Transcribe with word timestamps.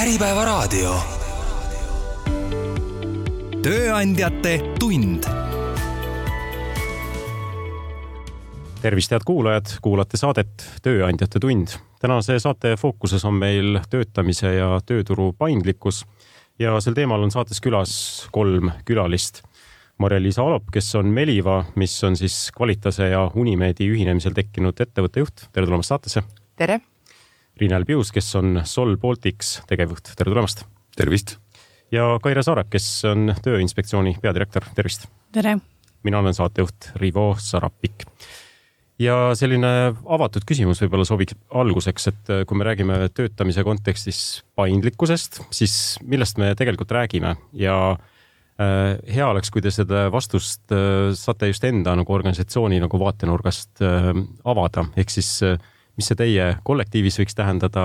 Äripäevaraadio. 0.00 0.94
tööandjate 3.62 4.52
tund. 4.80 5.26
tervist, 8.80 9.10
head 9.12 9.26
kuulajad, 9.28 9.74
kuulate 9.82 10.16
saadet 10.16 10.64
Tööandjate 10.82 11.40
tund. 11.40 11.76
tänase 12.00 12.38
saate 12.40 12.76
fookuses 12.80 13.24
on 13.28 13.34
meil 13.34 13.76
töötamise 13.90 14.54
ja 14.54 14.80
tööturu 14.86 15.34
paindlikkus 15.36 16.06
ja 16.58 16.80
sel 16.80 16.96
teemal 16.96 17.20
on 17.20 17.30
saates 17.30 17.60
külas 17.60 17.92
kolm 18.32 18.70
külalist 18.88 19.42
Marja-Liisa 19.98 20.42
Alop, 20.42 20.70
kes 20.72 20.94
on 20.94 21.12
Meliva, 21.12 21.64
mis 21.76 22.04
on 22.04 22.16
siis 22.16 22.48
Qualitase 22.56 23.10
ja 23.12 23.30
Unimeedi 23.34 23.90
ühinemisel 23.92 24.32
tekkinud 24.32 24.80
ettevõtte 24.80 25.20
juht. 25.20 25.50
tere 25.52 25.66
tulemast 25.66 25.92
saatesse. 25.92 26.24
tere 26.56 26.80
Riinel 27.60 27.84
Pius, 27.84 28.08
kes 28.12 28.32
on 28.38 28.62
Sol 28.64 28.94
Baltics 29.00 29.58
tegevjuht, 29.68 30.14
tere 30.16 30.30
tulemast. 30.30 30.64
tervist. 30.96 31.36
ja 31.92 32.18
Kaire 32.22 32.42
Saarek, 32.42 32.70
kes 32.72 32.86
on 33.04 33.34
Tööinspektsiooni 33.44 34.16
peadirektor, 34.22 34.64
tervist. 34.74 35.08
tere. 35.32 35.58
mina 36.02 36.18
olen 36.18 36.34
saatejuht 36.34 36.92
Rivo 36.96 37.34
Sarapik. 37.38 38.06
ja 38.98 39.34
selline 39.36 39.92
avatud 40.06 40.46
küsimus 40.48 40.80
võib-olla 40.80 41.04
sobiks 41.04 41.36
alguseks, 41.52 42.08
et 42.08 42.32
kui 42.46 42.56
me 42.56 42.64
räägime 42.64 42.96
töötamise 43.12 43.64
kontekstis 43.64 44.42
paindlikkusest, 44.56 45.42
siis 45.50 45.98
millest 46.00 46.40
me 46.40 46.54
tegelikult 46.56 46.96
räägime 46.96 47.34
ja 47.52 47.76
äh, 47.92 48.96
hea 49.04 49.26
oleks, 49.28 49.50
kui 49.50 49.60
te 49.60 49.70
seda 49.70 50.06
vastust 50.08 50.72
äh, 50.72 51.12
saate 51.12 51.52
just 51.52 51.68
enda 51.68 51.92
nagu 51.92 52.16
organisatsiooni 52.16 52.80
nagu 52.80 53.02
vaatenurgast 53.04 53.84
äh, 53.84 54.14
avada, 54.48 54.86
ehk 54.96 55.12
siis 55.12 55.42
mis 56.00 56.08
see 56.08 56.18
teie 56.18 56.54
kollektiivis 56.64 57.20
võiks 57.20 57.36
tähendada 57.36 57.84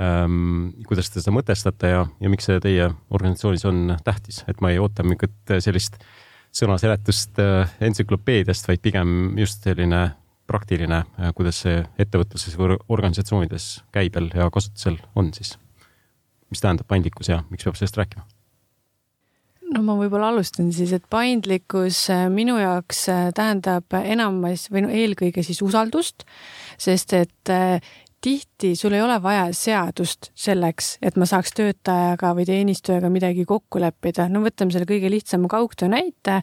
ähm,, 0.00 0.70
kuidas 0.88 1.12
te 1.12 1.20
seda 1.20 1.34
mõtestate 1.36 1.92
ja, 1.92 2.04
ja 2.20 2.32
miks 2.32 2.48
see 2.48 2.62
teie 2.64 2.88
organisatsioonis 3.12 3.66
on 3.68 3.96
tähtis, 4.04 4.42
et 4.48 4.62
ma 4.64 4.72
ei 4.72 4.80
oota 4.80 5.04
mingit 5.04 5.56
sellist 5.60 6.00
sõnaseletust 6.56 7.40
äh, 7.42 7.74
entsüklopeediast, 7.84 8.68
vaid 8.70 8.80
pigem 8.84 9.36
just 9.40 9.66
selline 9.66 10.08
praktiline, 10.48 11.02
äh, 11.20 11.34
kuidas 11.36 11.60
see 11.66 11.82
ettevõtluses 12.00 12.56
või 12.56 12.78
organisatsioonides 12.88 13.68
käibel 13.94 14.30
ja 14.34 14.48
kasutusel 14.52 14.98
on 15.14 15.32
siis. 15.36 15.58
mis 16.50 16.62
tähendab 16.62 16.86
paindlikkus 16.86 17.28
ja 17.28 17.42
miks 17.50 17.66
peab 17.66 17.76
sellest 17.76 18.00
rääkima? 18.00 18.24
No 19.74 19.82
ma 19.84 19.96
võib-olla 19.98 20.30
alustan 20.32 20.70
siis, 20.74 20.92
et 20.96 21.04
paindlikkus 21.10 22.06
äh, 22.12 22.26
minu 22.32 22.56
jaoks 22.60 23.06
äh, 23.12 23.28
tähendab 23.36 23.96
enamus 23.98 24.68
või 24.72 24.86
no 24.86 24.90
eelkõige 24.94 25.44
siis 25.46 25.62
usaldust, 25.64 26.26
sest 26.80 27.14
et 27.16 27.52
äh, 27.52 27.94
tihti 28.22 28.74
sul 28.78 28.96
ei 28.96 29.04
ole 29.04 29.18
vaja 29.22 29.48
seadust 29.54 30.30
selleks, 30.38 30.96
et 31.04 31.18
ma 31.20 31.28
saaks 31.28 31.54
töötajaga 31.56 32.32
või 32.36 32.46
teenistujaga 32.48 33.10
midagi 33.12 33.46
kokku 33.48 33.82
leppida. 33.82 34.28
no 34.32 34.42
võtame 34.44 34.74
selle 34.74 34.88
kõige 34.88 35.10
lihtsama 35.12 35.50
kaugtöö 35.52 35.90
näite. 35.92 36.40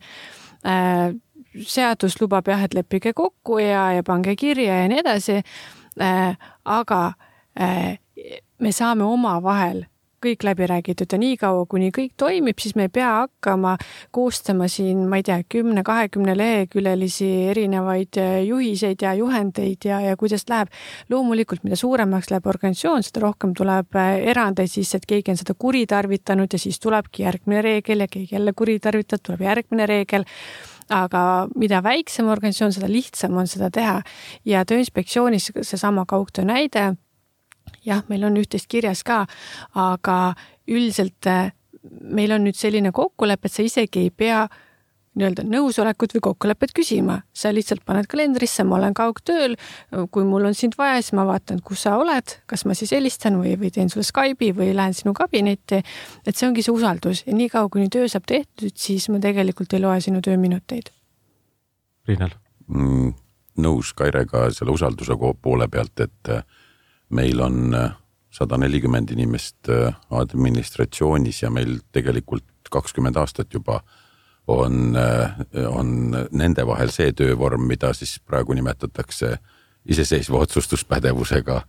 seadus 1.67 2.15
lubab 2.21 2.47
jah, 2.47 2.63
et 2.63 2.73
leppige 2.73 3.11
kokku 3.13 3.57
ja, 3.59 3.89
ja 3.97 4.03
pange 4.03 4.35
kirja 4.39 4.83
ja 4.83 4.87
nii 4.87 5.01
edasi. 5.01 5.41
aga 6.63 7.01
me 8.59 8.71
saame 8.71 9.03
omavahel 9.03 9.83
kõik 10.23 10.45
läbi 10.47 10.67
räägitud 10.69 11.11
ja 11.11 11.19
niikaua, 11.19 11.65
kuni 11.69 11.91
kõik 11.95 12.13
toimib, 12.17 12.59
siis 12.61 12.75
me 12.79 12.87
ei 12.87 12.93
pea 12.93 13.11
hakkama 13.23 13.75
koostama 14.15 14.67
siin, 14.71 15.05
ma 15.09 15.19
ei 15.19 15.25
tea, 15.27 15.39
kümne-kahekümne 15.49 16.35
leheküljelisi 16.37 17.29
erinevaid 17.53 18.19
äh, 18.21 18.39
juhiseid 18.47 19.03
ja 19.03 19.13
juhendeid 19.19 19.87
ja, 19.89 19.99
ja 20.01 20.17
kuidas 20.17 20.47
läheb. 20.49 20.71
loomulikult, 21.09 21.63
mida 21.63 21.75
suuremaks 21.79 22.31
läheb 22.31 22.47
organisatsioon, 22.47 23.03
seda 23.03 23.25
rohkem 23.27 23.53
tuleb 23.57 23.95
äh, 23.99 24.15
erandeid 24.33 24.71
siis, 24.71 24.93
et 24.95 25.07
keegi 25.09 25.33
on 25.33 25.39
seda 25.39 25.55
kuritarvitanud 25.59 26.53
ja 26.53 26.59
siis 26.59 26.79
tulebki 26.79 27.23
järgmine 27.23 27.61
reegel 27.61 28.05
ja 28.05 28.07
keegi 28.07 28.35
jälle 28.35 28.53
kuritarvitab, 28.53 29.23
tuleb 29.23 29.41
järgmine 29.47 29.87
reegel 29.89 30.27
aga 30.91 31.47
mida 31.55 31.81
väiksem 31.83 32.27
organisatsioon, 32.31 32.73
seda 32.75 32.89
lihtsam 32.91 33.37
on 33.39 33.47
seda 33.47 33.69
teha 33.73 34.01
ja 34.45 34.65
Tööinspektsioonis 34.67 35.51
seesama 35.61 36.05
kaugtöö 36.09 36.45
näide 36.47 36.93
jah, 37.85 38.03
meil 38.09 38.23
on 38.27 38.37
üht-teist 38.39 38.69
kirjas 38.71 39.03
ka, 39.07 39.23
aga 39.75 40.19
üldiselt 40.67 41.27
äh, 41.27 41.51
meil 41.83 42.31
on 42.35 42.45
nüüd 42.47 42.57
selline 42.57 42.91
kokkulepe, 42.95 43.49
et 43.49 43.55
sa 43.55 43.65
isegi 43.65 44.07
ei 44.07 44.13
pea 44.13 44.45
nii-öelda 45.13 45.43
nõusolekut 45.45 46.15
või 46.15 46.23
kokkulepet 46.25 46.71
küsima, 46.73 47.19
sa 47.37 47.51
lihtsalt 47.53 47.83
paned 47.85 48.07
kalendrisse, 48.09 48.63
ma 48.65 48.79
olen 48.79 48.95
kaugtööl. 48.97 49.55
kui 50.11 50.25
mul 50.25 50.47
on 50.49 50.57
sind 50.57 50.73
vaja, 50.77 51.01
siis 51.01 51.13
ma 51.13 51.25
vaatan, 51.29 51.61
kus 51.61 51.83
sa 51.85 51.97
oled, 52.01 52.33
kas 52.49 52.65
ma 52.65 52.73
siis 52.73 52.95
helistan 52.95 53.37
või, 53.41 53.53
või 53.59 53.69
teen 53.71 53.91
sulle 53.93 54.05
Skype'i 54.07 54.55
või 54.57 54.71
lähen 54.73 54.93
sinu 54.97 55.13
kabinetti. 55.13 55.83
et 56.25 56.35
see 56.35 56.47
ongi 56.47 56.63
see 56.65 56.73
usaldus 56.73 57.23
ja 57.27 57.33
niikaua, 57.33 57.69
kuni 57.69 57.89
töö 57.93 58.07
saab 58.09 58.25
tehtud, 58.25 58.73
siis 58.75 59.09
ma 59.09 59.19
tegelikult 59.19 59.73
ei 59.73 59.83
loe 59.85 60.01
sinu 60.01 60.21
tööminuteid. 60.21 60.89
Riinal 62.07 62.33
mm,? 62.67 63.13
nõus 63.61 63.93
Kairega 63.93 64.47
selle 64.49 64.73
usalduse 64.73 65.13
poole 65.41 65.67
pealt, 65.69 65.99
et 65.99 66.29
meil 67.09 67.41
on 67.41 67.73
äh, 67.73 67.91
sada 68.33 68.57
nelikümmend 68.57 69.11
inimest 69.11 69.69
äh, 69.69 69.93
administratsioonis 70.09 71.43
ja 71.43 71.51
meil 71.53 71.79
tegelikult 71.91 72.71
kakskümmend 72.71 73.17
aastat 73.19 73.53
juba 73.53 73.81
on, 74.47 74.95
äh, 74.95 75.35
on 75.67 76.15
nende 76.31 76.67
vahel 76.67 76.91
see 76.91 77.11
töövorm, 77.13 77.67
mida 77.67 77.93
siis 77.93 78.19
praegu 78.19 78.53
nimetatakse 78.53 79.37
iseseisva 79.85 80.43
otsustuspädevusega 80.45 81.61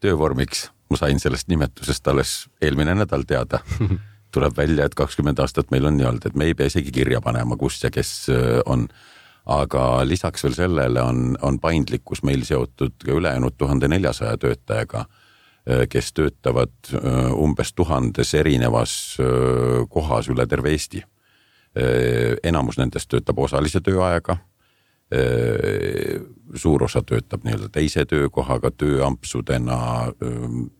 töövormiks. 0.00 0.70
ma 0.90 0.96
sain 0.96 1.20
sellest 1.22 1.46
nimetusest 1.48 2.08
alles 2.08 2.48
eelmine 2.60 2.94
nädal 2.94 3.22
teada. 3.22 3.60
tuleb 4.34 4.56
välja, 4.56 4.84
et 4.86 4.94
kakskümmend 4.94 5.38
aastat 5.38 5.70
meil 5.70 5.86
on 5.86 5.96
nii 5.96 6.06
olnud, 6.06 6.26
et 6.26 6.34
me 6.38 6.44
ei 6.46 6.54
pea 6.54 6.66
isegi 6.70 6.92
kirja 6.94 7.20
panema, 7.20 7.56
kus 7.56 7.80
ja 7.82 7.90
kes 7.90 8.28
on 8.66 8.84
aga 9.50 9.84
lisaks 10.06 10.44
veel 10.44 10.54
sellele 10.54 11.02
on, 11.02 11.34
on 11.42 11.58
paindlikkus 11.60 12.22
meil 12.26 12.44
seotud 12.46 12.94
ka 13.04 13.16
ülejäänud 13.18 13.56
tuhande 13.58 13.88
neljasaja 13.90 14.38
töötajaga, 14.38 15.04
äh, 15.04 15.86
kes 15.90 16.12
töötavad 16.14 16.92
äh, 16.94 17.32
umbes 17.34 17.72
tuhandes 17.74 18.34
erinevas 18.34 18.92
äh, 19.20 19.82
kohas 19.88 20.30
üle 20.30 20.46
terve 20.46 20.76
Eesti. 20.76 21.04
enamus 22.42 22.80
nendest 22.80 23.06
töötab 23.08 23.38
osalise 23.38 23.78
tööajaga. 23.80 24.36
suur 26.54 26.82
osa 26.82 27.02
töötab 27.06 27.44
nii-öelda 27.46 27.68
teise 27.68 28.04
töökohaga 28.04 28.70
tööampsudena. 28.70 30.10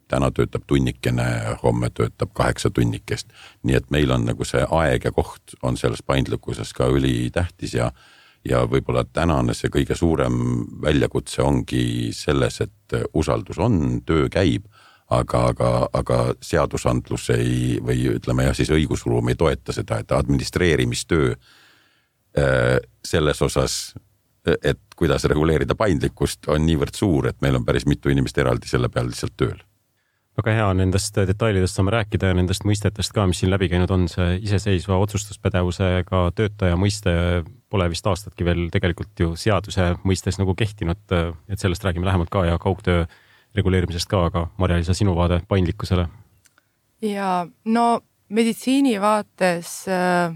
täna 0.08 0.30
töötab 0.30 0.62
tunnikene, 0.66 1.56
homme 1.62 1.90
töötab 1.90 2.32
kaheksa 2.34 2.70
tunnikest. 2.70 3.28
nii 3.62 3.76
et 3.76 3.90
meil 3.90 4.10
on 4.10 4.24
nagu 4.24 4.44
see 4.44 4.66
aeg 4.70 5.04
ja 5.04 5.12
koht 5.12 5.54
on 5.62 5.76
selles 5.76 6.02
paindlikkuses 6.02 6.72
ka 6.72 6.86
ülitähtis 6.86 7.74
ja 7.74 7.92
ja 8.48 8.62
võib-olla 8.68 9.04
tänane 9.04 9.54
see 9.56 9.70
kõige 9.72 9.96
suurem 9.98 10.36
väljakutse 10.82 11.42
ongi 11.44 12.10
selles, 12.16 12.60
et 12.64 12.96
usaldus 13.14 13.58
on, 13.60 14.00
töö 14.06 14.28
käib, 14.32 14.66
aga, 15.10 15.46
aga, 15.52 15.70
aga 15.92 16.20
seadusandlus 16.44 17.30
ei 17.34 17.78
või 17.84 18.06
ütleme 18.14 18.46
jah, 18.48 18.56
siis 18.56 18.70
õigusruum 18.74 19.32
ei 19.32 19.38
toeta 19.38 19.74
seda, 19.76 20.00
et 20.00 20.12
administreerimistöö 20.14 21.32
äh, 21.34 22.78
selles 23.04 23.42
osas, 23.42 23.80
et 24.46 24.80
kuidas 24.96 25.26
reguleerida 25.28 25.76
paindlikkust, 25.76 26.48
on 26.48 26.64
niivõrd 26.64 26.96
suur, 26.96 27.28
et 27.28 27.40
meil 27.44 27.58
on 27.58 27.66
päris 27.66 27.84
mitu 27.86 28.12
inimest 28.12 28.38
eraldi 28.40 28.70
selle 28.70 28.88
peal 28.88 29.10
lihtsalt 29.10 29.36
tööl. 29.36 29.58
Väga 30.40 30.54
hea, 30.56 30.68
nendest 30.78 31.16
detailidest 31.28 31.76
saame 31.76 31.92
rääkida 31.92 32.30
ja 32.30 32.36
nendest 32.38 32.64
mõistetest 32.64 33.12
ka, 33.12 33.26
mis 33.28 33.42
siin 33.42 33.50
läbi 33.52 33.68
käinud 33.68 33.90
on, 33.92 34.06
see 34.08 34.38
iseseisva 34.46 34.96
otsustuspädevusega 35.02 36.22
töötaja 36.38 36.78
mõiste 36.80 37.12
pole 37.70 37.86
vist 37.92 38.06
aastatki 38.06 38.44
veel 38.46 38.68
tegelikult 38.74 39.20
ju 39.22 39.34
seaduse 39.38 39.92
mõistes 40.04 40.40
nagu 40.40 40.54
kehtinud, 40.58 41.02
et 41.48 41.62
sellest 41.62 41.84
räägime 41.86 42.08
lähemalt 42.08 42.32
ka 42.32 42.44
ja 42.48 42.58
kaugtöö 42.58 43.06
reguleerimisest 43.56 44.10
ka, 44.10 44.24
aga 44.30 44.46
Marja-Liisa, 44.58 44.94
sinu 44.94 45.14
vaade 45.18 45.42
paindlikkusele? 45.48 46.08
ja 47.02 47.46
no 47.64 47.84
meditsiini 48.28 48.98
vaates 49.00 49.72
äh, 49.88 50.34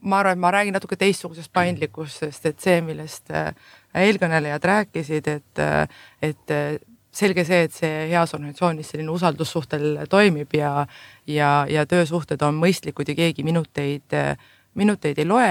ma 0.00 0.20
arvan, 0.20 0.36
et 0.36 0.42
ma 0.42 0.52
räägin 0.54 0.76
natuke 0.76 0.96
teistsugusest 1.00 1.52
paindlikkusest, 1.52 2.46
et 2.46 2.62
see, 2.62 2.78
millest 2.84 3.32
äh, 3.34 3.52
eelkõnelejad 4.04 4.64
rääkisid, 4.70 5.28
et, 5.28 5.62
äh, 5.62 6.02
et 6.22 6.56
selge 7.12 7.44
see, 7.44 7.66
et 7.66 7.74
see 7.76 8.06
heas 8.12 8.32
organisatsioonis 8.32 8.92
selline 8.94 9.12
usaldussuhtel 9.12 10.04
toimib 10.10 10.54
ja, 10.56 10.86
ja, 11.28 11.50
ja 11.68 11.84
töösuhted 11.88 12.40
on 12.46 12.56
mõistlikud 12.60 13.10
ja 13.12 13.18
keegi 13.18 13.44
minuteid, 13.44 14.16
minuteid 14.78 15.20
ei 15.20 15.28
loe. 15.28 15.50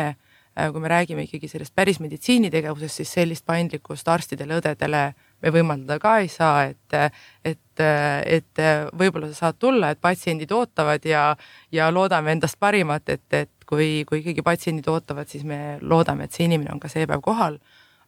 Kui 0.71 0.81
me 0.83 0.89
räägime 0.91 1.23
ikkagi 1.23 1.47
sellest 1.47 1.75
päris 1.75 1.99
meditsiinitegevusest, 2.03 3.01
siis 3.01 3.13
sellist 3.13 3.45
paindlikkust 3.47 4.07
arstidele, 4.11 4.57
õdedele 4.59 5.03
me 5.41 5.53
võimaldada 5.55 5.99
ka 6.01 6.17
ei 6.21 6.27
saa, 6.29 6.65
et, 6.67 7.15
et, 7.47 7.83
et 8.25 8.63
võib-olla 8.97 9.31
sa 9.31 9.47
saad 9.47 9.61
tulla, 9.63 9.91
et 9.91 10.01
patsiendid 10.01 10.51
ootavad 10.51 11.05
ja, 11.07 11.23
ja 11.71 11.87
loodame 11.93 12.35
endast 12.35 12.59
parimat, 12.59 13.09
et, 13.09 13.25
et 13.33 13.51
kui, 13.65 14.03
kui 14.07 14.19
ikkagi 14.19 14.43
patsiendid 14.45 14.91
ootavad, 14.91 15.31
siis 15.31 15.47
me 15.47 15.79
loodame, 15.81 16.27
et 16.27 16.35
see 16.35 16.49
inimene 16.49 16.75
on 16.75 16.83
ka 16.83 16.91
see 16.91 17.07
päev 17.07 17.23
kohal. 17.25 17.57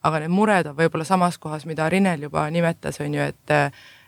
Aga 0.03 0.19
need 0.25 0.35
mured 0.35 0.67
on 0.67 0.75
võib-olla 0.75 1.07
samas 1.07 1.39
kohas, 1.39 1.63
mida 1.65 1.87
Rinel 1.89 2.27
juba 2.27 2.49
nimetas, 2.51 2.99
on 2.99 3.13
ju, 3.15 3.31
et 3.31 3.59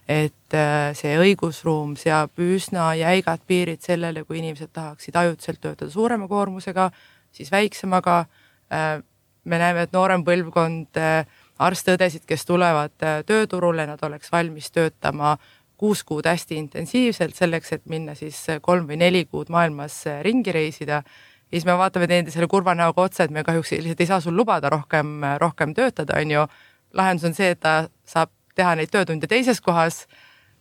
et 0.06 0.54
äh, 0.54 0.92
see 0.94 1.16
õigusruum 1.18 1.96
seab 1.98 2.38
üsna 2.38 2.92
jäigad 2.94 3.42
piirid 3.50 3.82
sellele, 3.82 4.22
kui 4.24 4.38
inimesed 4.38 4.70
tahaksid 4.74 5.16
ajutiselt 5.18 5.62
töötada 5.64 5.90
suurema 5.90 6.28
koormusega, 6.30 6.92
siis 7.36 7.52
väiksemaga. 7.52 8.26
Äh, 8.74 9.04
me 9.46 9.60
näeme, 9.62 9.86
et 9.86 9.94
noorem 9.94 10.24
põlvkond 10.26 10.98
äh, 10.98 11.28
arste-õdesid, 11.62 12.26
kes 12.28 12.48
tulevad 12.48 12.96
tööturule, 13.28 13.86
nad 13.88 14.02
oleks 14.04 14.32
valmis 14.34 14.72
töötama 14.74 15.36
kuus 15.78 16.04
kuud 16.08 16.26
hästi 16.28 16.56
intensiivselt 16.56 17.36
selleks, 17.36 17.74
et 17.76 17.86
minna 17.92 18.16
siis 18.16 18.38
kolm 18.64 18.88
või 18.90 18.98
neli 19.00 19.26
kuud 19.28 19.52
maailmas 19.52 20.02
ringi 20.24 20.52
reisida. 20.56 21.02
ja 21.04 21.52
siis 21.52 21.66
me 21.66 21.78
vaatame 21.78 22.08
teineteisele 22.08 22.48
kurva 22.48 22.76
näoga 22.76 23.02
otsa, 23.02 23.24
et 23.24 23.32
me 23.32 23.44
kahjuks 23.44 23.72
lihtsalt 23.72 24.02
ei 24.02 24.08
saa 24.08 24.20
sul 24.20 24.36
lubada 24.36 24.70
rohkem, 24.70 25.22
rohkem 25.40 25.74
töötada, 25.74 26.20
on 26.20 26.32
ju. 26.32 26.48
lahendus 26.94 27.26
on 27.26 27.34
see, 27.34 27.50
et 27.52 27.60
ta 27.60 27.90
saab 28.08 28.32
teha 28.56 28.76
neid 28.76 28.92
töötunde 28.92 29.28
teises 29.28 29.62
kohas, 29.62 30.06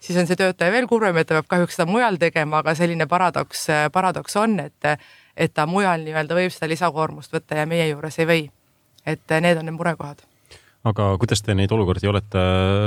siis 0.02 0.18
on 0.18 0.26
see 0.26 0.36
töötaja 0.36 0.72
veel 0.72 0.88
kurvem, 0.90 1.16
et 1.16 1.28
ta 1.28 1.38
peab 1.38 1.48
kahjuks 1.48 1.78
seda 1.78 1.86
mujal 1.90 2.18
tegema, 2.18 2.58
aga 2.58 2.74
selline 2.74 3.06
paradoks, 3.06 3.68
paradoks 3.92 4.36
on, 4.36 4.58
et, 4.60 4.90
et 5.36 5.54
ta 5.54 5.66
mujal 5.66 6.04
nii-öelda 6.04 6.36
võib 6.38 6.52
seda 6.54 6.70
lisakoormust 6.70 7.34
võtta 7.34 7.58
ja 7.60 7.66
meie 7.66 7.88
juures 7.90 8.18
ei 8.22 8.28
või. 8.28 8.44
et 9.06 9.36
need 9.40 9.58
on 9.60 9.68
need 9.68 9.76
murekohad 9.76 10.24
aga 10.84 11.08
kuidas 11.20 11.42
te 11.42 11.54
neid 11.56 11.72
olukordi 11.72 12.08
olete 12.08 12.42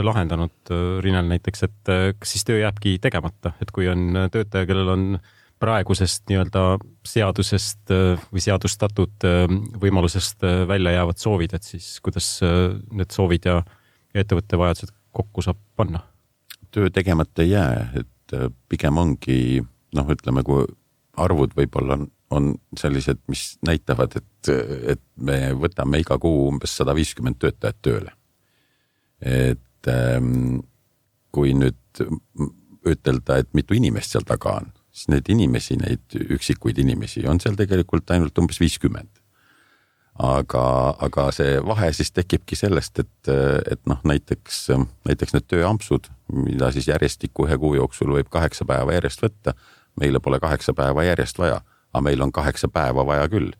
lahendanud, 0.06 0.72
Rinel 1.02 1.26
näiteks, 1.32 1.64
et 1.66 1.92
kas 2.20 2.36
siis 2.36 2.46
töö 2.46 2.60
jääbki 2.62 3.00
tegemata, 3.02 3.56
et 3.62 3.72
kui 3.74 3.90
on 3.90 4.30
töötaja, 4.32 4.68
kellel 4.70 4.94
on 4.94 5.08
praegusest 5.58 6.28
nii-öelda 6.30 6.78
seadusest 7.10 7.90
või 8.30 8.44
seadustatud 8.44 9.26
võimalusest 9.82 10.46
välja 10.70 10.94
jäävad 11.00 11.18
soovid, 11.18 11.58
et 11.58 11.66
siis 11.66 11.96
kuidas 12.06 12.30
need 12.44 13.16
soovid 13.16 13.50
ja 13.50 13.64
ettevõtte 14.14 14.60
vajadused 14.62 14.94
kokku 15.18 15.42
saab 15.42 15.60
panna? 15.76 16.04
töö 16.72 16.90
tegemata 16.94 17.42
ei 17.42 17.50
jää, 17.50 17.88
et 17.96 18.34
äh, 18.36 18.50
pigem 18.70 18.98
ongi 19.00 19.64
noh, 19.96 20.10
ütleme, 20.14 20.44
kui 20.46 20.66
arvud 21.18 21.56
võib-olla 21.58 21.96
on, 21.96 22.10
on 22.32 22.56
sellised, 22.78 23.22
mis 23.32 23.58
näitavad, 23.66 24.18
et, 24.20 24.50
et 24.96 25.04
me 25.16 25.38
võtame 25.56 26.02
iga 26.04 26.18
kuu 26.20 26.48
umbes 26.50 26.74
sada 26.80 26.96
viiskümmend 26.98 27.40
töötajat 27.40 27.78
tööle. 27.82 28.12
et 29.22 29.88
ähm, 29.90 30.60
kui 31.32 31.54
nüüd 31.54 32.04
ütelda, 32.88 33.40
et 33.42 33.54
mitu 33.58 33.74
inimest 33.74 34.14
seal 34.14 34.28
taga 34.28 34.60
on, 34.60 34.68
siis 34.92 35.08
neid 35.14 35.30
inimesi, 35.30 35.78
neid 35.80 36.20
üksikuid 36.38 36.78
inimesi 36.84 37.26
on 37.28 37.40
seal 37.40 37.56
tegelikult 37.58 38.12
ainult 38.12 38.38
umbes 38.38 38.60
viiskümmend 38.62 39.18
aga, 40.18 40.64
aga 41.06 41.30
see 41.36 41.58
vahe 41.66 41.90
siis 41.94 42.12
tekibki 42.16 42.58
sellest, 42.58 43.00
et, 43.04 43.32
et 43.72 43.82
noh, 43.90 44.00
näiteks, 44.08 44.68
näiteks 45.08 45.36
need 45.36 45.48
tööampsud, 45.50 46.10
mida 46.34 46.72
siis 46.76 46.90
järjestikku 46.90 47.48
ühe 47.48 47.58
kuu 47.62 47.76
jooksul 47.78 48.16
võib 48.18 48.30
kaheksa 48.34 48.66
päeva 48.68 48.98
järjest 48.98 49.24
võtta. 49.24 49.54
meile 49.98 50.20
pole 50.20 50.40
kaheksa 50.40 50.74
päeva 50.78 51.04
järjest 51.04 51.40
vaja, 51.42 51.62
aga 51.98 52.06
meil 52.06 52.22
on 52.22 52.32
kaheksa 52.32 52.70
päeva 52.70 53.06
vaja 53.06 53.28
küll. 53.32 53.52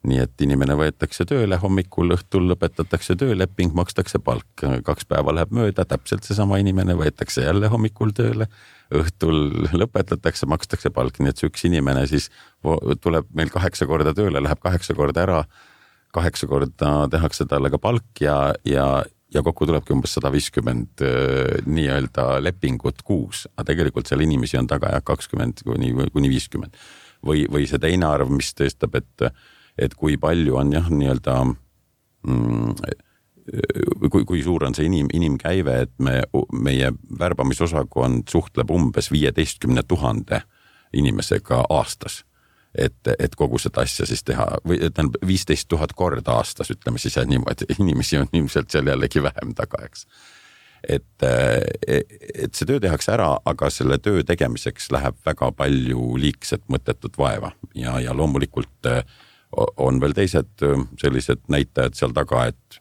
nii 0.00 0.16
et 0.16 0.40
inimene 0.40 0.72
võetakse 0.80 1.26
tööle 1.28 1.58
hommikul, 1.60 2.14
õhtul 2.14 2.46
lõpetatakse 2.48 3.18
tööleping, 3.20 3.74
makstakse 3.76 4.16
palk, 4.24 4.62
kaks 4.86 5.04
päeva 5.04 5.34
läheb 5.36 5.52
mööda, 5.52 5.84
täpselt 5.84 6.24
seesama 6.24 6.56
inimene 6.56 6.96
võetakse 6.96 7.44
jälle 7.44 7.68
hommikul 7.68 8.14
tööle 8.16 8.46
õhtul 8.96 9.68
lõpetatakse, 9.76 10.48
makstakse 10.48 10.88
palk, 10.90 11.20
nii 11.20 11.34
et 11.34 11.42
see 11.42 11.50
üks 11.52 11.66
inimene 11.68 12.06
siis 12.08 12.30
tuleb 13.04 13.28
meil 13.36 13.52
kaheksa 13.52 13.84
korda 13.86 14.16
tööle, 14.16 14.40
läheb 14.40 14.64
kaheksa 14.64 14.96
korda 14.96 15.26
ära 15.26 15.42
kaheksa 16.14 16.48
korda 16.50 16.92
tehakse 17.10 17.46
talle 17.50 17.70
ka 17.70 17.78
palk 17.78 18.22
ja, 18.22 18.36
ja, 18.66 18.86
ja 19.34 19.42
kokku 19.46 19.68
tulebki 19.68 19.94
umbes 19.94 20.16
sada 20.16 20.32
viiskümmend 20.32 21.04
äh, 21.06 21.60
nii-öelda 21.66 22.40
lepingut 22.42 23.04
kuus, 23.06 23.46
aga 23.54 23.70
tegelikult 23.72 24.10
seal 24.10 24.24
inimesi 24.26 24.58
on 24.60 24.68
taga 24.70 24.94
jah, 24.96 25.04
kakskümmend 25.06 25.62
kuni, 25.66 25.92
kuni 26.14 26.32
viiskümmend. 26.32 26.74
Või, 27.26 27.44
või 27.50 27.66
see 27.70 27.80
teine 27.82 28.08
arv, 28.08 28.30
mis 28.32 28.52
tõestab, 28.56 28.96
et, 29.00 29.28
et 29.78 29.94
kui 29.94 30.16
palju 30.20 30.56
on 30.60 30.72
jah, 30.72 30.88
nii-öelda 30.90 31.36
mm, 31.44 32.74
kui, 34.10 34.24
kui 34.24 34.42
suur 34.46 34.64
on 34.68 34.76
see 34.76 34.86
inim, 34.88 35.10
inimkäive, 35.12 35.76
et 35.86 35.94
me, 35.98 36.20
meie 36.52 36.92
värbamisosakond 37.18 38.28
suhtleb 38.30 38.70
umbes 38.70 39.10
viieteistkümne 39.12 39.82
tuhande 39.88 40.42
inimesega 40.96 41.64
aastas 41.70 42.24
et, 42.78 43.12
et 43.18 43.34
kogu 43.36 43.58
seda 43.58 43.84
asja 43.84 44.06
siis 44.06 44.22
teha 44.26 44.46
või 44.66 44.78
tähendab 44.80 45.18
viisteist 45.26 45.68
tuhat 45.70 45.92
korda 45.98 46.38
aastas, 46.38 46.70
ütleme 46.70 46.98
siis 47.02 47.18
niimoodi, 47.26 47.68
inimesi 47.78 48.20
on 48.20 48.30
ilmselt 48.32 48.70
seal 48.70 48.86
jällegi 48.86 49.22
vähem 49.22 49.54
taga, 49.58 49.82
eks. 49.86 50.06
Et, 50.88 51.24
et 51.24 52.54
see 52.56 52.68
töö 52.68 52.80
tehakse 52.80 53.12
ära, 53.14 53.32
aga 53.44 53.70
selle 53.70 53.98
töö 54.02 54.22
tegemiseks 54.26 54.90
läheb 54.94 55.18
väga 55.26 55.50
palju 55.56 56.14
liigset 56.20 56.64
mõttetut 56.72 57.18
vaeva 57.20 57.52
ja, 57.74 57.98
ja 58.00 58.14
loomulikult 58.16 58.88
on 59.76 60.00
veel 60.00 60.14
teised 60.14 60.62
sellised 61.00 61.42
näitajad 61.50 61.98
seal 61.98 62.14
taga, 62.14 62.46
et 62.52 62.80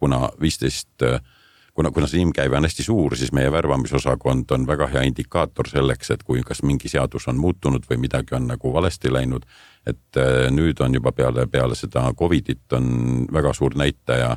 kuna 0.00 0.28
viisteist 0.40 0.88
15 1.02 1.40
kuna, 1.74 1.90
kuna 1.90 2.06
see 2.06 2.20
inimkäive 2.20 2.56
on 2.56 2.66
hästi 2.66 2.84
suur, 2.84 3.16
siis 3.16 3.32
meie 3.32 3.52
värbamisosakond 3.52 4.50
on 4.50 4.66
väga 4.68 4.88
hea 4.92 5.02
indikaator 5.08 5.68
selleks, 5.68 6.10
et 6.14 6.22
kui 6.22 6.42
kas 6.46 6.62
mingi 6.66 6.90
seadus 6.92 7.28
on 7.32 7.40
muutunud 7.40 7.86
või 7.90 8.02
midagi 8.04 8.36
on 8.36 8.48
nagu 8.50 8.72
valesti 8.72 9.12
läinud. 9.12 9.46
et 9.86 10.18
nüüd 10.50 10.78
on 10.80 10.94
juba 10.94 11.12
peale, 11.12 11.46
peale 11.46 11.74
seda 11.74 12.12
Covidit 12.14 12.72
on 12.72 13.26
väga 13.32 13.52
suur 13.52 13.74
näitaja 13.74 14.36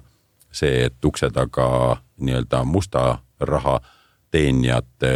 see, 0.56 0.86
et 0.88 1.06
ukse 1.06 1.30
taga 1.36 1.68
nii-öelda 2.18 2.64
musta 2.68 3.18
raha 3.40 3.80
teenijate 4.32 5.12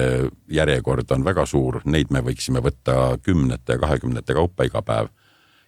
järjekord 0.51 1.11
on 1.11 1.23
väga 1.27 1.45
suur, 1.49 1.81
neid 1.85 2.11
me 2.13 2.21
võiksime 2.23 2.61
võtta 2.63 3.17
kümnete 3.23 3.75
ja 3.75 3.81
kahekümnete 3.81 4.35
kaupa 4.37 4.67
iga 4.67 4.81
päev 4.85 5.09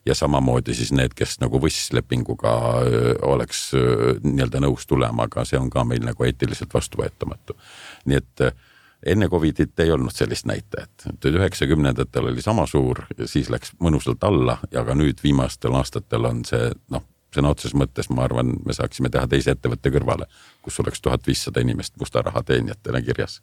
ja 0.06 0.16
samamoodi 0.16 0.74
siis 0.76 0.92
need, 0.96 1.14
kes 1.18 1.38
nagu 1.44 1.60
võsslepinguga 1.62 2.54
oleks 3.28 3.70
nii-öelda 4.24 4.64
nõus 4.64 4.88
tulema, 4.90 5.28
aga 5.30 5.46
see 5.46 5.60
on 5.60 5.70
ka 5.74 5.84
meil 5.88 6.04
nagu 6.06 6.26
eetiliselt 6.26 6.74
vastuvõetamatu. 6.74 7.58
nii 8.06 8.18
et 8.18 8.46
enne 9.06 9.30
Covidit 9.30 9.80
ei 9.80 9.92
olnud 9.92 10.14
sellist 10.14 10.46
näitajat, 10.46 11.08
et 11.10 11.26
üheksakümnendatel 11.26 12.32
oli 12.32 12.42
sama 12.42 12.66
suur, 12.70 13.04
siis 13.26 13.50
läks 13.50 13.76
mõnusalt 13.82 14.24
alla 14.24 14.58
ja 14.72 14.86
ka 14.86 14.96
nüüd 14.96 15.22
viimastel 15.24 15.76
aastatel 15.78 16.26
on 16.30 16.46
see 16.46 16.72
noh, 16.94 17.06
sõna 17.36 17.54
otseses 17.54 17.76
mõttes 17.78 18.10
ma 18.12 18.26
arvan, 18.28 18.56
me 18.66 18.76
saaksime 18.76 19.10
teha 19.10 19.28
teise 19.32 19.56
ettevõtte 19.56 19.94
kõrvale, 19.94 20.28
kus 20.62 20.80
oleks 20.84 21.02
tuhat 21.02 21.28
viissada 21.28 21.64
inimest 21.64 21.98
musta 22.00 22.24
raha 22.26 22.44
teenijatena 22.44 23.02
kirjas 23.02 23.42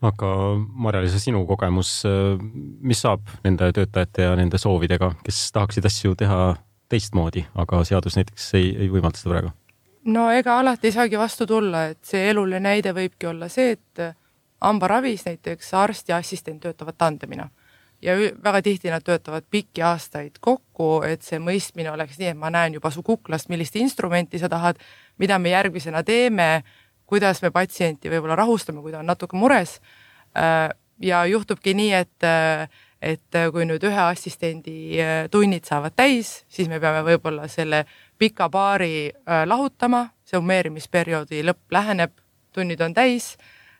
aga 0.00 0.28
Marja-Liisa, 0.56 1.20
sinu 1.20 1.42
kogemus, 1.48 2.02
mis 2.80 3.02
saab 3.04 3.26
nende 3.44 3.70
töötajate 3.76 4.24
ja 4.24 4.36
nende 4.38 4.58
soovidega, 4.58 5.12
kes 5.24 5.40
tahaksid 5.52 5.86
asju 5.86 6.14
teha 6.22 6.40
teistmoodi, 6.90 7.44
aga 7.54 7.82
seadus 7.86 8.16
näiteks 8.18 8.48
ei, 8.58 8.70
ei 8.86 8.88
võimalda 8.92 9.20
seda 9.20 9.34
praegu? 9.34 9.52
no 10.10 10.30
ega 10.32 10.56
alati 10.62 10.88
ei 10.88 10.96
saagi 10.96 11.18
vastu 11.20 11.46
tulla, 11.46 11.84
et 11.92 12.00
see 12.08 12.30
eluline 12.30 12.62
näide 12.64 12.94
võibki 12.96 13.28
olla 13.28 13.50
see, 13.52 13.76
et 13.76 14.04
hambaravis 14.64 15.26
näiteks 15.28 15.74
arst 15.76 16.08
ja 16.08 16.16
assistent 16.20 16.62
töötavad 16.64 16.96
tandemina 16.98 17.50
ja 18.02 18.16
väga 18.16 18.62
tihti 18.62 18.90
nad 18.90 19.04
töötavad 19.04 19.44
pikki 19.50 19.82
aastaid 19.82 20.38
kokku, 20.40 21.02
et 21.04 21.22
see 21.22 21.38
mõistmine 21.42 21.92
oleks 21.92 22.18
nii, 22.18 22.32
et 22.32 22.38
ma 22.38 22.50
näen 22.50 22.78
juba 22.78 22.90
su 22.90 23.02
kuklast, 23.02 23.48
millist 23.52 23.76
instrumenti 23.76 24.38
sa 24.38 24.48
tahad, 24.48 24.80
mida 25.18 25.38
me 25.38 25.52
järgmisena 25.52 26.02
teeme 26.02 26.50
kuidas 27.10 27.42
me 27.42 27.50
patsienti 27.50 28.10
võib-olla 28.12 28.38
rahustame, 28.38 28.82
kui 28.84 28.94
ta 28.94 29.02
on 29.02 29.10
natuke 29.10 29.38
mures. 29.38 29.78
Äh, 30.38 30.70
ja 31.02 31.24
juhtubki 31.26 31.74
nii, 31.74 31.90
et, 31.98 32.26
äh, 32.26 32.68
et 33.02 33.38
kui 33.54 33.66
nüüd 33.66 33.84
ühe 33.88 34.02
assistendi 34.04 34.76
äh, 35.02 35.24
tunnid 35.32 35.66
saavad 35.66 35.96
täis, 35.98 36.44
siis 36.48 36.70
me 36.70 36.78
peame 36.82 37.02
võib-olla 37.08 37.48
selle 37.50 37.84
pika 38.20 38.50
paari 38.52 39.10
lahutama, 39.48 40.04
see 40.28 40.38
ummeerimisperioodi 40.38 41.42
lõpp 41.48 41.74
läheneb, 41.74 42.12
tunnid 42.54 42.82
on 42.84 42.94
täis. 42.94 43.36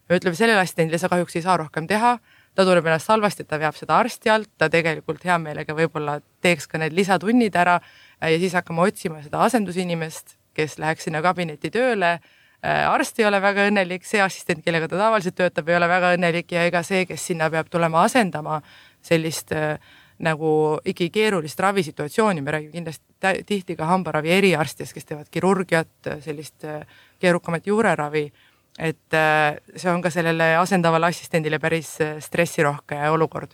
me 0.08 0.16
ütleme 0.18 0.34
sellele 0.34 0.64
assistendile, 0.64 0.98
sa 0.98 1.08
kahjuks 1.12 1.36
ei 1.36 1.42
saa 1.44 1.56
rohkem 1.60 1.86
teha 1.86 2.16
ta 2.54 2.66
tunneb 2.66 2.86
ennast 2.86 3.08
halvasti, 3.08 3.44
ta 3.44 3.60
veab 3.62 3.76
seda 3.78 4.00
arsti 4.02 4.30
alt, 4.30 4.50
ta 4.58 4.68
tegelikult 4.72 5.24
hea 5.24 5.38
meelega 5.38 5.74
võib-olla 5.76 6.18
teeks 6.42 6.66
ka 6.66 6.78
need 6.82 6.96
lisatunnid 6.96 7.56
ära 7.56 7.78
ja 8.20 8.36
siis 8.42 8.56
hakkame 8.58 8.88
otsima 8.88 9.22
seda 9.22 9.44
asendusinimest, 9.46 10.36
kes 10.54 10.78
läheks 10.82 11.06
sinna 11.06 11.22
kabinetti 11.24 11.70
tööle 11.70 12.18
Äh, 12.60 12.84
arst 12.84 13.16
ei 13.16 13.24
ole 13.24 13.38
väga 13.40 13.64
õnnelik, 13.70 14.04
see 14.04 14.20
assistent, 14.20 14.60
kellega 14.60 14.84
ta 14.90 14.98
tavaliselt 15.00 15.38
töötab, 15.38 15.68
ei 15.70 15.78
ole 15.78 15.86
väga 15.88 16.10
õnnelik 16.12 16.50
ja 16.52 16.66
ega 16.68 16.82
see, 16.84 17.06
kes 17.08 17.22
sinna 17.30 17.46
peab 17.48 17.70
tulema 17.72 18.02
asendama 18.04 18.58
sellist 19.00 19.54
äh, 19.56 19.78
nagu 20.20 20.50
ikkagi 20.84 21.08
keerulist 21.14 21.62
ravisituatsiooni, 21.64 22.44
me 22.44 22.52
räägime 22.52 22.74
kindlasti 22.74 23.40
tihti 23.48 23.78
ka 23.78 23.88
hambaravi 23.88 24.34
eriarstidest, 24.36 24.92
kes 24.92 25.08
teevad 25.08 25.30
kirurgiat, 25.32 26.10
sellist 26.20 26.68
äh, 26.68 26.84
keerukamat 27.24 27.72
juureravi. 27.72 28.26
Et 28.80 29.16
see 29.76 29.90
on 29.92 30.02
ka 30.02 30.12
sellele 30.12 30.54
asendavale 30.60 31.10
assistendile 31.10 31.58
päris 31.62 31.98
stressirohke 32.24 32.98
olukord 33.12 33.52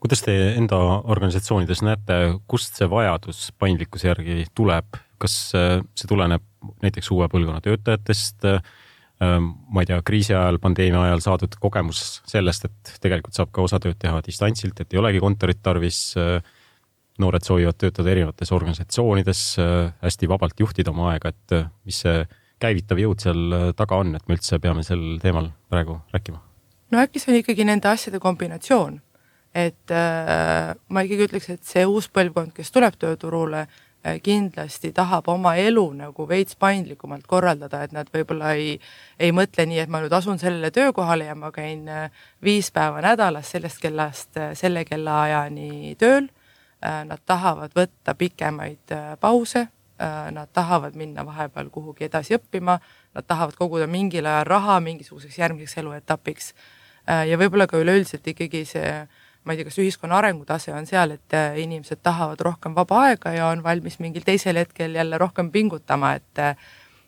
kuidas 0.00 0.20
te 0.22 0.34
enda 0.54 0.78
organisatsioonides 1.08 1.80
näete, 1.82 2.16
kust 2.46 2.76
see 2.78 2.88
vajadus 2.90 3.48
paindlikkuse 3.58 4.10
järgi 4.10 4.44
tuleb, 4.54 4.98
kas 5.18 5.36
see 5.50 6.08
tuleneb 6.08 6.44
näiteks 6.84 7.08
uue 7.16 7.28
põlvkonna 7.32 7.64
töötajatest 7.64 8.44
ma 9.20 9.80
ei 9.82 9.88
tea, 9.88 9.98
kriisi 10.04 10.34
ajal, 10.36 10.58
pandeemia 10.60 11.00
ajal 11.06 11.22
saadud 11.24 11.56
kogemus 11.60 12.02
sellest, 12.28 12.66
et 12.68 12.96
tegelikult 13.00 13.36
saab 13.36 13.52
ka 13.54 13.64
osatööd 13.64 13.96
teha 14.00 14.20
distantsilt, 14.24 14.80
et 14.80 14.92
ei 14.92 15.00
olegi 15.00 15.22
kontorit 15.24 15.62
tarvis. 15.62 16.14
noored 17.16 17.40
soovivad 17.40 17.78
töötada 17.80 18.10
erinevates 18.12 18.50
organisatsioonides, 18.52 19.38
hästi 20.02 20.28
vabalt 20.28 20.58
juhtida 20.60 20.90
oma 20.92 21.14
aega, 21.14 21.30
et 21.32 21.54
mis 21.88 22.02
see 22.04 22.26
käivitav 22.62 23.00
jõud 23.00 23.22
seal 23.22 23.72
taga 23.76 24.00
on, 24.02 24.14
et 24.16 24.28
me 24.28 24.36
üldse 24.36 24.58
peame 24.62 24.84
sel 24.86 25.16
teemal 25.22 25.50
praegu 25.70 26.00
rääkima? 26.14 26.40
no 26.90 27.02
äkki 27.02 27.20
see 27.20 27.32
on 27.32 27.40
ikkagi 27.40 27.66
nende 27.66 27.90
asjade 27.90 28.20
kombinatsioon, 28.22 29.00
et 29.54 29.92
äh, 29.94 30.70
ma 30.88 31.02
ikkagi 31.04 31.28
ütleks, 31.28 31.50
et 31.52 31.66
see 31.66 31.84
uus 31.88 32.08
põlvkond, 32.12 32.54
kes 32.56 32.72
tuleb 32.74 32.96
tööturule 33.00 33.64
äh,, 33.66 34.18
kindlasti 34.22 34.92
tahab 34.96 35.28
oma 35.32 35.56
elu 35.60 35.84
nagu 35.98 36.28
veits 36.28 36.58
paindlikumalt 36.60 37.26
korraldada, 37.30 37.82
et 37.84 37.94
nad 37.96 38.10
võib-olla 38.14 38.54
ei, 38.58 38.76
ei 39.18 39.34
mõtle 39.34 39.66
nii, 39.66 39.82
et 39.84 39.92
ma 39.92 40.02
nüüd 40.04 40.14
asun 40.16 40.40
sellele 40.42 40.70
töökohale 40.74 41.28
ja 41.30 41.36
ma 41.38 41.52
käin 41.54 41.86
äh, 41.90 42.10
viis 42.44 42.70
päeva 42.74 43.02
nädalas 43.04 43.52
sellest 43.54 43.82
kellast 43.82 44.36
äh, 44.40 44.52
selle 44.58 44.86
kellaajani 44.88 45.96
tööl 45.98 46.28
äh,. 46.30 47.02
Nad 47.06 47.22
tahavad 47.26 47.72
võtta 47.74 48.12
pikemaid 48.14 48.92
äh, 48.94 49.16
pause 49.18 49.64
Äh, 49.66 49.75
nad 50.30 50.48
tahavad 50.52 50.94
minna 50.94 51.24
vahepeal 51.26 51.70
kuhugi 51.72 52.04
edasi 52.04 52.36
õppima, 52.36 52.78
nad 53.14 53.26
tahavad 53.26 53.56
koguda 53.56 53.86
mingil 53.88 54.26
ajal 54.26 54.44
raha 54.44 54.80
mingisuguseks 54.84 55.38
järgmiseks 55.38 55.78
eluetapiks. 55.80 56.52
Äh, 57.08 57.26
ja 57.30 57.38
võib-olla 57.40 57.68
ka 57.70 57.80
üleüldiselt 57.80 58.26
ikkagi 58.28 58.64
see, 58.68 58.90
ma 59.44 59.54
ei 59.54 59.60
tea, 59.60 59.68
kas 59.70 59.78
ühiskonna 59.80 60.18
arengutase 60.18 60.74
on 60.74 60.88
seal, 60.88 61.16
et 61.16 61.36
äh, 61.36 61.56
inimesed 61.62 62.02
tahavad 62.04 62.40
rohkem 62.44 62.74
vaba 62.76 63.02
aega 63.08 63.32
ja 63.32 63.50
on 63.52 63.62
valmis 63.64 64.00
mingil 64.02 64.26
teisel 64.26 64.60
hetkel 64.60 64.94
jälle 64.98 65.18
rohkem 65.18 65.50
pingutama, 65.50 66.16
et 66.20 66.44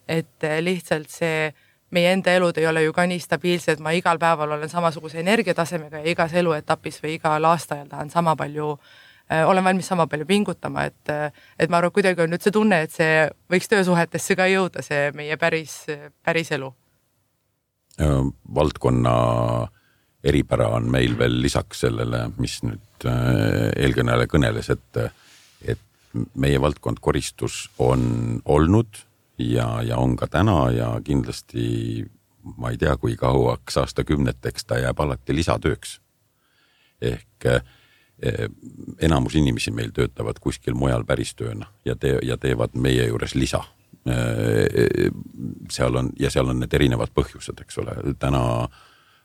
et 0.08 0.44
lihtsalt 0.64 1.10
see 1.12 1.50
meie 1.92 2.12
enda 2.14 2.32
elud 2.32 2.56
ei 2.56 2.64
ole 2.66 2.80
ju 2.86 2.94
ka 2.96 3.04
nii 3.04 3.20
stabiilsed, 3.20 3.82
ma 3.84 3.92
igal 3.92 4.16
päeval 4.18 4.54
olen 4.56 4.70
samasuguse 4.72 5.20
energiatasemega 5.20 6.00
ja 6.00 6.14
igas 6.14 6.32
eluetapis 6.32 7.02
või 7.04 7.18
igal 7.18 7.44
aastaajal 7.44 7.90
tahan 7.92 8.08
sama 8.10 8.32
palju 8.36 8.70
äh, 8.72 8.80
Äh, 8.80 9.07
olen 9.46 9.64
valmis 9.64 9.86
sama 9.86 10.06
palju 10.06 10.26
pingutama, 10.26 10.84
et, 10.88 11.08
äh, 11.12 11.32
et 11.58 11.70
ma 11.70 11.80
arvan, 11.80 11.92
kuidagi 11.92 12.24
on 12.24 12.32
nüüd 12.32 12.44
see 12.44 12.54
tunne, 12.54 12.82
et 12.84 12.94
see 12.94 13.26
võiks 13.52 13.68
töösuhetesse 13.68 14.36
ka 14.38 14.46
jõuda, 14.48 14.84
see 14.84 15.10
meie 15.16 15.36
päris, 15.36 15.84
päris 16.24 16.52
elu. 16.56 16.72
valdkonna 18.54 19.12
eripära 20.24 20.68
on 20.76 20.90
meil 20.90 21.16
veel 21.18 21.40
lisaks 21.42 21.80
sellele, 21.80 22.28
mis 22.38 22.60
nüüd 22.62 23.06
äh, 23.06 23.72
eelkõneleja 23.76 24.30
kõneles, 24.30 24.70
et, 24.70 25.00
et 25.62 26.14
meie 26.34 26.60
valdkond 26.60 27.00
koristus 27.00 27.68
on 27.78 28.40
olnud 28.44 29.02
ja, 29.38 29.82
ja 29.82 29.98
on 29.98 30.16
ka 30.16 30.26
täna 30.26 30.70
ja 30.70 30.92
kindlasti 31.04 32.06
ma 32.56 32.70
ei 32.70 32.78
tea, 32.78 32.96
kui 32.96 33.16
kauaks 33.16 33.76
aastakümneteks 33.76 34.64
ta 34.64 34.78
jääb 34.78 35.00
alati 35.00 35.34
lisatööks. 35.36 36.00
ehk 37.02 37.28
Eh, 37.44 37.60
enamus 39.02 39.34
inimesi 39.38 39.70
meil 39.70 39.92
töötavad 39.94 40.40
kuskil 40.42 40.74
mujal 40.74 41.04
päristööna 41.06 41.66
ja 41.84 41.94
tee- 41.96 42.18
ja 42.22 42.36
teevad 42.36 42.74
meie 42.74 43.06
juures 43.06 43.34
lisa. 43.34 43.62
Eh, 44.06 45.10
seal 45.70 45.96
on 45.96 46.10
ja 46.18 46.30
seal 46.30 46.48
on 46.48 46.60
need 46.60 46.74
erinevad 46.74 47.12
põhjused, 47.14 47.60
eks 47.60 47.78
ole, 47.78 47.94
täna 48.18 48.68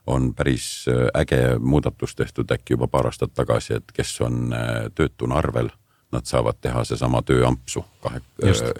on 0.05 0.33
päris 0.33 0.85
äge 1.15 1.57
muudatus 1.59 2.15
tehtud 2.15 2.51
äkki 2.51 2.73
juba 2.73 2.87
paar 2.87 3.07
aastat 3.07 3.33
tagasi, 3.33 3.73
et 3.73 3.91
kes 3.91 4.21
on 4.21 4.53
eh, 4.53 4.89
töötuna 4.95 5.39
arvel, 5.39 5.69
nad 6.11 6.25
saavad 6.25 6.59
teha 6.61 6.83
seesama 6.83 7.21
tööampsu 7.21 7.85
kahe, 8.03 8.21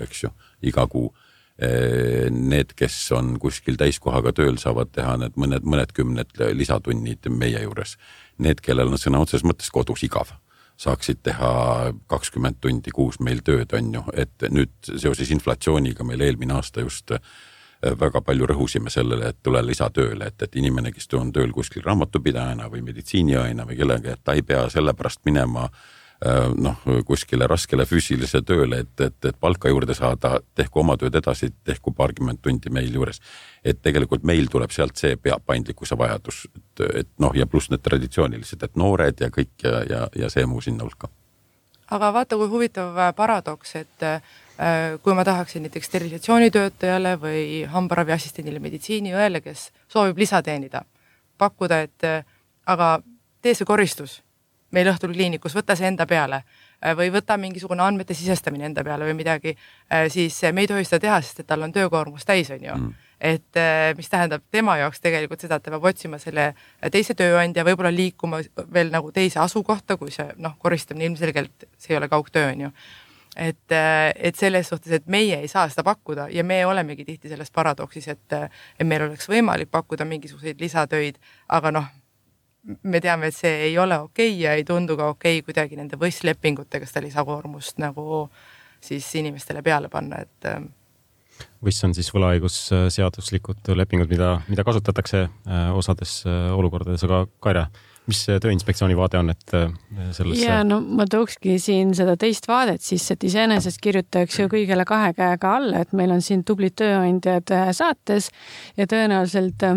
eks 0.04 0.24
ju, 0.24 0.30
iga 0.62 0.88
kuu 0.88 1.14
Need, 1.60 2.72
kes 2.74 2.96
on 3.14 3.36
kuskil 3.40 3.78
täiskohaga 3.78 4.32
tööl, 4.34 4.56
saavad 4.58 4.90
teha 4.90 5.14
need 5.22 5.36
mõned, 5.38 5.68
mõned 5.70 5.94
kümned 5.94 6.40
lisatunnid 6.58 7.30
meie 7.30 7.62
juures. 7.62 7.94
Need, 8.42 8.64
kellel 8.66 8.90
on 8.90 8.98
sõna 8.98 9.22
otseses 9.22 9.46
mõttes 9.46 9.70
kodus 9.70 10.02
igav, 10.04 10.34
saaksid 10.82 11.22
teha 11.22 11.94
kakskümmend 12.10 12.58
tundi 12.62 12.92
kuus 12.92 13.22
meil 13.22 13.46
tööd, 13.46 13.70
on 13.78 13.94
ju, 14.00 14.04
et 14.18 14.50
nüüd 14.50 14.74
seoses 14.90 15.30
inflatsiooniga 15.36 16.04
meil 16.04 16.26
eelmine 16.26 16.58
aasta 16.58 16.82
just 16.82 17.14
äh, 17.14 17.22
väga 18.02 18.24
palju 18.26 18.50
rõhusime 18.50 18.90
sellele, 18.90 19.30
et 19.30 19.44
tule 19.46 19.62
lisatööle, 19.62 20.34
et, 20.34 20.42
et 20.42 20.58
inimene, 20.58 20.92
kes 20.92 21.12
on 21.20 21.30
tööl 21.36 21.54
kuskil 21.54 21.86
raamatupidajana 21.86 22.66
või 22.74 22.82
meditsiiniõena 22.90 23.70
või 23.70 23.78
kellega, 23.78 24.18
et 24.18 24.26
ta 24.26 24.34
ei 24.34 24.42
pea 24.42 24.66
sellepärast 24.74 25.22
minema 25.30 25.70
äh, 25.70 25.78
Äh, 25.78 26.02
noh, 26.56 26.78
kuskile 27.06 27.48
raskele 27.48 27.86
füüsilisele 27.86 28.44
tööle, 28.48 28.80
et, 28.84 29.02
et, 29.02 29.18
et 29.26 29.40
palka 29.40 29.70
juurde 29.72 29.96
saada, 29.98 30.38
tehku 30.56 30.80
oma 30.84 30.96
tööd 31.00 31.16
edasi, 31.20 31.50
tehku 31.68 31.92
paarkümmend 31.96 32.40
tundi 32.42 32.72
meil 32.72 32.94
juures. 32.94 33.20
et 33.64 33.82
tegelikult 33.82 34.24
meil 34.24 34.48
tuleb 34.52 34.72
sealt 34.72 34.98
see 35.00 35.16
pea 35.16 35.38
paindlikkuse 35.46 35.98
vajadus, 35.98 36.48
et, 36.56 36.86
et 37.04 37.10
noh, 37.20 37.36
ja 37.36 37.48
pluss 37.48 37.70
need 37.72 37.84
traditsioonilised, 37.84 38.64
et 38.64 38.76
noored 38.76 39.20
ja 39.20 39.30
kõik 39.32 39.64
ja, 39.64 39.84
ja, 39.90 40.08
ja 40.16 40.30
see 40.30 40.46
muu 40.46 40.62
sinna 40.62 40.84
hulka. 40.84 41.10
aga 41.92 42.14
vaata, 42.14 42.38
kui 42.40 42.48
huvitav 42.48 42.98
äh, 42.98 43.14
paradoks, 43.16 43.76
et 43.76 44.04
äh, 44.04 44.22
kui 45.04 45.14
ma 45.14 45.26
tahaksin 45.26 45.64
näiteks 45.68 45.88
sterilisatsioonitöötajale 45.92 47.18
või 47.20 47.64
hambaraviassistendile, 47.68 48.60
meditsiiniõele, 48.60 49.42
kes 49.42 49.72
soovib 49.88 50.18
lisa 50.18 50.42
teenida, 50.42 50.86
pakkuda, 51.38 51.82
et 51.82 52.12
aga 52.66 53.00
tee 53.42 53.56
see 53.58 53.68
koristus 53.68 54.22
meil 54.74 54.90
õhtul 54.92 55.14
kliinikus, 55.14 55.56
võta 55.58 55.76
see 55.78 55.88
enda 55.90 56.08
peale 56.10 56.42
äh, 56.42 56.96
või 56.98 57.12
võta 57.14 57.38
mingisugune 57.40 57.84
andmete 57.86 58.16
sisestamine 58.18 58.68
enda 58.70 58.84
peale 58.86 59.08
või 59.08 59.18
midagi, 59.20 59.56
äh, 59.92 60.08
siis 60.14 60.40
me 60.52 60.66
ei 60.66 60.72
tohi 60.72 60.88
seda 60.88 61.02
teha, 61.06 61.22
sest 61.22 61.44
et 61.44 61.50
tal 61.50 61.66
on 61.66 61.74
töökoormus 61.76 62.26
täis, 62.28 62.52
on 62.54 62.66
ju 62.66 62.74
mm. 62.76 63.06
et 63.34 63.62
äh, 63.62 63.94
mis 63.98 64.10
tähendab 64.12 64.46
tema 64.52 64.78
jaoks 64.82 65.04
tegelikult 65.04 65.46
seda, 65.46 65.62
et 65.62 65.68
ta 65.68 65.74
peab 65.76 65.88
otsima 65.94 66.20
selle 66.22 66.52
teise 66.92 67.16
tööandja, 67.20 67.66
võib-olla 67.68 67.94
liikuma 67.94 68.42
veel 68.74 68.92
nagu 68.94 69.14
teise 69.16 69.42
asukohta, 69.44 69.98
kui 70.02 70.14
see 70.14 70.28
noh, 70.42 70.58
koristamine 70.60 71.12
ilmselgelt, 71.12 71.70
see 71.78 71.96
ei 71.96 72.02
ole 72.02 72.12
kaugtöö, 72.12 72.52
on 72.52 72.68
ju 72.68 72.76
et, 73.34 73.74
et 73.74 74.38
selles 74.38 74.68
suhtes, 74.70 74.92
et 74.94 75.08
meie 75.10 75.40
ei 75.42 75.48
saa 75.50 75.66
seda 75.70 75.82
pakkuda 75.88 76.28
ja 76.30 76.44
me 76.46 76.60
olemegi 76.70 77.06
tihti 77.06 77.32
selles 77.32 77.50
paradoksis, 77.52 78.08
et, 78.14 78.36
et 78.78 78.86
meil 78.86 79.08
oleks 79.08 79.26
võimalik 79.30 79.72
pakkuda 79.74 80.06
mingisuguseid 80.06 80.62
lisatöid, 80.62 81.18
aga 81.50 81.72
noh 81.74 81.90
me 82.64 83.02
teame, 83.04 83.30
et 83.30 83.36
see 83.36 83.54
ei 83.70 83.78
ole 83.78 83.98
okei 84.06 84.32
okay 84.32 84.42
ja 84.46 84.54
ei 84.58 84.64
tundu 84.68 84.98
ka 85.00 85.10
okei 85.14 85.40
okay 85.40 85.48
kuidagi 85.50 85.80
nende 85.80 86.00
võistlepingutega 86.00 86.88
seda 86.88 87.04
lisakoormust 87.08 87.82
nagu 87.84 88.30
siis 88.84 89.08
inimestele 89.20 89.64
peale 89.64 89.92
panna, 89.92 90.24
et. 90.24 90.50
Ähm, 90.50 90.72
võiss 91.64 91.84
on 91.84 91.96
siis 91.96 92.12
võlaõigusseaduslikud 92.14 93.74
lepingud, 93.80 94.12
mida, 94.12 94.36
mida 94.50 94.64
kasutatakse 94.68 95.26
äh, 95.26 95.66
osades 95.76 96.22
äh, 96.28 96.52
olukordades, 96.56 97.04
aga 97.08 97.24
Kaire, 97.44 97.66
mis 98.08 98.20
Tööinspektsiooni 98.28 98.96
vaade 99.00 99.20
on, 99.20 99.32
et 99.32 99.56
äh, 99.58 99.72
sellesse? 100.16 100.44
ja 100.46 100.62
no 100.68 100.80
ma 100.84 101.08
tookski 101.10 101.58
siin 101.64 101.96
seda 101.98 102.16
teist 102.20 102.48
vaadet 102.48 102.84
sisse, 102.84 103.16
et 103.16 103.28
iseenesest 103.28 103.82
kirjutaks 103.84 104.40
ju 104.40 104.52
kõigele 104.52 104.88
kahe 104.88 105.12
käega 105.18 105.56
alla, 105.60 105.84
et 105.84 105.96
meil 105.96 106.16
on 106.16 106.24
siin 106.24 106.44
tublid 106.48 106.76
tööandjad 106.80 107.56
saates 107.76 108.30
ja 108.80 108.88
tõenäoliselt 108.88 109.68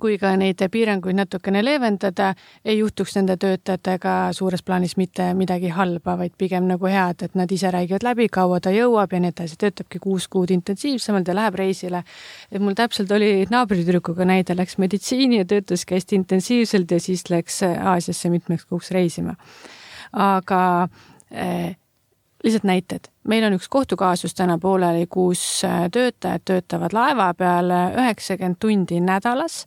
kui 0.00 0.18
ka 0.20 0.32
neid 0.38 0.60
piiranguid 0.70 1.16
natukene 1.18 1.62
leevendada, 1.64 2.34
ei 2.64 2.78
juhtuks 2.78 3.16
nende 3.16 3.36
töötajatega 3.40 4.14
suures 4.36 4.62
plaanis 4.62 4.96
mitte 5.00 5.30
midagi 5.34 5.72
halba, 5.74 6.16
vaid 6.20 6.36
pigem 6.38 6.68
nagu 6.68 6.86
head, 6.90 7.24
et 7.26 7.34
nad 7.38 7.50
ise 7.50 7.72
räägivad 7.72 8.06
läbi, 8.06 8.28
kaua 8.32 8.60
ta 8.60 8.72
jõuab 8.74 9.12
ja 9.12 9.22
nii 9.22 9.34
edasi, 9.34 9.58
töötabki 9.60 10.02
kuus 10.02 10.28
kuud 10.28 10.52
intensiivsemalt 10.54 11.28
ja 11.28 11.36
läheb 11.36 11.58
reisile. 11.60 12.04
et 12.52 12.60
mul 12.62 12.74
täpselt 12.74 13.10
oli 13.10 13.46
naabritüdrukuga 13.50 14.24
näide, 14.24 14.56
läks 14.56 14.78
meditsiini 14.78 15.42
ja 15.42 15.44
töötaski 15.44 15.94
hästi 15.94 16.16
intensiivselt 16.16 16.90
ja 16.90 17.00
siis 17.00 17.28
läks 17.30 17.62
Aasiasse 17.62 18.30
mitmeks 18.30 18.64
kuuks 18.64 18.90
reisima. 18.90 19.34
aga 20.12 20.88
eh, 21.30 21.76
lihtsalt 22.44 22.64
näited, 22.64 23.10
meil 23.28 23.44
on 23.44 23.56
üks 23.58 23.68
kohtukaasus 23.68 24.34
täna 24.34 24.58
pooleli, 24.58 25.06
kus 25.06 25.62
äh, 25.64 25.86
töötajad 25.92 26.44
töötavad 26.44 26.96
laeva 26.96 27.32
peal 27.34 27.72
üheksakümmend 27.72 28.60
tundi 28.60 29.00
nädalas 29.00 29.66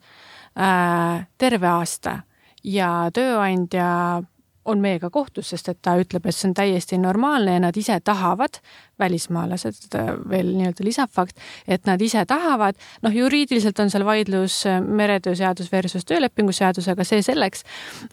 äh, 0.57 1.27
terve 1.37 1.67
aasta. 1.67 2.19
Ja 2.63 3.09
tööandja 3.13 4.23
on 4.65 4.79
meiega 4.79 5.09
kohtus, 5.09 5.49
sest 5.51 5.69
et 5.69 5.79
ta 5.83 5.95
ütleb, 5.99 6.25
et 6.25 6.35
see 6.35 6.47
on 6.49 6.55
täiesti 6.55 6.97
normaalne 7.01 7.57
ja 7.57 7.61
nad 7.65 7.77
ise 7.77 7.97
tahavad, 8.03 8.59
välismaalased 8.99 9.97
äh, 9.99 10.11
veel 10.29 10.53
nii-öelda 10.55 10.85
lisafakt, 10.87 11.39
et 11.67 11.87
nad 11.89 12.01
ise 12.01 12.23
tahavad, 12.29 12.79
noh, 13.03 13.15
juriidiliselt 13.15 13.79
on 13.83 13.91
seal 13.91 14.05
vaidlus 14.07 14.61
äh, 14.69 14.79
meretööseadus 14.81 15.71
versus 15.71 16.07
töölepingu 16.07 16.55
seadus, 16.55 16.87
aga 16.91 17.03
see 17.07 17.21
selleks. 17.25 17.63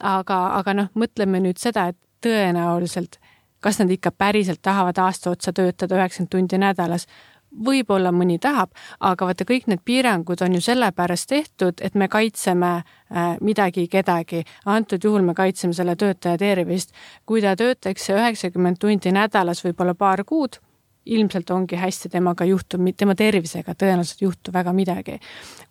aga, 0.01 0.41
aga 0.59 0.75
noh, 0.83 0.91
mõtleme 0.99 1.43
nüüd 1.45 1.61
seda, 1.63 1.91
et 1.93 1.99
tõenäoliselt 2.25 3.21
kas 3.61 3.79
nad 3.79 3.91
ikka 3.91 4.11
päriselt 4.11 4.63
tahavad 4.63 4.99
aasta 4.99 5.31
otsa 5.31 5.53
töötada 5.53 5.99
üheksakümmend 5.99 6.31
tundi 6.31 6.59
nädalas 6.59 7.07
võib-olla 7.51 8.13
mõni 8.15 8.39
tahab, 8.43 8.73
aga 9.01 9.27
vaata, 9.27 9.45
kõik 9.49 9.67
need 9.71 9.83
piirangud 9.85 10.43
on 10.45 10.55
ju 10.55 10.63
sellepärast 10.65 11.29
tehtud, 11.31 11.83
et 11.83 11.95
me 11.99 12.09
kaitseme 12.09 12.71
äh, 12.77 13.37
midagi, 13.41 13.87
kedagi. 13.91 14.45
antud 14.67 15.05
juhul 15.05 15.25
me 15.27 15.35
kaitseme 15.35 15.75
selle 15.75 15.97
töötaja 15.97 16.39
tervist. 16.39 16.95
kui 17.27 17.43
ta 17.43 17.57
töötaks 17.57 18.11
üheksakümmend 18.11 18.79
tundi 18.79 19.13
nädalas, 19.13 19.65
võib-olla 19.65 19.95
paar 19.95 20.25
kuud, 20.25 20.61
ilmselt 21.07 21.51
ongi 21.51 21.77
hästi, 21.77 22.09
temaga 22.09 22.45
juhtub, 22.45 22.85
tema 22.97 23.15
tervisega 23.15 23.75
tõenäoliselt 23.75 24.23
ei 24.23 24.29
juhtu 24.29 24.53
väga 24.53 24.73
midagi. 24.73 25.19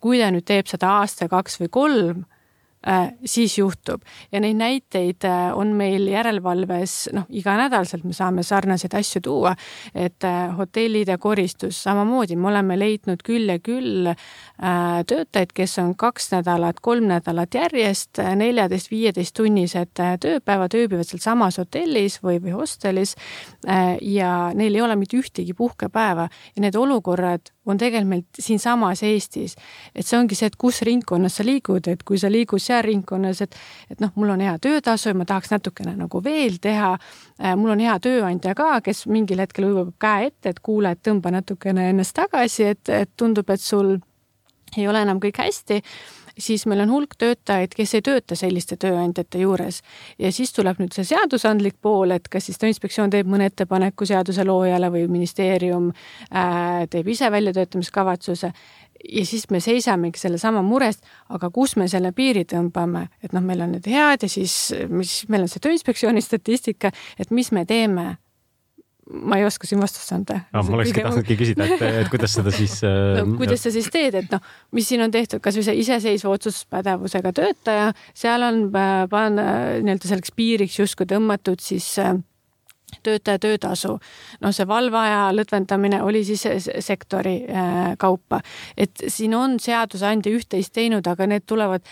kui 0.00 0.20
ta 0.20 0.30
nüüd 0.30 0.44
teeb 0.44 0.66
seda 0.66 0.98
aasta, 1.00 1.28
kaks 1.28 1.60
või 1.60 1.68
kolm 1.68 2.24
siis 3.24 3.58
juhtub. 3.58 4.02
Ja 4.32 4.40
neid 4.40 4.56
näiteid 4.56 5.24
äh, 5.28 5.50
on 5.58 5.74
meil 5.76 6.06
järelevalves 6.08 7.10
noh, 7.12 7.26
iganädalaselt 7.28 8.04
me 8.08 8.14
saame 8.16 8.42
sarnaseid 8.46 8.94
asju 8.96 9.20
tuua, 9.24 9.52
et 9.94 10.24
äh, 10.24 10.56
hotellid 10.56 11.08
ja 11.12 11.18
koristus 11.18 11.82
samamoodi, 11.84 12.38
me 12.40 12.48
oleme 12.48 12.78
leidnud 12.78 13.20
küll 13.26 13.52
ja 13.52 13.58
küll 13.58 14.08
töötajaid, 14.60 15.52
kes 15.56 15.78
on 15.80 15.94
kaks 15.96 16.30
nädalat, 16.34 16.80
kolm 16.80 17.08
nädalat 17.10 17.54
järjest 17.54 18.20
neljateist-viieteist 18.20 19.34
tunnised 19.36 19.92
tööpäevad, 20.20 20.74
ööbivad 20.76 21.08
sealsamas 21.08 21.60
hotellis 21.60 22.18
või, 22.24 22.38
või 22.42 22.52
hostelis 22.56 23.14
ja 23.64 24.34
neil 24.56 24.76
ei 24.76 24.84
ole 24.84 24.96
mitte 25.00 25.16
ühtegi 25.20 25.54
puhkepäeva. 25.56 26.28
Ja 26.56 26.64
need 26.64 26.76
olukorrad 26.76 27.52
on 27.66 27.78
tegelikult 27.78 28.40
siinsamas 28.40 29.02
Eestis. 29.02 29.56
et 29.94 30.06
see 30.06 30.18
ongi 30.18 30.34
see, 30.34 30.48
et 30.48 30.56
kus 30.56 30.80
ringkonnas 30.86 31.36
sa 31.40 31.44
liigud, 31.44 31.88
et 31.88 32.02
kui 32.02 32.18
sa 32.18 32.30
liigud 32.32 32.62
seal 32.62 32.82
ringkonnas, 32.86 33.42
et, 33.44 33.56
et 33.90 34.00
noh, 34.00 34.12
mul 34.16 34.32
on 34.34 34.40
hea 34.40 34.56
töötasu 34.58 35.10
ja 35.10 35.14
ma 35.14 35.26
tahaks 35.28 35.52
natukene 35.52 35.94
nagu 35.96 36.22
veel 36.24 36.58
teha. 36.60 36.96
Äh, 37.40 37.56
mul 37.56 37.74
on 37.76 37.84
hea 37.84 37.96
tööandja 38.00 38.54
ka, 38.56 38.80
kes 38.84 39.04
mingil 39.06 39.42
hetkel 39.44 39.68
hõivab 39.68 39.92
käe 40.00 40.30
ette, 40.30 40.54
et 40.54 40.62
kuule, 40.64 40.94
et 40.94 41.02
tõmba 41.04 41.32
natukene 41.36 41.90
ennast 41.92 42.16
tagasi, 42.16 42.70
et, 42.74 42.88
et 42.88 43.12
tundub, 43.16 43.50
et 43.50 43.60
sul 43.60 43.98
ei 44.78 44.86
ole 44.88 45.02
enam 45.02 45.20
kõik 45.20 45.40
hästi 45.42 45.80
siis 46.40 46.66
meil 46.66 46.82
on 46.84 46.90
hulk 46.94 47.16
töötajaid, 47.18 47.74
kes 47.76 47.94
ei 47.98 48.04
tööta 48.04 48.36
selliste 48.38 48.76
tööandjate 48.80 49.42
juures. 49.42 49.82
ja 50.18 50.32
siis 50.32 50.52
tuleb 50.56 50.80
nüüd 50.80 50.94
see 50.96 51.04
seadusandlik 51.04 51.76
pool, 51.82 52.10
et 52.16 52.28
kas 52.28 52.48
siis 52.48 52.58
Tööinspektsioon 52.60 53.10
teeb 53.10 53.28
mõne 53.30 53.50
ettepaneku 53.50 54.06
seaduse 54.06 54.44
loojale 54.44 54.90
või 54.92 55.06
ministeerium 55.08 55.90
äh, 55.92 56.86
teeb 56.90 57.08
ise 57.08 57.30
väljatöötamiskavatsuse 57.30 58.52
ja 59.08 59.26
siis 59.26 59.50
me 59.50 59.60
seisamegi 59.60 60.18
sellesama 60.18 60.62
murest, 60.62 61.04
aga 61.28 61.50
kus 61.50 61.76
me 61.76 61.88
selle 61.88 62.12
piiri 62.12 62.44
tõmbame, 62.48 63.06
et 63.22 63.32
noh, 63.36 63.44
meil 63.44 63.64
on 63.64 63.76
need 63.76 63.86
head 63.90 64.26
ja 64.26 64.28
siis, 64.28 64.74
mis 64.88 65.22
meil 65.28 65.46
on 65.46 65.52
see 65.52 65.62
Tööinspektsiooni 65.62 66.22
statistika, 66.24 66.92
et 67.18 67.30
mis 67.30 67.52
me 67.52 67.64
teeme 67.68 68.16
ma 69.10 69.38
ei 69.38 69.44
oska 69.44 69.66
siin 69.66 69.80
vastust 69.82 70.12
anda 70.14 70.38
no,. 70.52 70.62
ma 70.62 70.78
olekski 70.78 71.02
tahtnudki 71.02 71.36
küsida, 71.40 71.66
et, 71.66 71.82
et 72.04 72.10
kuidas 72.12 72.34
seda 72.38 72.52
siis 72.54 72.78
no, 72.84 73.24
äh, 73.24 73.36
kuidas 73.40 73.64
sa 73.66 73.72
siis 73.74 73.90
teed, 73.92 74.16
et 74.22 74.32
noh, 74.32 74.42
mis 74.76 74.88
siin 74.90 75.02
on 75.04 75.12
tehtud, 75.14 75.42
kasvõi 75.44 75.66
see 75.66 75.78
iseseisva 75.82 76.34
otsustuspädevusega 76.36 77.32
töötaja, 77.36 77.90
seal 78.16 78.46
on 78.46 78.66
äh, 78.70 79.04
panna 79.10 79.46
nii-öelda 79.80 80.10
selleks 80.12 80.34
piiriks 80.36 80.78
justkui 80.82 81.08
tõmmatud 81.10 81.62
siis 81.64 81.88
äh, 82.02 82.14
töötaja 83.06 83.40
töötasu. 83.42 83.96
noh, 84.42 84.54
see 84.54 84.68
valveaja 84.68 85.28
lõdvendamine 85.34 86.02
oli 86.02 86.24
siis 86.26 86.42
sektori 86.82 87.36
kaupa, 88.02 88.40
et 88.76 89.04
siin 89.06 89.34
on 89.38 89.58
seadusandja 89.62 90.32
üht-teist 90.34 90.74
teinud, 90.74 91.06
aga 91.06 91.28
need 91.30 91.46
tulevad 91.46 91.86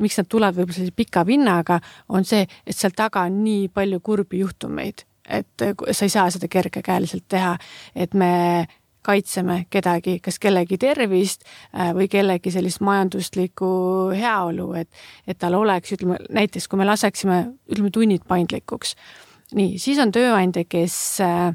miks 0.00 0.16
nad 0.20 0.28
tulevad 0.28 0.56
võib-olla 0.56 0.78
sellise 0.78 0.96
pika 0.96 1.24
vinnaga, 1.28 1.80
on 2.08 2.24
see, 2.28 2.46
et 2.64 2.76
seal 2.76 2.94
taga 2.96 3.26
on 3.28 3.42
nii 3.44 3.68
palju 3.72 4.00
kurbi 4.04 4.40
juhtumeid 4.44 5.04
et 5.28 5.66
sa 5.90 6.06
ei 6.06 6.12
saa 6.12 6.30
seda 6.30 6.48
kergekäeliselt 6.50 7.26
teha, 7.28 7.56
et 7.94 8.14
me 8.14 8.66
kaitseme 9.06 9.60
kedagi, 9.70 10.18
kas 10.24 10.40
kellegi 10.42 10.78
tervist 10.82 11.44
äh, 11.46 11.92
või 11.96 12.08
kellegi 12.10 12.50
sellist 12.54 12.82
majanduslikku 12.84 13.68
heaolu, 14.16 14.72
et, 14.82 14.90
et 15.26 15.38
tal 15.38 15.58
oleks, 15.58 15.94
ütleme 15.94 16.18
näiteks 16.34 16.66
kui 16.70 16.80
me 16.80 16.88
laseksime, 16.88 17.42
ütleme 17.70 17.92
tunnid 17.94 18.26
paindlikuks. 18.28 18.96
nii, 19.54 19.78
siis 19.82 20.00
on 20.02 20.12
tööandja, 20.14 20.66
kes 20.68 20.96
äh, 21.22 21.54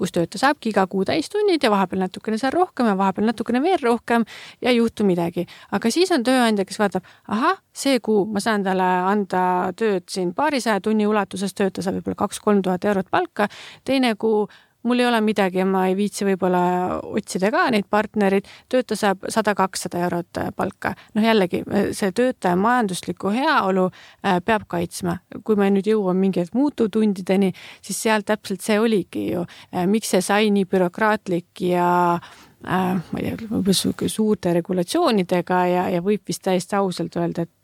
kus 0.00 0.14
töötaja 0.16 0.46
saabki 0.46 0.72
iga 0.72 0.86
kuu 0.90 1.04
täistunnid 1.08 1.62
ja 1.62 1.70
vahepeal 1.72 2.04
natukene 2.06 2.38
seal 2.40 2.54
rohkem 2.54 2.88
ja 2.90 2.96
vahepeal 2.98 3.28
natukene 3.28 3.62
veel 3.64 3.78
rohkem 3.82 4.24
ja 4.62 4.72
ei 4.72 4.78
juhtu 4.78 5.04
midagi. 5.08 5.46
aga 5.72 5.92
siis 5.92 6.12
on 6.16 6.24
tööandja, 6.26 6.64
kes 6.64 6.80
vaatab, 6.80 7.06
ahah, 7.28 7.60
see 7.72 8.00
kuu 8.00 8.24
ma 8.26 8.40
saan 8.40 8.64
talle 8.64 8.88
anda 9.12 9.42
tööd 9.76 10.08
siin 10.08 10.34
paarisaja 10.34 10.80
tunni 10.80 11.06
ulatuses, 11.06 11.54
töötaja 11.54 11.88
saab 11.88 12.00
võib-olla 12.00 12.22
kaks-kolm 12.24 12.64
tuhat 12.64 12.84
eurot 12.84 13.10
palka, 13.10 13.48
teine 13.84 14.14
kuu 14.16 14.48
mul 14.82 14.98
ei 14.98 15.06
ole 15.06 15.20
midagi 15.20 15.60
ja 15.60 15.66
ma 15.68 15.84
ei 15.88 15.96
viitsi 15.96 16.24
võib-olla 16.28 16.62
otsida 17.04 17.50
ka 17.52 17.66
neid 17.74 17.86
partnereid, 17.90 18.48
töötaja 18.72 19.00
saab 19.02 19.26
sada, 19.32 19.54
kakssada 19.58 20.00
eurot 20.06 20.40
äh, 20.40 20.50
palka. 20.56 20.94
noh, 21.14 21.24
jällegi 21.24 21.62
see 21.96 22.12
töötaja 22.16 22.56
majanduslikku 22.60 23.32
heaolu 23.34 23.88
äh, 23.90 24.40
peab 24.44 24.66
kaitsma. 24.70 25.18
kui 25.44 25.56
me 25.60 25.70
nüüd 25.70 25.90
jõuame 25.90 26.26
mingi 26.26 26.44
hetk 26.44 26.56
muutuvtundideni, 26.56 27.52
siis 27.82 28.02
seal 28.02 28.24
täpselt 28.26 28.64
see 28.64 28.78
oligi 28.80 29.30
ju, 29.32 29.46
äh, 29.74 29.86
miks 29.90 30.14
see 30.14 30.22
sai 30.24 30.50
nii 30.54 30.66
bürokraatlik 30.70 31.64
ja 31.68 31.90
äh, 32.16 32.96
ma 32.96 33.20
ei 33.20 33.30
tea, 33.30 33.48
võib-olla 33.50 34.08
suurte 34.08 34.54
regulatsioonidega 34.60 35.64
ja, 35.70 35.88
ja 35.96 36.04
võib 36.04 36.24
vist 36.28 36.44
täiesti 36.46 36.78
ausalt 36.78 37.16
öelda, 37.20 37.46
et 37.46 37.59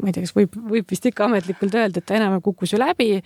ma 0.00 0.10
ei 0.10 0.14
tea, 0.14 0.26
kas 0.26 0.34
võib, 0.36 0.56
võib 0.70 0.90
vist 0.90 1.06
ikka 1.08 1.26
ametlikult 1.26 1.74
öelda, 1.76 2.00
et 2.00 2.06
ta 2.08 2.16
enam 2.18 2.38
kukkus 2.44 2.74
ju 2.74 2.80
läbi. 2.80 3.22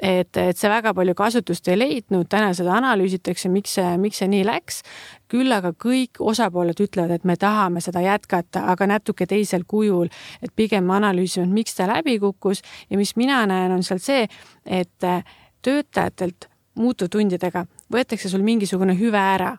et, 0.00 0.36
et 0.36 0.56
see 0.56 0.70
väga 0.70 0.94
palju 0.96 1.14
kasutust 1.14 1.68
ei 1.68 1.78
leidnud, 1.78 2.28
täna 2.30 2.52
seda 2.56 2.72
analüüsitakse, 2.78 3.50
miks 3.52 3.74
see, 3.78 3.96
miks 4.00 4.22
see 4.22 4.28
nii 4.32 4.44
läks. 4.48 4.82
küll 5.30 5.52
aga 5.52 5.72
kõik 5.72 6.18
osapooled 6.18 6.80
ütlevad, 6.80 7.14
et 7.14 7.24
me 7.24 7.36
tahame 7.36 7.80
seda 7.80 8.02
jätkata, 8.02 8.64
aga 8.72 8.86
natuke 8.86 9.26
teisel 9.26 9.64
kujul, 9.66 10.10
et 10.42 10.54
pigem 10.56 10.84
me 10.84 10.96
analüüsime, 10.98 11.46
miks 11.46 11.76
ta 11.78 11.86
läbi 11.90 12.18
kukkus 12.18 12.62
ja 12.90 12.98
mis 12.98 13.16
mina 13.16 13.44
näen, 13.46 13.72
on 13.72 13.82
seal 13.86 14.02
see, 14.02 14.26
et 14.66 15.10
töötajatelt 15.62 16.48
muutuvtundidega 16.80 17.66
võetakse 17.92 18.30
sul 18.30 18.42
mingisugune 18.46 18.96
hüve 18.98 19.20
ära 19.20 19.56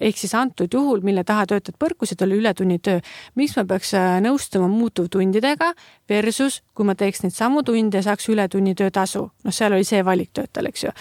ehk 0.00 0.18
siis 0.18 0.34
antud 0.34 0.72
juhul, 0.72 1.00
mille 1.04 1.24
taha 1.24 1.46
töötajad 1.46 1.78
põrkusid, 1.80 2.22
oli 2.24 2.40
ületunnitöö. 2.40 3.00
miks 3.34 3.56
ma 3.56 3.64
peaks 3.64 3.94
äh, 3.94 4.18
nõustuma 4.20 4.68
muutuvtundidega 4.68 5.72
versus 6.08 6.62
kui 6.74 6.86
ma 6.86 6.94
teeks 6.94 7.22
neid 7.22 7.34
samu 7.34 7.62
tunde 7.62 8.02
saaks 8.02 8.28
ületunnitöö 8.28 8.90
tasu, 8.90 9.30
noh, 9.44 9.54
seal 9.54 9.72
oli 9.72 9.84
see 9.84 10.04
valik 10.04 10.32
töötajal, 10.32 10.70
eks 10.70 10.84
ju. 10.84 10.94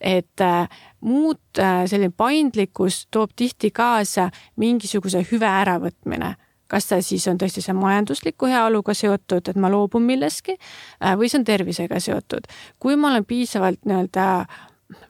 et 0.00 0.40
äh, 0.40 0.68
muud 1.00 1.58
äh, 1.58 1.84
selline 1.86 2.14
paindlikkus 2.16 3.06
toob 3.10 3.34
tihti 3.36 3.70
kaasa 3.70 4.30
mingisuguse 4.56 5.26
hüve 5.30 5.48
äravõtmine 5.48 6.36
kas 6.66 6.88
ta 6.90 6.98
siis 7.02 7.26
on 7.30 7.38
tõesti 7.38 7.62
see 7.62 7.74
majandusliku 7.78 8.48
heaoluga 8.50 8.94
seotud, 8.94 9.48
et 9.48 9.58
ma 9.60 9.70
loobun 9.70 10.02
millestki 10.06 10.56
äh, 10.56 11.14
või 11.18 11.30
see 11.30 11.40
on 11.40 11.46
tervisega 11.46 12.00
seotud. 12.02 12.48
kui 12.78 12.96
ma 12.96 13.12
olen 13.12 13.24
piisavalt 13.24 13.84
nii-öelda 13.84 14.26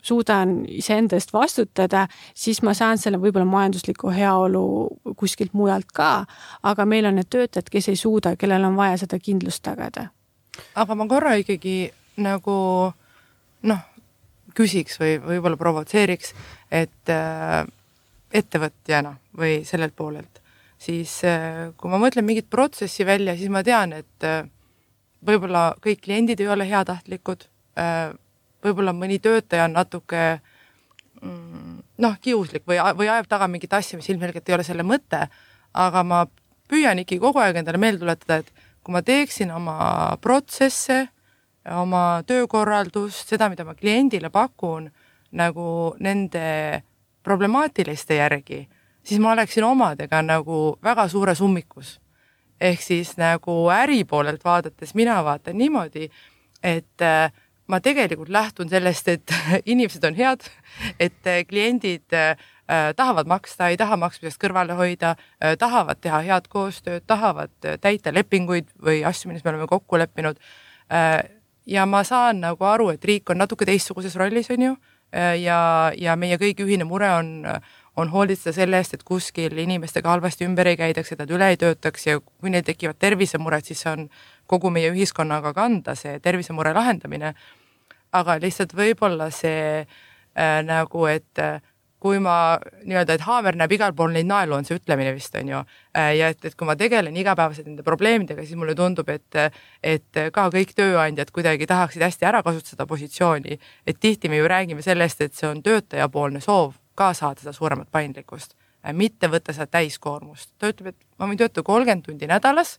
suudan 0.02 0.64
iseenda 0.68 1.16
eest 1.16 1.32
vastutada, 1.32 2.06
siis 2.34 2.62
ma 2.64 2.74
saan 2.74 2.98
selle 2.98 3.20
võib-olla 3.20 3.46
majandusliku 3.48 4.10
heaolu 4.14 4.62
kuskilt 5.16 5.52
mujalt 5.52 5.92
ka. 5.94 6.26
aga 6.62 6.86
meil 6.86 7.06
on 7.06 7.20
need 7.20 7.28
töötajad, 7.30 7.68
kes 7.72 7.88
ei 7.92 7.96
suuda, 7.96 8.36
kellel 8.36 8.64
on 8.64 8.76
vaja 8.76 8.96
seda 9.04 9.18
kindlust 9.18 9.62
tagada. 9.62 10.08
aga 10.74 10.94
ma 10.94 11.08
korra 11.08 11.34
ikkagi 11.40 11.90
nagu 12.16 12.56
noh, 13.62 13.84
küsiks 14.56 15.00
või 15.00 15.18
võib-olla 15.20 15.60
provotseeriks, 15.60 16.32
et 16.72 17.12
äh, 17.12 17.62
ettevõtjana 18.32 19.16
või 19.36 19.60
sellelt 19.68 19.96
poolelt, 19.96 20.40
siis 20.78 21.18
äh, 21.24 21.68
kui 21.76 21.92
ma 21.92 22.00
mõtlen 22.00 22.24
mingit 22.24 22.48
protsessi 22.50 23.04
välja, 23.06 23.36
siis 23.36 23.52
ma 23.52 23.62
tean, 23.66 23.92
et 23.92 24.24
äh, 24.24 24.46
võib-olla 25.26 25.74
kõik 25.82 26.04
kliendid 26.06 26.40
ei 26.40 26.48
ole 26.48 26.68
heatahtlikud 26.68 27.44
äh,, 27.78 28.14
võib-olla 28.64 28.94
mõni 28.96 29.18
töötaja 29.22 29.66
on 29.68 29.76
natuke 29.76 30.22
mm, 31.22 31.82
noh, 32.02 32.16
kiuslik 32.22 32.66
või, 32.68 32.78
või 32.98 33.10
ajab 33.10 33.28
taga 33.30 33.48
mingit 33.50 33.72
asja, 33.76 33.98
mis 33.98 34.08
ilmselgelt 34.12 34.48
ei 34.48 34.56
ole 34.56 34.66
selle 34.66 34.86
mõte, 34.86 35.26
aga 35.76 36.02
ma 36.06 36.24
püüan 36.70 36.98
ikkagi 37.02 37.22
kogu 37.22 37.40
aeg 37.42 37.60
endale 37.60 37.80
meelde 37.80 38.02
tuletada, 38.04 38.40
et 38.42 38.66
kui 38.84 38.94
ma 38.94 39.02
teeksin 39.02 39.50
oma 39.54 39.76
protsesse, 40.22 41.06
oma 41.74 42.22
töökorraldust, 42.26 43.26
seda, 43.32 43.48
mida 43.50 43.66
ma 43.66 43.74
kliendile 43.74 44.30
pakun, 44.30 44.90
nagu 45.36 45.68
nende 46.00 46.82
problemaatiliste 47.26 48.20
järgi, 48.20 48.60
siis 49.02 49.20
ma 49.22 49.32
oleksin 49.34 49.66
omadega 49.66 50.22
nagu 50.22 50.76
väga 50.82 51.08
suures 51.08 51.40
ummikus. 51.42 52.00
ehk 52.60 52.80
siis 52.80 53.16
nagu 53.20 53.68
äri 53.68 54.04
poolelt 54.04 54.44
vaadates 54.44 54.94
mina 54.94 55.18
vaatan 55.24 55.58
niimoodi, 55.58 56.08
et 56.62 57.02
äh, 57.02 57.32
ma 57.66 57.80
tegelikult 57.82 58.28
lähtun 58.32 58.68
sellest, 58.70 59.08
et 59.08 59.34
inimesed 59.72 60.04
on 60.06 60.16
head, 60.18 60.46
et 61.00 61.26
äh, 61.26 61.42
kliendid 61.48 62.14
äh, 62.14 62.36
tahavad 62.96 63.26
maksta, 63.26 63.70
ei 63.70 63.78
taha 63.78 63.96
maksmisest 64.00 64.40
kõrvale 64.42 64.76
hoida 64.78 65.14
äh,, 65.16 65.56
tahavad 65.58 66.00
teha 66.02 66.22
head 66.26 66.50
koostööd, 66.52 67.06
tahavad 67.06 67.54
äh, 67.64 67.78
täita 67.80 68.14
lepinguid 68.14 68.70
või 68.82 69.02
asju, 69.06 69.30
milles 69.30 69.44
me 69.44 69.54
oleme 69.54 69.70
kokku 69.70 69.98
leppinud 69.98 70.38
äh,. 70.92 71.22
ja 71.66 71.86
ma 71.86 72.04
saan 72.04 72.40
nagu 72.44 72.64
aru, 72.64 72.92
et 72.94 73.04
riik 73.04 73.30
on 73.30 73.42
natuke 73.42 73.66
teistsuguses 73.66 74.14
rollis, 74.16 74.50
on 74.50 74.68
ju, 74.70 74.76
äh, 75.14 75.34
ja, 75.42 75.58
ja 75.98 76.16
meie 76.16 76.38
kõigi 76.42 76.66
ühine 76.66 76.86
mure 76.86 77.10
on, 77.18 77.32
on 77.96 78.10
hoolitseda 78.12 78.54
selle 78.54 78.78
eest, 78.78 78.94
et 78.94 79.06
kuskil 79.06 79.58
inimestega 79.58 80.10
halvasti 80.10 80.46
ümber 80.46 80.68
ei 80.70 80.78
käidaks, 80.78 81.12
et 81.12 81.22
nad 81.22 81.30
üle 81.32 81.50
ei 81.50 81.58
töötaks 81.60 82.06
ja 82.06 82.20
kui 82.20 82.52
neil 82.52 82.66
tekivad 82.66 82.98
tervisemured, 82.98 83.64
siis 83.66 83.82
see 83.82 83.94
on 83.94 84.08
kogu 84.46 84.70
meie 84.70 84.90
ühiskonnaga 84.94 85.52
kanda, 85.56 85.94
see 85.98 86.18
tervisemure 86.22 86.74
lahendamine. 86.76 87.34
aga 88.16 88.38
lihtsalt 88.40 88.72
võib-olla 88.72 89.26
see 89.34 89.82
äh, 89.82 90.60
nagu, 90.64 91.06
et 91.10 91.38
äh, 91.42 91.60
kui 92.00 92.20
ma 92.22 92.56
nii-öelda, 92.84 93.16
et 93.16 93.24
haamer 93.26 93.56
näeb 93.58 93.72
igal 93.76 93.92
pool 93.96 94.12
neid 94.14 94.28
naelu, 94.28 94.54
on 94.56 94.64
see 94.64 94.78
ütlemine 94.78 95.12
vist 95.16 95.34
on 95.36 95.48
ju. 95.50 95.62
Äh, 95.96 96.12
ja 96.20 96.30
et, 96.32 96.44
et 96.44 96.54
kui 96.54 96.68
ma 96.68 96.76
tegelen 96.78 97.16
igapäevaselt 97.16 97.68
nende 97.68 97.84
probleemidega, 97.86 98.44
siis 98.46 98.58
mulle 98.58 98.76
tundub, 98.78 99.10
et, 99.12 99.40
et 99.82 100.22
ka 100.32 100.46
kõik 100.54 100.74
tööandjad 100.78 101.32
kuidagi 101.34 101.68
tahaksid 101.68 102.06
hästi 102.06 102.28
ära 102.30 102.42
kasutada 102.46 102.86
positsiooni. 102.86 103.58
et 103.86 104.00
tihti 104.00 104.28
me 104.28 104.40
ju 104.40 104.48
räägime 104.48 104.82
sellest, 104.82 105.20
et 105.20 105.34
see 105.34 105.48
on 105.48 105.62
töötajapoolne 105.62 106.40
soov 106.40 106.76
ka 106.96 107.12
saada 107.14 107.42
seda 107.42 107.52
suuremat 107.52 107.90
paindlikkust, 107.92 108.56
äh, 108.84 108.92
mitte 108.92 109.28
võtta 109.32 109.52
seda 109.56 109.66
täiskoormust. 109.66 110.54
ta 110.58 110.70
ütleb, 110.72 110.94
et 110.94 111.18
ma 111.18 111.28
võin 111.28 111.40
töötada 111.40 111.66
kolmkümmend 111.66 112.06
tundi 112.06 112.30
nädalas 112.30 112.78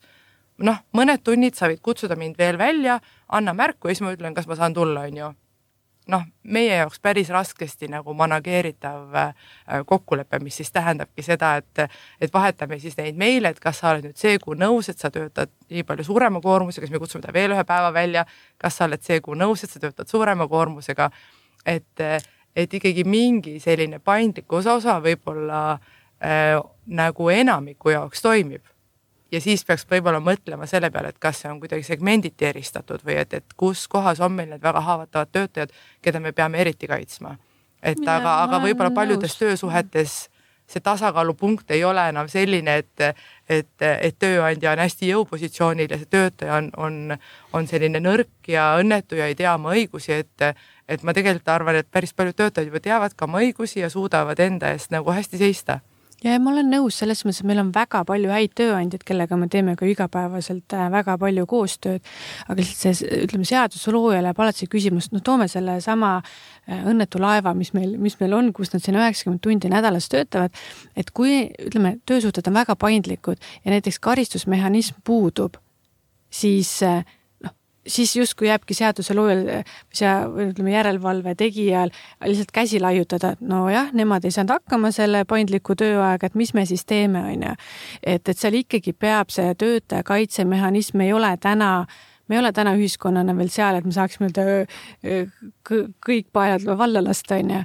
noh, 0.64 0.80
mõned 0.98 1.24
tunnid 1.24 1.58
sa 1.58 1.70
võid 1.70 1.82
kutsuda 1.86 2.18
mind 2.18 2.38
veel 2.38 2.58
välja, 2.58 3.00
anna 3.28 3.54
märku 3.54 3.90
ja 3.90 3.96
siis 3.96 4.06
ma 4.06 4.16
ütlen, 4.16 4.36
kas 4.38 4.48
ma 4.50 4.58
saan 4.58 4.74
tulla, 4.74 5.06
on 5.08 5.18
ju 5.18 5.34
noh, 6.08 6.24
meie 6.48 6.76
jaoks 6.80 7.02
päris 7.04 7.30
raskesti 7.34 7.90
nagu 7.92 8.14
manageeritav 8.18 9.16
äh, 9.16 9.34
kokkulepe, 9.86 10.40
mis 10.44 10.56
siis 10.60 10.72
tähendabki 10.72 11.24
seda, 11.26 11.56
et, 11.62 11.98
et 12.22 12.34
vahetame 12.34 12.80
siis 12.80 12.96
neid 13.00 13.20
meile, 13.20 13.52
et 13.52 13.60
kas 13.64 13.82
sa 13.82 13.92
oled 13.92 14.08
nüüd 14.08 14.20
see 14.20 14.38
kuu 14.44 14.56
nõus, 14.58 14.90
et 14.92 15.00
sa 15.04 15.12
töötad 15.14 15.52
nii 15.70 15.84
palju 15.88 16.08
suurema 16.08 16.42
koormusega, 16.44 16.88
siis 16.88 16.96
me 16.96 17.04
kutsume 17.04 17.26
ta 17.26 17.36
veel 17.36 17.56
ühe 17.56 17.66
päeva 17.68 17.92
välja. 17.94 18.26
kas 18.58 18.80
sa 18.80 18.88
oled 18.88 19.04
see 19.04 19.20
kuu 19.24 19.36
nõus, 19.36 19.64
et 19.64 19.74
sa 19.74 19.84
töötad 19.84 20.08
suurema 20.08 20.48
koormusega, 20.48 21.10
et, 21.66 22.08
et 22.56 22.80
ikkagi 22.80 23.04
mingi 23.04 23.58
selline 23.60 24.00
paindlikkuse 24.00 24.72
osa 24.80 25.00
võib-olla 25.04 25.62
äh, 25.76 26.56
nagu 26.88 27.30
enamiku 27.30 27.92
jaoks 27.96 28.24
toimib 28.24 28.64
ja 29.32 29.42
siis 29.42 29.66
peaks 29.66 29.86
võib-olla 29.90 30.22
mõtlema 30.24 30.68
selle 30.70 30.92
peale, 30.92 31.12
et 31.14 31.20
kas 31.20 31.42
see 31.44 31.52
on 31.52 31.60
kuidagi 31.60 31.84
segmenditi 31.84 32.48
eristatud 32.48 33.04
või 33.06 33.20
et, 33.24 33.34
et 33.34 33.58
kus 33.58 33.88
kohas 33.92 34.22
on 34.24 34.34
meil 34.38 34.50
need 34.54 34.64
väga 34.64 34.82
haavatavad 34.86 35.32
töötajad, 35.32 35.76
keda 36.02 36.22
me 36.24 36.32
peame 36.32 36.62
eriti 36.64 36.88
kaitsma. 36.88 37.38
et 37.84 38.00
ja, 38.04 38.18
aga, 38.18 38.42
aga 38.44 38.64
võib-olla 38.64 38.92
paljudes 38.92 39.38
töösuhetes 39.38 40.28
see 40.68 40.84
tasakaalupunkt 40.84 41.72
ei 41.72 41.84
ole 41.88 42.10
enam 42.10 42.28
selline, 42.28 42.78
et, 42.78 43.04
et, 43.50 43.84
et 43.88 44.16
tööandja 44.20 44.74
on 44.74 44.82
hästi 44.84 45.12
jõupositsioonil 45.14 45.92
ja 45.92 46.00
see 46.02 46.10
töötaja 46.12 46.58
on, 46.60 46.72
on, 46.78 46.98
on 47.56 47.68
selline 47.68 48.02
nõrk 48.04 48.52
ja 48.52 48.74
õnnetu 48.82 49.16
ja 49.16 49.30
ei 49.32 49.36
tea 49.40 49.54
oma 49.56 49.72
õigusi, 49.76 50.18
et, 50.26 50.50
et 50.88 51.04
ma 51.08 51.16
tegelikult 51.16 51.54
arvan, 51.54 51.80
et 51.80 51.88
päris 51.92 52.12
paljud 52.14 52.36
töötajad 52.36 52.68
juba 52.68 52.84
teavad 52.84 53.16
ka 53.16 53.30
oma 53.30 53.40
õigusi 53.46 53.80
ja 53.80 53.90
suudavad 53.90 54.40
enda 54.44 54.74
eest 54.76 54.92
nagu 54.92 55.16
hästi 55.16 55.40
seista 55.40 55.80
ja 56.24 56.38
ma 56.42 56.52
olen 56.52 56.70
nõus 56.72 56.98
selles 56.98 57.22
mõttes, 57.26 57.42
et 57.44 57.48
meil 57.50 57.62
on 57.62 57.70
väga 57.76 58.02
palju 58.08 58.32
häid 58.34 58.54
tööandjaid, 58.58 59.04
kellega 59.08 59.38
me 59.38 59.50
teeme 59.52 59.76
ka 59.78 59.86
igapäevaselt 59.90 60.74
äh, 60.74 60.88
väga 60.94 61.18
palju 61.22 61.46
koostööd. 61.50 62.06
aga 62.48 62.58
lihtsalt 62.62 62.98
see, 62.98 63.20
ütleme 63.28 63.46
seadusloojale 63.48 64.32
jääb 64.32 64.42
alati 64.42 64.64
see 64.64 64.72
küsimus, 64.72 65.12
noh, 65.14 65.22
toome 65.26 65.48
sellesama 65.52 66.16
äh, 66.22 66.82
õnnetu 66.90 67.22
laeva, 67.22 67.54
mis 67.58 67.74
meil, 67.78 67.98
mis 68.02 68.18
meil 68.22 68.34
on, 68.38 68.52
kus 68.54 68.74
nad 68.74 68.84
siin 68.84 68.98
üheksakümmend 68.98 69.44
tundi 69.46 69.70
nädalas 69.72 70.10
töötavad. 70.14 70.56
et 70.96 71.12
kui 71.12 71.46
ütleme, 71.68 71.98
töösuhted 72.06 72.50
on 72.50 72.58
väga 72.62 72.76
paindlikud 72.76 73.38
ja 73.64 73.76
näiteks 73.76 74.00
karistusmehhanism 74.00 75.04
puudub, 75.06 75.62
siis 76.34 76.82
äh, 76.84 77.06
siis 77.88 78.16
justkui 78.16 78.48
jääbki 78.48 78.76
seaduseloojal 78.78 79.44
või 80.34 80.50
ütleme, 80.52 80.74
järelevalve 80.74 81.36
tegijal 81.40 81.92
lihtsalt 82.26 82.52
käsi 82.56 82.82
laiutada, 82.84 83.34
et 83.36 83.42
nojah, 83.42 83.92
nemad 83.98 84.26
ei 84.26 84.36
saanud 84.36 84.58
hakkama 84.58 84.92
selle 84.96 85.24
paindliku 85.30 85.76
tööaega, 85.80 86.28
et 86.30 86.36
mis 86.36 86.54
me 86.54 86.66
siis 86.70 86.86
teeme, 86.86 87.24
on 87.34 87.48
ju. 87.50 87.56
et, 88.04 88.28
et 88.28 88.38
seal 88.38 88.60
ikkagi 88.62 88.94
peab 88.94 89.34
see 89.34 89.56
töötaja 89.56 90.06
kaitsemehhanism 90.08 91.02
ei 91.06 91.14
ole 91.14 91.34
täna 91.42 91.88
me 92.28 92.36
ei 92.36 92.40
ole 92.40 92.52
täna 92.52 92.74
ühiskonnana 92.76 93.36
veel 93.38 93.50
seal, 93.52 93.78
et 93.80 93.86
me 93.88 93.94
saaksime 93.96 94.28
nii-öelda 94.28 95.86
kõik 96.04 96.28
paelad 96.36 96.66
valla 96.78 97.04
lasta, 97.04 97.40
on 97.40 97.54
ju 97.56 97.62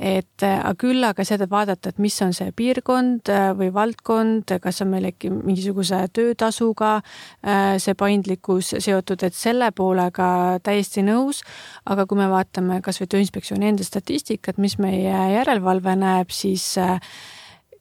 et 0.00 0.44
aga 0.46 0.72
küll 0.80 1.04
aga 1.04 1.24
seda 1.28 1.44
vaadata, 1.50 1.92
et 1.92 1.98
mis 2.00 2.14
on 2.24 2.32
see 2.36 2.48
piirkond 2.56 3.28
äh, 3.32 3.50
või 3.56 3.68
valdkond, 3.74 4.54
kas 4.62 4.80
on 4.80 4.94
meil 4.94 5.10
äkki 5.10 5.28
mingisuguse 5.34 6.00
töötasuga 6.16 6.94
äh, 7.00 7.76
see 7.82 7.96
paindlikkus 7.98 8.72
seotud, 8.80 9.26
et 9.26 9.36
selle 9.36 9.70
poolega 9.76 10.30
täiesti 10.64 11.04
nõus. 11.04 11.42
aga 11.84 12.06
kui 12.08 12.18
me 12.18 12.30
vaatame 12.32 12.80
kasvõi 12.84 13.10
Tööinspektsiooni 13.12 13.68
enda 13.74 13.84
statistikat, 13.84 14.58
mis 14.58 14.78
meie 14.80 15.12
järelevalve 15.34 15.96
näeb, 16.00 16.32
siis 16.32 16.72
äh, 16.80 16.96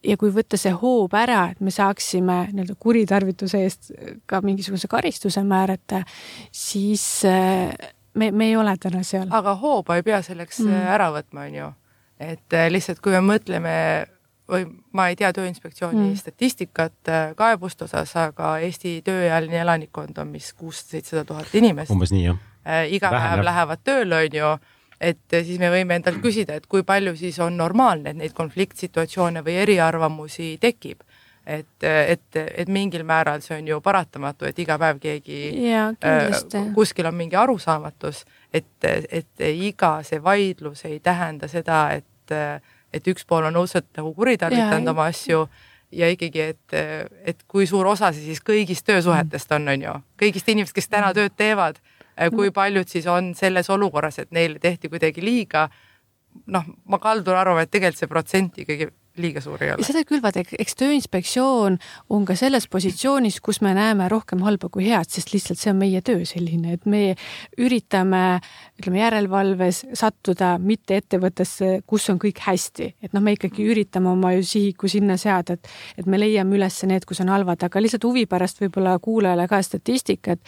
ja 0.04 0.20
kui 0.20 0.34
võtta 0.36 0.60
see 0.60 0.76
hoob 0.76 1.16
ära, 1.16 1.50
et 1.54 1.64
me 1.64 1.72
saaksime 1.72 2.50
nii-öelda 2.52 2.76
kuritarvituse 2.80 3.64
eest 3.64 3.92
ka 4.28 4.44
mingisuguse 4.44 4.92
karistuse 4.92 5.44
määrata, 5.48 6.04
siis 6.52 7.04
me, 7.24 8.32
me 8.32 8.48
ei 8.52 8.56
ole 8.60 8.76
täna 8.80 9.04
seal. 9.08 9.28
aga 9.32 9.56
hooba 9.60 10.00
ei 10.00 10.04
pea 10.04 10.24
selleks 10.24 10.66
mm. 10.66 10.88
ära 10.96 11.14
võtma, 11.16 11.48
on 11.48 11.62
ju 11.64 11.76
et 12.20 12.54
äh, 12.54 12.70
lihtsalt, 12.72 13.00
kui 13.04 13.14
me 13.16 13.22
mõtleme 13.24 13.74
või 14.50 14.66
ma 14.98 15.10
ei 15.12 15.18
tea 15.18 15.30
Tööinspektsiooni 15.36 16.00
mm. 16.00 16.18
statistikat 16.20 17.12
äh, 17.12 17.30
kaebuste 17.38 17.86
osas, 17.86 18.16
aga 18.18 18.58
Eesti 18.66 19.00
tööealine 19.06 19.62
elanikkond 19.62 20.18
on 20.22 20.34
vist 20.34 20.56
kuussada-seitsesada 20.58 21.26
tuhat 21.30 21.56
inimest. 21.56 21.94
umbes 21.94 22.14
nii, 22.16 22.26
jah. 22.26 22.42
Äh, 22.66 22.88
iga 22.96 23.12
Väheneb. 23.14 23.40
päev 23.40 23.46
lähevad 23.46 23.86
tööle, 23.86 24.24
on 24.26 24.40
ju, 24.40 24.54
et 25.00 25.38
siis 25.38 25.62
me 25.62 25.70
võime 25.72 26.00
endalt 26.00 26.20
küsida, 26.24 26.58
et 26.60 26.68
kui 26.68 26.84
palju 26.84 27.16
siis 27.20 27.40
on 27.46 27.58
normaalne, 27.58 28.12
et 28.12 28.20
neid 28.20 28.36
konfliktsituatsioone 28.38 29.46
või 29.46 29.62
eriarvamusi 29.64 30.58
tekib 30.62 31.06
et, 31.50 31.84
et, 31.84 32.36
et 32.36 32.70
mingil 32.70 33.04
määral 33.08 33.42
see 33.42 33.58
on 33.58 33.68
ju 33.68 33.80
paratamatu, 33.82 34.46
et 34.50 34.60
iga 34.62 34.78
päev 34.82 35.00
keegi 35.02 35.40
ja, 35.70 35.88
kuskil 36.76 37.10
on 37.10 37.18
mingi 37.18 37.38
arusaamatus, 37.40 38.24
et, 38.54 38.70
et 38.86 39.46
iga 39.50 40.00
see 40.06 40.22
vaidlus 40.24 40.86
ei 40.90 41.00
tähenda 41.04 41.50
seda, 41.52 41.82
et 41.98 42.06
et, 42.32 42.70
et 42.94 43.12
üks 43.12 43.26
pool 43.28 43.48
on 43.50 43.60
õudselt 43.62 43.90
nagu 43.98 44.14
kuritarvitanud 44.18 44.94
oma 44.94 45.10
asju 45.12 45.46
ja 45.92 46.10
ikkagi, 46.14 46.42
et, 46.54 46.76
et 47.26 47.44
kui 47.50 47.68
suur 47.70 47.88
osa 47.90 48.12
see 48.14 48.30
siis 48.30 48.44
kõigist 48.46 48.86
töösuhetest 48.86 49.52
on, 49.58 49.68
on 49.74 49.86
ju, 49.88 49.96
kõigist 50.22 50.50
inimestest, 50.52 50.78
kes 50.78 50.92
täna 50.92 51.12
tööd 51.18 51.34
teevad, 51.38 51.80
kui 52.36 52.52
paljud 52.54 52.90
siis 52.90 53.08
on 53.10 53.34
selles 53.38 53.70
olukorras, 53.74 54.20
et 54.22 54.32
neile 54.36 54.60
tehti 54.60 54.90
kuidagi 54.92 55.24
liiga. 55.24 55.70
noh, 56.46 56.66
ma 56.86 57.00
kaldun 57.02 57.36
arvama, 57.36 57.64
et 57.66 57.72
tegelikult 57.72 58.00
see 58.00 58.10
protsent 58.10 58.58
ikkagi 58.62 58.88
liiga 59.22 59.42
suur 59.44 59.62
ei 59.64 59.74
ole. 59.74 59.86
seda 59.86 60.04
küll, 60.08 60.22
vaata, 60.24 60.44
eks 60.60 60.78
Tööinspektsioon 60.80 61.78
on 62.16 62.26
ka 62.28 62.36
selles 62.40 62.68
positsioonis, 62.72 63.40
kus 63.44 63.62
me 63.66 63.74
näeme 63.78 64.08
rohkem 64.12 64.44
halba 64.46 64.72
kui 64.74 64.88
head, 64.90 65.10
sest 65.12 65.34
lihtsalt 65.34 65.62
see 65.62 65.74
on 65.74 65.80
meie 65.82 66.02
töö 66.06 66.26
selline, 66.28 66.78
et 66.78 66.88
me 66.90 67.04
üritame, 67.60 68.40
ütleme 68.80 69.02
järelevalves 69.04 69.84
sattuda 70.00 70.56
mitte 70.64 71.00
ettevõttesse, 71.02 71.80
kus 71.90 72.10
on 72.14 72.20
kõik 72.22 72.44
hästi, 72.48 72.92
et 73.04 73.16
noh, 73.16 73.24
me 73.24 73.36
ikkagi 73.38 73.68
üritame 73.70 74.14
oma 74.14 74.34
ju 74.38 74.46
sihiku 74.48 74.92
sinna 74.92 75.18
seada, 75.22 75.60
et, 75.60 75.72
et 76.00 76.10
me 76.10 76.20
leiame 76.22 76.60
üles 76.60 76.84
need, 76.90 77.08
kus 77.10 77.24
on 77.24 77.34
halvad, 77.34 77.64
aga 77.68 77.84
lihtsalt 77.84 78.08
huvi 78.08 78.26
pärast 78.30 78.62
võib-olla 78.64 78.98
kuulajale 79.04 79.50
ka 79.52 79.62
statistikat 79.66 80.44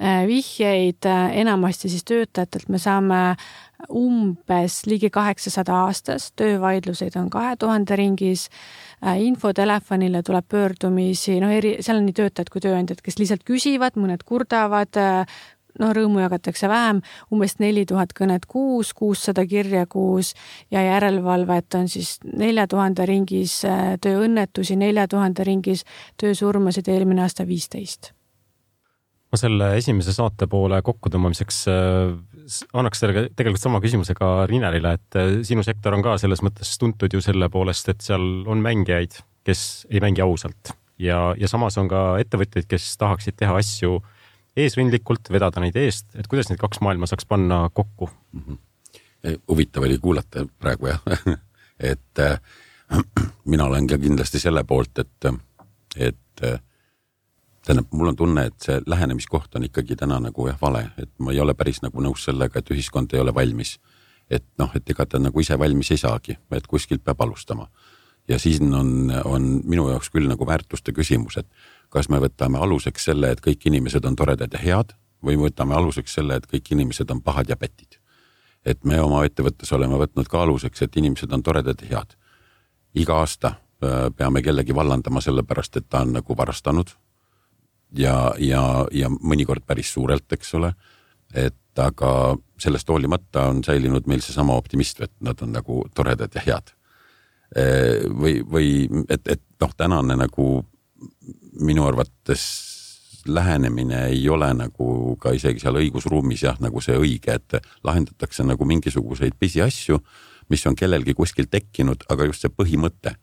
vihjeid 0.00 1.06
äh, 1.06 1.36
enamasti 1.38 1.88
siis 1.88 2.04
töötajatelt 2.04 2.68
me 2.68 2.78
saame 2.78 3.36
umbes 3.94 4.86
ligi 4.86 5.10
kaheksasada 5.10 5.76
aastas, 5.84 6.32
töövaidluseid 6.36 7.16
on 7.20 7.30
kahe 7.30 7.56
tuhande 7.56 7.96
ringis. 7.96 8.48
Äh, 9.06 9.20
infotelefonile 9.22 10.22
tuleb 10.22 10.48
pöördumisi, 10.48 11.38
noh, 11.40 11.52
eri, 11.52 11.76
seal 11.80 12.00
on 12.00 12.08
nii 12.08 12.16
töötajad 12.16 12.50
kui 12.50 12.64
tööandjad, 12.64 13.02
kes 13.04 13.20
lihtsalt 13.20 13.44
küsivad, 13.46 13.98
mõned 14.00 14.24
kurdavad, 14.26 14.98
no 15.78 15.90
rõõmu 15.94 16.22
jagatakse 16.22 16.70
vähem, 16.70 17.02
umbes 17.34 17.58
neli 17.60 17.84
tuhat 17.86 18.14
kõnet 18.18 18.48
kuus, 18.48 18.94
kuussada 18.94 19.44
kirja 19.46 19.84
kuus 19.90 20.32
ja 20.70 20.82
järelevalvet 20.86 21.74
on 21.74 21.88
siis 21.90 22.16
nelja 22.24 22.66
tuhande 22.70 23.06
ringis 23.10 23.60
tööõnnetusi, 24.00 24.78
nelja 24.80 25.08
tuhande 25.10 25.44
ringis 25.44 25.84
töösurmasid 26.22 26.88
eelmine 26.88 27.26
aasta 27.26 27.46
viisteist 27.46 28.13
ma 29.34 29.40
selle 29.40 29.72
esimese 29.80 30.14
saate 30.14 30.46
poole 30.50 30.78
kokkutõmbamiseks 30.86 31.56
äh, 31.72 32.14
annaks 32.76 33.02
selle 33.02 33.26
tegelikult 33.34 33.62
sama 33.64 33.80
küsimuse 33.82 34.14
ka 34.14 34.44
Riinelile, 34.50 34.94
et 34.98 35.18
äh, 35.18 35.30
sinu 35.46 35.64
sektor 35.66 35.96
on 35.96 36.04
ka 36.06 36.14
selles 36.22 36.44
mõttes 36.46 36.76
tuntud 36.78 37.12
ju 37.14 37.22
selle 37.24 37.50
poolest, 37.50 37.90
et 37.90 38.04
seal 38.04 38.44
on 38.50 38.62
mängijaid, 38.62 39.18
kes 39.46 39.62
ei 39.90 40.02
mängi 40.04 40.22
ausalt 40.22 40.74
ja, 41.02 41.32
ja 41.38 41.50
samas 41.50 41.78
on 41.82 41.90
ka 41.90 42.04
ettevõtjaid, 42.22 42.68
kes 42.70 42.92
tahaksid 43.00 43.38
teha 43.40 43.56
asju 43.58 43.98
eesrindlikult, 44.54 45.32
vedada 45.34 45.62
neid 45.64 45.76
eest, 45.82 46.06
et 46.14 46.28
kuidas 46.30 46.52
need 46.52 46.60
kaks 46.62 46.78
maailma 46.84 47.08
saaks 47.10 47.26
panna 47.26 47.64
kokku 47.74 48.06
mm? 48.10 48.44
-hmm. 48.46 49.40
huvitav 49.50 49.88
oli 49.88 49.98
kuulata 49.98 50.46
praegu 50.62 50.92
jah 50.92 51.02
et 51.92 52.22
äh, 52.22 52.38
mina 53.50 53.64
olen 53.64 53.90
ka 53.90 53.98
kindlasti 53.98 54.38
selle 54.38 54.62
poolt, 54.64 54.98
et, 54.98 55.32
et 55.96 56.46
äh, 56.46 56.60
tähendab, 57.66 57.88
mul 57.92 58.12
on 58.12 58.16
tunne, 58.16 58.46
et 58.50 58.60
see 58.60 58.80
lähenemiskoht 58.86 59.56
on 59.56 59.64
ikkagi 59.64 59.96
täna 59.96 60.18
nagu 60.20 60.48
jah, 60.48 60.58
vale, 60.60 60.86
et 61.00 61.10
ma 61.18 61.32
ei 61.32 61.40
ole 61.40 61.54
päris 61.56 61.80
nagu 61.82 62.02
nõus 62.04 62.26
sellega, 62.28 62.60
et 62.60 62.70
ühiskond 62.70 63.14
ei 63.14 63.20
ole 63.20 63.34
valmis. 63.34 63.78
et 64.30 64.44
noh, 64.58 64.70
et 64.74 64.90
ega 64.90 65.04
ta 65.06 65.18
nagu 65.20 65.40
ise 65.40 65.58
valmis 65.58 65.90
ei 65.90 66.00
saagi, 66.00 66.38
et 66.50 66.66
kuskilt 66.66 67.04
peab 67.04 67.20
alustama. 67.20 67.68
ja 68.28 68.38
siin 68.38 68.74
on, 68.74 69.12
on 69.24 69.60
minu 69.64 69.88
jaoks 69.90 70.10
küll 70.10 70.28
nagu 70.28 70.46
väärtuste 70.46 70.92
küsimus, 70.92 71.36
et 71.36 71.46
kas 71.88 72.08
me 72.08 72.20
võtame 72.20 72.58
aluseks 72.58 73.04
selle, 73.04 73.30
et 73.30 73.40
kõik 73.40 73.66
inimesed 73.66 74.04
on 74.04 74.16
toredad 74.16 74.52
ja 74.52 74.58
head 74.58 74.94
või 75.24 75.36
võtame 75.40 75.76
aluseks 75.78 76.14
selle, 76.18 76.36
et 76.36 76.48
kõik 76.50 76.72
inimesed 76.72 77.10
on 77.10 77.22
pahad 77.22 77.48
ja 77.48 77.56
pätid. 77.56 78.00
et 78.64 78.84
me 78.84 78.96
oma 79.00 79.24
ettevõttes 79.24 79.72
oleme 79.76 79.98
võtnud 80.00 80.28
ka 80.28 80.40
aluseks, 80.42 80.82
et 80.82 80.96
inimesed 80.96 81.32
on 81.32 81.42
toredad 81.42 81.82
ja 81.82 81.88
head. 81.88 82.16
iga 82.94 83.18
aasta 83.20 83.48
äh, 83.48 84.10
peame 84.16 84.42
kellegi 84.42 84.74
vallandama 84.74 85.20
sellepärast, 85.20 85.76
et 85.76 85.88
ta 85.88 86.00
on 86.00 86.12
nagu 86.12 86.36
varastanud. 86.36 86.90
Ja, 87.98 88.34
ja, 88.38 88.62
ja 88.92 89.10
mõnikord 89.10 89.64
päris 89.66 89.92
suurelt, 89.94 90.26
eks 90.32 90.54
ole. 90.54 90.74
et 91.34 91.78
aga 91.82 92.36
sellest 92.62 92.88
hoolimata 92.88 93.48
on 93.50 93.64
säilinud 93.66 94.06
meil 94.06 94.20
seesama 94.22 94.54
optimist, 94.54 95.00
et 95.02 95.12
nad 95.20 95.40
on 95.42 95.50
nagu 95.56 95.80
toredad 95.94 96.34
ja 96.36 96.44
head. 96.46 96.70
Äh, 97.58 98.04
või, 98.10 98.38
või 98.46 98.68
et, 99.08 99.26
et 99.26 99.42
noh, 99.60 99.74
tänane 99.76 100.16
nagu 100.16 100.46
minu 101.60 101.86
arvates 101.86 102.44
lähenemine 103.26 104.06
ei 104.06 104.28
ole 104.28 104.50
nagu 104.54 105.16
ka 105.20 105.32
isegi 105.34 105.62
seal 105.62 105.78
õigusruumis 105.80 106.44
jah, 106.44 106.58
nagu 106.60 106.80
see 106.84 106.96
õige, 106.98 107.38
et 107.38 107.58
lahendatakse 107.84 108.44
nagu 108.44 108.66
mingisuguseid 108.68 109.36
pisiasju, 109.40 109.98
mis 110.52 110.66
on 110.68 110.76
kellelgi 110.76 111.14
kuskil 111.16 111.48
tekkinud, 111.50 112.04
aga 112.12 112.28
just 112.28 112.44
see 112.44 112.52
põhimõte. 112.52 113.14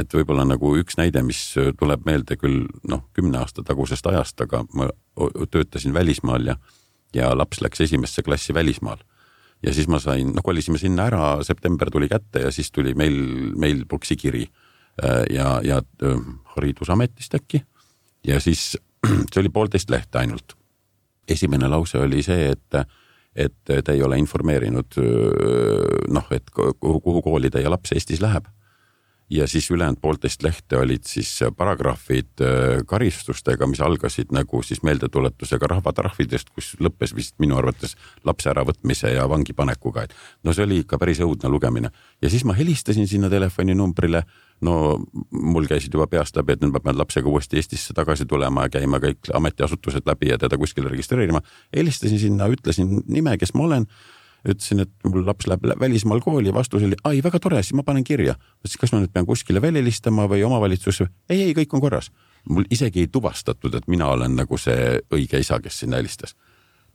Et 0.00 0.14
võib-olla 0.14 0.44
nagu 0.48 0.74
üks 0.80 0.96
näide, 0.98 1.22
mis 1.26 1.40
tuleb 1.78 2.04
meelde 2.08 2.36
küll 2.40 2.66
noh, 2.88 3.04
kümne 3.16 3.40
aasta 3.42 3.64
tagusest 3.66 4.06
ajast, 4.10 4.40
aga 4.40 4.64
ma 4.74 4.88
töötasin 5.50 5.94
välismaal 5.94 6.52
ja, 6.52 6.56
ja 7.14 7.30
laps 7.36 7.60
läks 7.64 7.84
esimesse 7.86 8.24
klassi 8.26 8.54
välismaal 8.56 9.02
ja 9.62 9.74
siis 9.74 9.88
ma 9.88 10.00
sain, 10.00 10.32
noh 10.34 10.44
kolisime 10.44 10.80
sinna 10.80 11.06
ära, 11.10 11.24
september 11.44 11.90
tuli 11.92 12.08
kätte 12.08 12.44
ja 12.46 12.52
siis 12.52 12.72
tuli 12.72 12.94
meil, 12.94 13.18
meil 13.60 13.84
poksikiri 13.88 14.46
äh, 14.46 15.24
ja, 15.34 15.58
ja 15.64 15.82
äh, 16.04 16.22
haridusametist 16.56 17.34
äkki. 17.34 17.62
ja 18.26 18.40
siis 18.40 18.76
see 19.32 19.40
oli 19.40 19.48
poolteist 19.48 19.90
lehte 19.90 20.18
ainult. 20.18 20.56
esimene 21.28 21.68
lause 21.68 21.98
oli 21.98 22.22
see, 22.22 22.50
et, 22.50 22.80
et 23.36 23.54
te 23.84 23.92
ei 23.92 24.02
ole 24.02 24.18
informeerinud 24.18 24.96
noh, 26.10 26.32
et 26.34 26.50
kuhu, 26.50 27.00
kuhu 27.00 27.22
kooli 27.22 27.50
teie 27.50 27.68
laps 27.68 27.92
Eestis 27.92 28.20
läheb 28.20 28.48
ja 29.30 29.46
siis 29.46 29.70
ülejäänud 29.70 30.00
poolteist 30.02 30.42
lehte 30.42 30.76
olid 30.76 31.06
siis 31.06 31.30
paragrahvid 31.56 32.42
karistustega, 32.86 33.66
mis 33.66 33.80
algasid 33.80 34.32
nagu 34.34 34.62
siis 34.66 34.82
meeldetuletusega 34.82 35.70
rahvatrahvidest, 35.70 36.50
kus 36.54 36.74
lõppes 36.80 37.14
vist 37.16 37.36
minu 37.38 37.58
arvates 37.58 37.96
lapse 38.24 38.50
äravõtmise 38.50 39.14
ja 39.14 39.28
vangi 39.30 39.54
panekuga, 39.56 40.04
et 40.04 40.14
no 40.44 40.54
see 40.56 40.66
oli 40.66 40.82
ikka 40.84 40.98
päris 40.98 41.22
õudne 41.22 41.48
lugemine. 41.48 41.90
ja 42.22 42.30
siis 42.30 42.44
ma 42.44 42.56
helistasin 42.58 43.08
sinna 43.08 43.30
telefoninumbrile 43.30 44.24
no 44.66 44.74
mul 45.30 45.68
käisid 45.68 45.94
juba 45.94 46.06
peast 46.10 46.36
läbi, 46.36 46.54
et 46.54 46.64
nüüd 46.64 46.74
ma 46.74 46.82
pean 46.84 46.98
lapsega 46.98 47.28
uuesti 47.28 47.60
Eestisse 47.60 47.96
tagasi 47.96 48.26
tulema 48.28 48.66
ja 48.66 48.74
käima 48.76 49.00
kõik 49.02 49.32
ametiasutused 49.34 50.06
läbi 50.08 50.32
ja 50.32 50.38
teda 50.38 50.58
kuskile 50.60 50.90
registreerima. 50.92 51.40
helistasin 51.76 52.18
sinna, 52.18 52.48
ütlesin 52.48 53.00
nime, 53.06 53.36
kes 53.38 53.54
ma 53.54 53.68
olen. 53.68 53.86
Ütlesin, 54.46 54.84
et 54.84 54.92
mul 55.04 55.24
laps 55.26 55.46
läheb 55.50 55.64
välismaal 55.80 56.20
kooli, 56.24 56.52
vastus 56.54 56.84
oli, 56.86 56.96
ai 57.04 57.22
väga 57.24 57.40
tore, 57.42 57.62
siis 57.62 57.76
ma 57.78 57.84
panen 57.86 58.04
kirja. 58.04 58.36
ütlesin, 58.60 58.80
kas 58.80 58.94
ma 58.94 59.00
nüüd 59.02 59.12
pean 59.12 59.28
kuskile 59.28 59.62
veel 59.62 59.76
helistama 59.80 60.26
või 60.30 60.44
omavalitsusse. 60.46 61.08
ei, 61.28 61.42
ei, 61.48 61.56
kõik 61.56 61.74
on 61.76 61.80
korras. 61.80 62.10
mul 62.48 62.64
isegi 62.70 63.04
ei 63.04 63.08
tuvastatud, 63.08 63.74
et 63.74 63.88
mina 63.88 64.08
olen 64.08 64.36
nagu 64.36 64.58
see 64.58 65.00
õige 65.12 65.40
isa, 65.40 65.60
kes 65.60 65.82
sinna 65.84 66.00
helistas. 66.00 66.34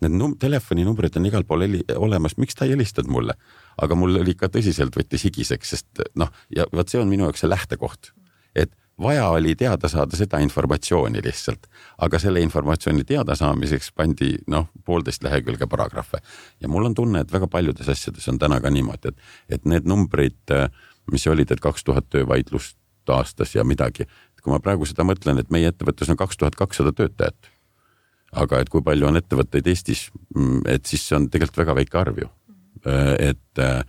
Need 0.02 0.12
num-, 0.12 0.36
telefoninumbrid 0.40 1.16
on 1.18 1.26
igal 1.26 1.44
pool 1.44 1.64
olemas, 1.96 2.38
miks 2.38 2.56
ta 2.56 2.66
ei 2.66 2.76
helistanud 2.76 3.12
mulle? 3.12 3.38
aga 3.78 3.96
mul 3.96 4.16
oli 4.22 4.32
ikka 4.32 4.48
tõsiselt 4.48 4.96
võttis 4.96 5.26
higiseks, 5.28 5.70
sest 5.70 6.02
noh, 6.16 6.30
ja 6.56 6.64
vot 6.72 6.88
see 6.88 7.02
on 7.02 7.10
minu 7.12 7.26
jaoks 7.28 7.42
see 7.44 7.50
lähtekoht, 7.50 8.14
et 8.56 8.72
vaja 9.02 9.28
oli 9.28 9.56
teada 9.56 9.90
saada 9.92 10.18
seda 10.18 10.40
informatsiooni 10.44 11.22
lihtsalt, 11.24 11.68
aga 11.98 12.20
selle 12.20 12.42
informatsiooni 12.46 13.04
teadasaamiseks 13.04 13.92
pandi 13.96 14.32
noh, 14.48 14.70
poolteist 14.86 15.24
lehekülge 15.24 15.68
paragrahve. 15.68 16.22
Ja 16.62 16.72
mul 16.72 16.86
on 16.86 16.96
tunne, 16.96 17.26
et 17.26 17.34
väga 17.34 17.48
paljudes 17.52 17.90
asjades 17.92 18.28
on 18.32 18.40
täna 18.40 18.62
ka 18.62 18.72
niimoodi, 18.72 19.12
et, 19.12 19.28
et 19.50 19.66
need 19.66 19.88
numbrid, 19.90 20.56
mis 21.12 21.28
olid, 21.28 21.52
et 21.52 21.64
kaks 21.64 21.84
tuhat 21.84 22.08
töövaidlust 22.10 22.78
aastas 23.12 23.56
ja 23.56 23.64
midagi, 23.68 24.08
kui 24.46 24.54
ma 24.54 24.62
praegu 24.62 24.86
seda 24.86 25.06
mõtlen, 25.08 25.42
et 25.42 25.52
meie 25.54 25.72
ettevõttes 25.72 26.10
on 26.14 26.18
kaks 26.22 26.38
tuhat 26.38 26.56
kakssada 26.60 26.94
töötajat. 26.94 27.52
aga 28.36 28.60
et 28.60 28.70
kui 28.70 28.82
palju 28.84 29.08
on 29.08 29.16
ettevõtteid 29.16 29.68
Eestis, 29.72 30.10
et 30.68 30.86
siis 30.86 31.06
see 31.08 31.16
on 31.16 31.30
tegelikult 31.32 31.62
väga 31.62 31.76
väike 31.78 31.98
arv 31.98 32.18
ju. 32.20 32.28
Äh, 32.86 33.30
et, 33.32 33.60
äh, 33.60 33.86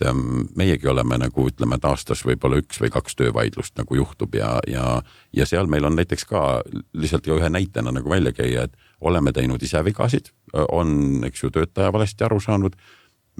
et 0.00 0.08
ähm, 0.08 0.46
meiegi 0.56 0.88
oleme 0.88 1.18
nagu 1.20 1.46
ütleme, 1.48 1.76
et 1.76 1.84
aastas 1.84 2.22
võib-olla 2.24 2.60
üks 2.60 2.80
või 2.80 2.90
kaks 2.92 3.16
töövaidlust 3.18 3.76
nagu 3.78 3.98
juhtub 3.98 4.34
ja, 4.34 4.58
ja, 4.68 5.00
ja 5.36 5.46
seal 5.46 5.68
meil 5.70 5.84
on 5.84 5.96
näiteks 5.98 6.24
ka 6.28 6.62
lihtsalt 6.92 7.26
ka 7.26 7.36
ühe 7.36 7.50
näitena 7.52 7.92
nagu 7.92 8.10
välja 8.10 8.32
käia, 8.32 8.64
et 8.64 8.76
oleme 9.00 9.32
teinud 9.32 9.62
ise 9.62 9.84
vigasid, 9.84 10.32
on, 10.52 11.22
eks 11.28 11.44
ju, 11.44 11.50
töötaja 11.50 11.92
valesti 11.92 12.24
aru 12.24 12.40
saanud. 12.40 12.76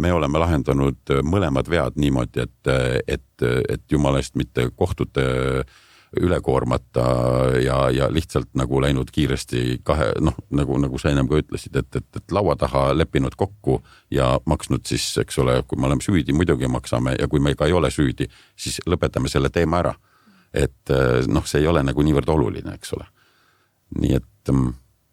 Me 0.01 0.12
oleme 0.12 0.40
lahendanud 0.40 1.12
mõlemad 1.27 1.68
vead 1.68 1.99
niimoodi, 2.01 2.46
et, 2.46 2.70
et, 3.07 3.46
et 3.68 3.83
jumala 3.92 4.23
eest 4.23 4.38
mitte 4.38 4.70
kohtute 4.77 5.25
äh, 5.61 5.79
üle 6.18 6.40
koormata 6.42 7.05
ja, 7.62 7.90
ja 7.94 8.09
lihtsalt 8.11 8.49
nagu 8.59 8.81
läinud 8.83 9.12
kiiresti 9.14 9.81
kahe 9.87 10.09
noh, 10.20 10.35
nagu, 10.51 10.79
nagu 10.83 10.99
sa 10.99 11.12
ennem 11.12 11.29
ka 11.31 11.38
ütlesid, 11.38 11.77
et, 11.79 11.96
et, 12.01 12.09
et 12.18 12.35
laua 12.35 12.57
taha 12.59 12.88
leppinud 12.96 13.37
kokku 13.38 13.79
ja 14.11 14.33
maksnud 14.51 14.83
siis, 14.90 15.07
eks 15.23 15.38
ole, 15.38 15.61
kui 15.70 15.79
me 15.79 15.87
oleme 15.87 16.03
süüdi, 16.03 16.35
muidugi 16.35 16.70
maksame 16.70 17.14
ja 17.20 17.29
kui 17.31 17.42
me 17.42 17.55
ka 17.55 17.70
ei 17.70 17.77
ole 17.77 17.92
süüdi, 17.94 18.27
siis 18.59 18.81
lõpetame 18.90 19.31
selle 19.31 19.53
teema 19.55 19.85
ära. 19.85 19.94
et 20.55 20.90
noh, 21.31 21.46
see 21.46 21.61
ei 21.62 21.66
ole 21.70 21.83
nagu 21.87 22.03
niivõrd 22.03 22.29
oluline, 22.35 22.75
eks 22.75 22.96
ole. 22.96 23.07
nii 24.03 24.16
et 24.18 24.51
mm, 24.51 24.73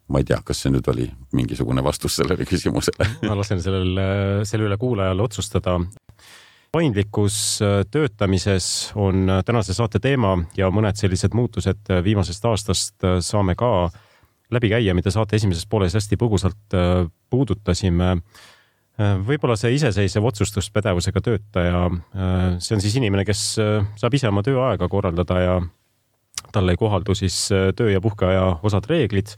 ma 0.09 0.21
ei 0.23 0.25
tea, 0.25 0.41
kas 0.45 0.63
see 0.63 0.73
nüüd 0.73 0.87
oli 0.89 1.05
mingisugune 1.37 1.83
vastus 1.83 2.17
sellele 2.17 2.45
küsimusele 2.49 3.05
ma 3.27 3.37
lasen 3.37 3.61
sellel, 3.61 4.01
selle 4.49 4.65
üle 4.65 4.77
kuulajal 4.81 5.21
otsustada 5.27 5.77
paindlikkus 6.77 7.59
äh, 7.61 7.79
töötamises 7.91 8.91
on 8.95 9.29
äh, 9.29 9.43
tänase 9.45 9.73
saate 9.73 10.01
teema 10.03 10.35
ja 10.57 10.69
mõned 10.73 10.99
sellised 10.99 11.33
muutused 11.37 11.89
äh, 11.89 12.03
viimasest 12.05 12.45
aastast 12.45 13.07
saame 13.25 13.55
ka 13.57 13.89
läbi 14.53 14.69
käia, 14.71 14.93
mida 14.95 15.11
saate 15.11 15.39
esimeses 15.39 15.65
pooles 15.67 15.95
hästi 15.97 16.15
põgusalt 16.15 16.75
puudutasime. 17.29 18.21
võib-olla 19.27 19.57
see 19.59 19.73
iseseisev 19.75 20.23
otsustuspädevusega 20.29 21.21
töötaja, 21.21 21.81
see 22.63 22.77
on 22.77 22.81
siis 22.81 22.95
inimene, 22.95 23.25
kes 23.27 23.41
saab 23.99 24.15
ise 24.15 24.29
oma 24.31 24.45
tööaega 24.47 24.87
korraldada 24.87 25.41
ja 25.43 25.57
talle 26.55 26.73
ei 26.73 26.79
kohaldu 26.79 27.15
siis 27.19 27.35
töö 27.75 27.91
ja 27.91 27.99
puhkeaja 28.01 28.45
osad 28.63 28.87
reeglid 28.87 29.35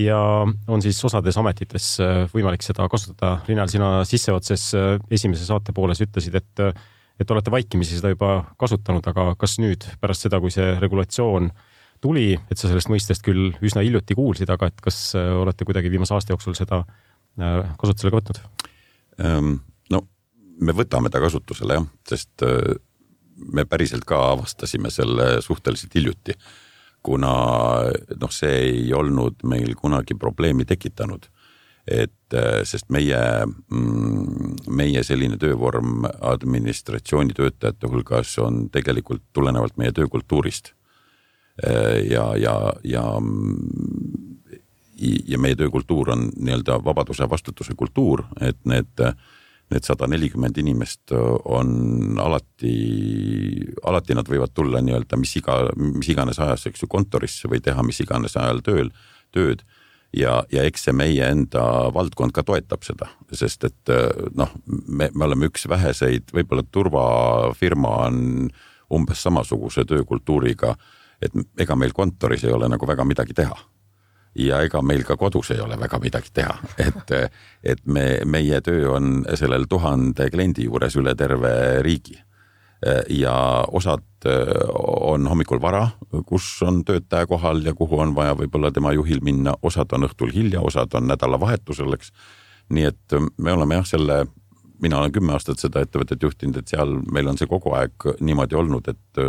ja 0.00 0.18
on 0.68 0.82
siis 0.82 0.98
osades 1.04 1.36
ametites 1.40 1.88
äh, 2.00 2.22
võimalik 2.32 2.64
seda 2.64 2.86
kasutada. 2.90 3.36
Linnar, 3.48 3.70
sina 3.70 3.90
sisseotses 4.08 4.70
äh, 4.78 4.94
esimese 5.12 5.46
saate 5.46 5.74
pooles 5.76 6.00
ütlesid, 6.04 6.36
et, 6.38 6.62
et 7.20 7.34
olete 7.34 7.52
vaikimisi 7.52 7.98
seda 7.98 8.12
juba 8.12 8.34
kasutanud, 8.60 9.06
aga 9.12 9.32
kas 9.40 9.58
nüüd 9.62 9.86
pärast 10.00 10.26
seda, 10.26 10.40
kui 10.42 10.52
see 10.54 10.74
regulatsioon 10.80 11.50
tuli, 12.02 12.32
et 12.50 12.58
sa 12.58 12.70
sellest 12.70 12.90
mõistest 12.90 13.24
küll 13.24 13.52
üsna 13.62 13.84
hiljuti 13.84 14.16
kuulsid, 14.18 14.50
aga 14.50 14.72
et 14.72 14.80
kas 14.84 15.12
äh, 15.18 15.28
olete 15.42 15.68
kuidagi 15.68 15.92
viimase 15.92 16.16
aasta 16.16 16.34
jooksul 16.34 16.56
seda 16.58 16.84
kasutusele 17.32 18.10
ka 18.12 18.18
võtnud? 18.18 18.40
Ehm, 19.24 19.54
no 19.92 20.02
me 20.60 20.74
võtame 20.76 21.08
ta 21.08 21.20
kasutusele 21.22 21.78
jah, 21.78 21.86
sest 22.10 22.44
me 23.56 23.64
päriselt 23.64 24.04
ka 24.04 24.18
avastasime 24.34 24.90
selle 24.92 25.38
suhteliselt 25.40 25.96
hiljuti 25.96 26.36
kuna 27.02 27.34
noh, 28.20 28.32
see 28.32 28.58
ei 28.68 28.92
olnud 28.94 29.42
meil 29.48 29.74
kunagi 29.78 30.14
probleemi 30.18 30.64
tekitanud. 30.64 31.28
et 31.82 32.34
äh, 32.38 32.60
sest 32.62 32.92
meie, 32.94 33.18
mm, 33.42 34.52
meie 34.70 35.00
selline 35.02 35.34
töövorm 35.34 36.04
administratsioonitöötajate 36.06 37.88
hulgas 37.90 38.36
on 38.38 38.68
tegelikult 38.70 39.24
tulenevalt 39.34 39.74
meie 39.76 39.90
töökultuurist. 39.92 40.70
Äh, 41.66 42.06
ja, 42.06 42.36
ja, 42.36 42.72
ja 42.84 43.02
ja 45.26 45.38
meie 45.38 45.56
töökultuur 45.58 46.12
on 46.14 46.28
nii-öelda 46.36 46.78
vabaduse 46.84 47.26
vastutuse 47.30 47.74
kultuur, 47.74 48.22
et 48.40 48.60
need 48.64 49.02
need 49.72 49.86
sada 49.86 50.06
nelikümmend 50.10 50.58
inimest 50.62 51.12
on 51.16 52.18
alati, 52.20 52.74
alati 53.88 54.16
nad 54.16 54.28
võivad 54.28 54.52
tulla 54.54 54.82
nii-öelda 54.84 55.18
mis 55.20 55.34
iga, 55.40 55.58
mis 55.76 56.10
iganes 56.12 56.40
ajas, 56.42 56.66
eks 56.70 56.84
ju, 56.84 56.90
kontorisse 56.92 57.50
või 57.50 57.62
teha 57.64 57.84
mis 57.86 58.00
iganes 58.04 58.36
ajal 58.40 58.62
tööl, 58.64 58.92
tööd. 59.34 59.64
Ja, 60.12 60.42
ja 60.52 60.66
eks 60.68 60.84
see 60.84 60.92
meie 60.92 61.24
enda 61.32 61.64
valdkond 61.94 62.34
ka 62.36 62.44
toetab 62.44 62.84
seda, 62.84 63.08
sest 63.32 63.64
et 63.64 63.92
noh, 64.36 64.50
me, 64.68 65.08
me 65.08 65.24
oleme 65.24 65.48
üks 65.48 65.64
väheseid, 65.72 66.28
võib-olla 66.36 66.66
turvafirma 66.68 67.94
on 68.10 68.18
umbes 68.92 69.24
samasuguse 69.24 69.86
töökultuuriga, 69.88 70.74
et 71.22 71.32
ega 71.64 71.78
meil 71.80 71.96
kontoris 71.96 72.44
ei 72.44 72.52
ole 72.52 72.68
nagu 72.68 72.88
väga 72.88 73.08
midagi 73.08 73.32
teha 73.40 73.56
ja 74.38 74.62
ega 74.64 74.82
meil 74.82 75.04
ka 75.04 75.16
kodus 75.20 75.52
ei 75.52 75.60
ole 75.60 75.76
väga 75.80 75.98
midagi 76.02 76.32
teha, 76.34 76.54
et, 76.80 77.14
et 77.62 77.80
me, 77.84 78.06
meie 78.24 78.60
töö 78.64 78.92
on 78.96 79.24
sellel 79.38 79.66
tuhande 79.68 80.28
kliendi 80.32 80.68
juures 80.68 80.96
üle 80.96 81.14
terve 81.18 81.82
riigi. 81.84 82.18
ja 83.14 83.64
osad 83.70 84.26
on 84.82 85.26
hommikul 85.30 85.60
vara, 85.62 85.84
kus 86.26 86.46
on 86.66 86.80
töötaja 86.84 87.26
kohal 87.26 87.62
ja 87.62 87.74
kuhu 87.78 88.00
on 88.00 88.14
vaja 88.14 88.34
võib-olla 88.34 88.72
tema 88.72 88.92
juhil 88.92 89.20
minna, 89.22 89.54
osad 89.62 89.92
on 89.92 90.08
õhtul 90.08 90.32
hilja, 90.34 90.60
osad 90.60 90.94
on 90.94 91.06
nädalavahetusel, 91.06 91.92
eks. 91.94 92.10
nii 92.70 92.88
et 92.88 93.18
me 93.38 93.52
oleme 93.52 93.78
jah, 93.78 93.86
selle 93.86 94.24
mina 94.82 94.98
olen 94.98 95.12
kümme 95.14 95.36
aastat 95.36 95.62
seda 95.62 95.84
ettevõtet 95.84 96.22
juhtinud, 96.22 96.58
et 96.58 96.68
seal 96.68 96.96
meil 97.12 97.28
on 97.30 97.38
see 97.38 97.46
kogu 97.46 97.70
aeg 97.78 98.08
niimoodi 98.20 98.58
olnud, 98.58 98.88
et, 98.90 99.22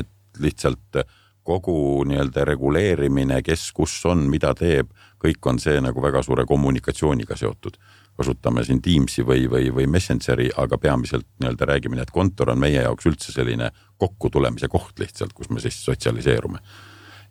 et 0.00 0.40
lihtsalt 0.40 1.02
kogu 1.50 2.04
nii-öelda 2.08 2.44
reguleerimine, 2.48 3.40
kes 3.42 3.70
kus 3.76 3.96
on, 4.06 4.28
mida 4.30 4.52
teeb, 4.54 4.92
kõik 5.20 5.50
on 5.50 5.58
see 5.62 5.80
nagu 5.82 6.02
väga 6.02 6.22
suure 6.22 6.46
kommunikatsiooniga 6.46 7.36
seotud. 7.36 7.80
kasutame 8.20 8.60
siin 8.64 8.82
Teamsi 8.84 9.22
või, 9.24 9.46
või, 9.48 9.70
või 9.72 9.86
Messengeri, 9.88 10.50
aga 10.60 10.76
peamiselt 10.78 11.24
nii-öelda 11.40 11.66
räägime, 11.70 12.02
et 12.02 12.10
kontor 12.12 12.50
on 12.52 12.58
meie 12.60 12.82
jaoks 12.82 13.06
üldse 13.08 13.32
selline 13.32 13.70
kokkutulemise 13.96 14.68
koht 14.68 14.98
lihtsalt, 15.00 15.32
kus 15.32 15.48
me 15.50 15.60
siis 15.60 15.78
sotsialiseerume 15.84 16.58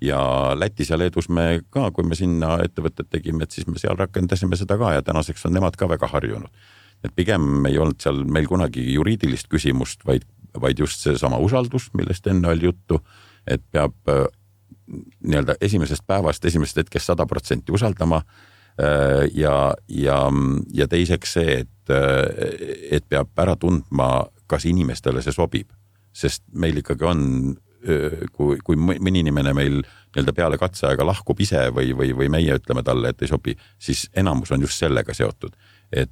ja 0.02 0.20
Lätis 0.56 0.90
ja 0.90 0.98
Leedus 0.98 1.30
me 1.30 1.62
ka, 1.70 1.90
kui 1.92 2.08
me 2.08 2.16
sinna 2.16 2.58
ettevõtted 2.64 3.10
tegime, 3.12 3.44
et 3.44 3.56
siis 3.56 3.68
me 3.68 3.80
seal 3.80 3.98
rakendasime 4.00 4.58
seda 4.60 4.78
ka 4.80 4.94
ja 4.96 5.06
tänaseks 5.06 5.46
on 5.46 5.56
nemad 5.58 5.78
ka 5.80 5.90
väga 5.90 6.08
harjunud. 6.08 6.50
et 7.04 7.14
pigem 7.16 7.66
ei 7.66 7.78
olnud 7.80 8.02
seal 8.04 8.26
meil 8.28 8.48
kunagi 8.48 8.82
juriidilist 8.94 9.48
küsimust, 9.48 10.02
vaid, 10.06 10.26
vaid 10.62 10.80
just 10.80 11.04
seesama 11.04 11.38
usaldus, 11.38 11.90
millest 11.94 12.28
enne 12.28 12.48
oli 12.48 12.70
juttu, 12.70 13.00
et 13.48 13.62
peab 13.72 13.96
äh, 14.10 14.26
nii-öelda 15.24 15.56
esimesest 15.62 16.06
päevast, 16.08 16.46
esimesest 16.46 16.84
hetkest 16.84 17.12
sada 17.12 17.26
protsenti 17.30 17.72
usaldama 17.72 18.22
äh, 18.24 19.28
ja, 19.34 19.74
ja, 19.88 20.20
ja 20.74 20.88
teiseks 20.88 21.34
see, 21.38 21.60
et, 21.64 21.94
äh, 21.94 22.98
et 22.98 23.08
peab 23.10 23.32
ära 23.38 23.56
tundma, 23.60 24.28
kas 24.50 24.66
inimestele 24.66 25.22
see 25.22 25.36
sobib, 25.36 25.74
sest 26.14 26.44
meil 26.54 26.82
ikkagi 26.82 27.06
on 27.06 27.26
kui, 28.36 28.58
kui 28.60 28.76
mõni 28.76 29.22
inimene 29.22 29.54
meil 29.56 29.78
nii-öelda 29.80 30.34
peale 30.36 30.58
katseaega 30.60 31.06
lahkub 31.08 31.40
ise 31.40 31.62
või, 31.72 31.94
või, 31.96 32.10
või 32.12 32.28
meie 32.34 32.58
ütleme 32.60 32.84
talle, 32.84 33.14
et 33.14 33.22
ei 33.24 33.30
sobi, 33.32 33.54
siis 33.80 34.02
enamus 34.20 34.52
on 34.52 34.66
just 34.66 34.82
sellega 34.82 35.16
seotud. 35.16 35.56
et 35.88 36.12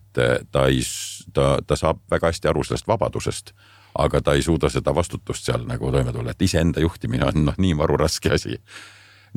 ta 0.52 0.64
ei, 0.72 0.80
ta, 1.34 1.58
ta 1.68 1.76
saab 1.76 2.00
väga 2.10 2.32
hästi 2.32 2.48
aru 2.48 2.64
sellest 2.64 2.88
vabadusest, 2.88 3.52
aga 3.98 4.22
ta 4.22 4.38
ei 4.38 4.46
suuda 4.46 4.70
seda 4.70 4.94
vastutust 4.96 5.46
seal 5.50 5.66
nagu 5.68 5.92
toime 5.92 6.14
tulla, 6.14 6.32
et 6.32 6.42
iseenda 6.42 6.84
juhtimine 6.84 7.26
on 7.26 7.46
noh, 7.50 7.58
nii 7.58 7.74
maru 7.78 7.98
raske 7.98 8.32
asi 8.34 8.60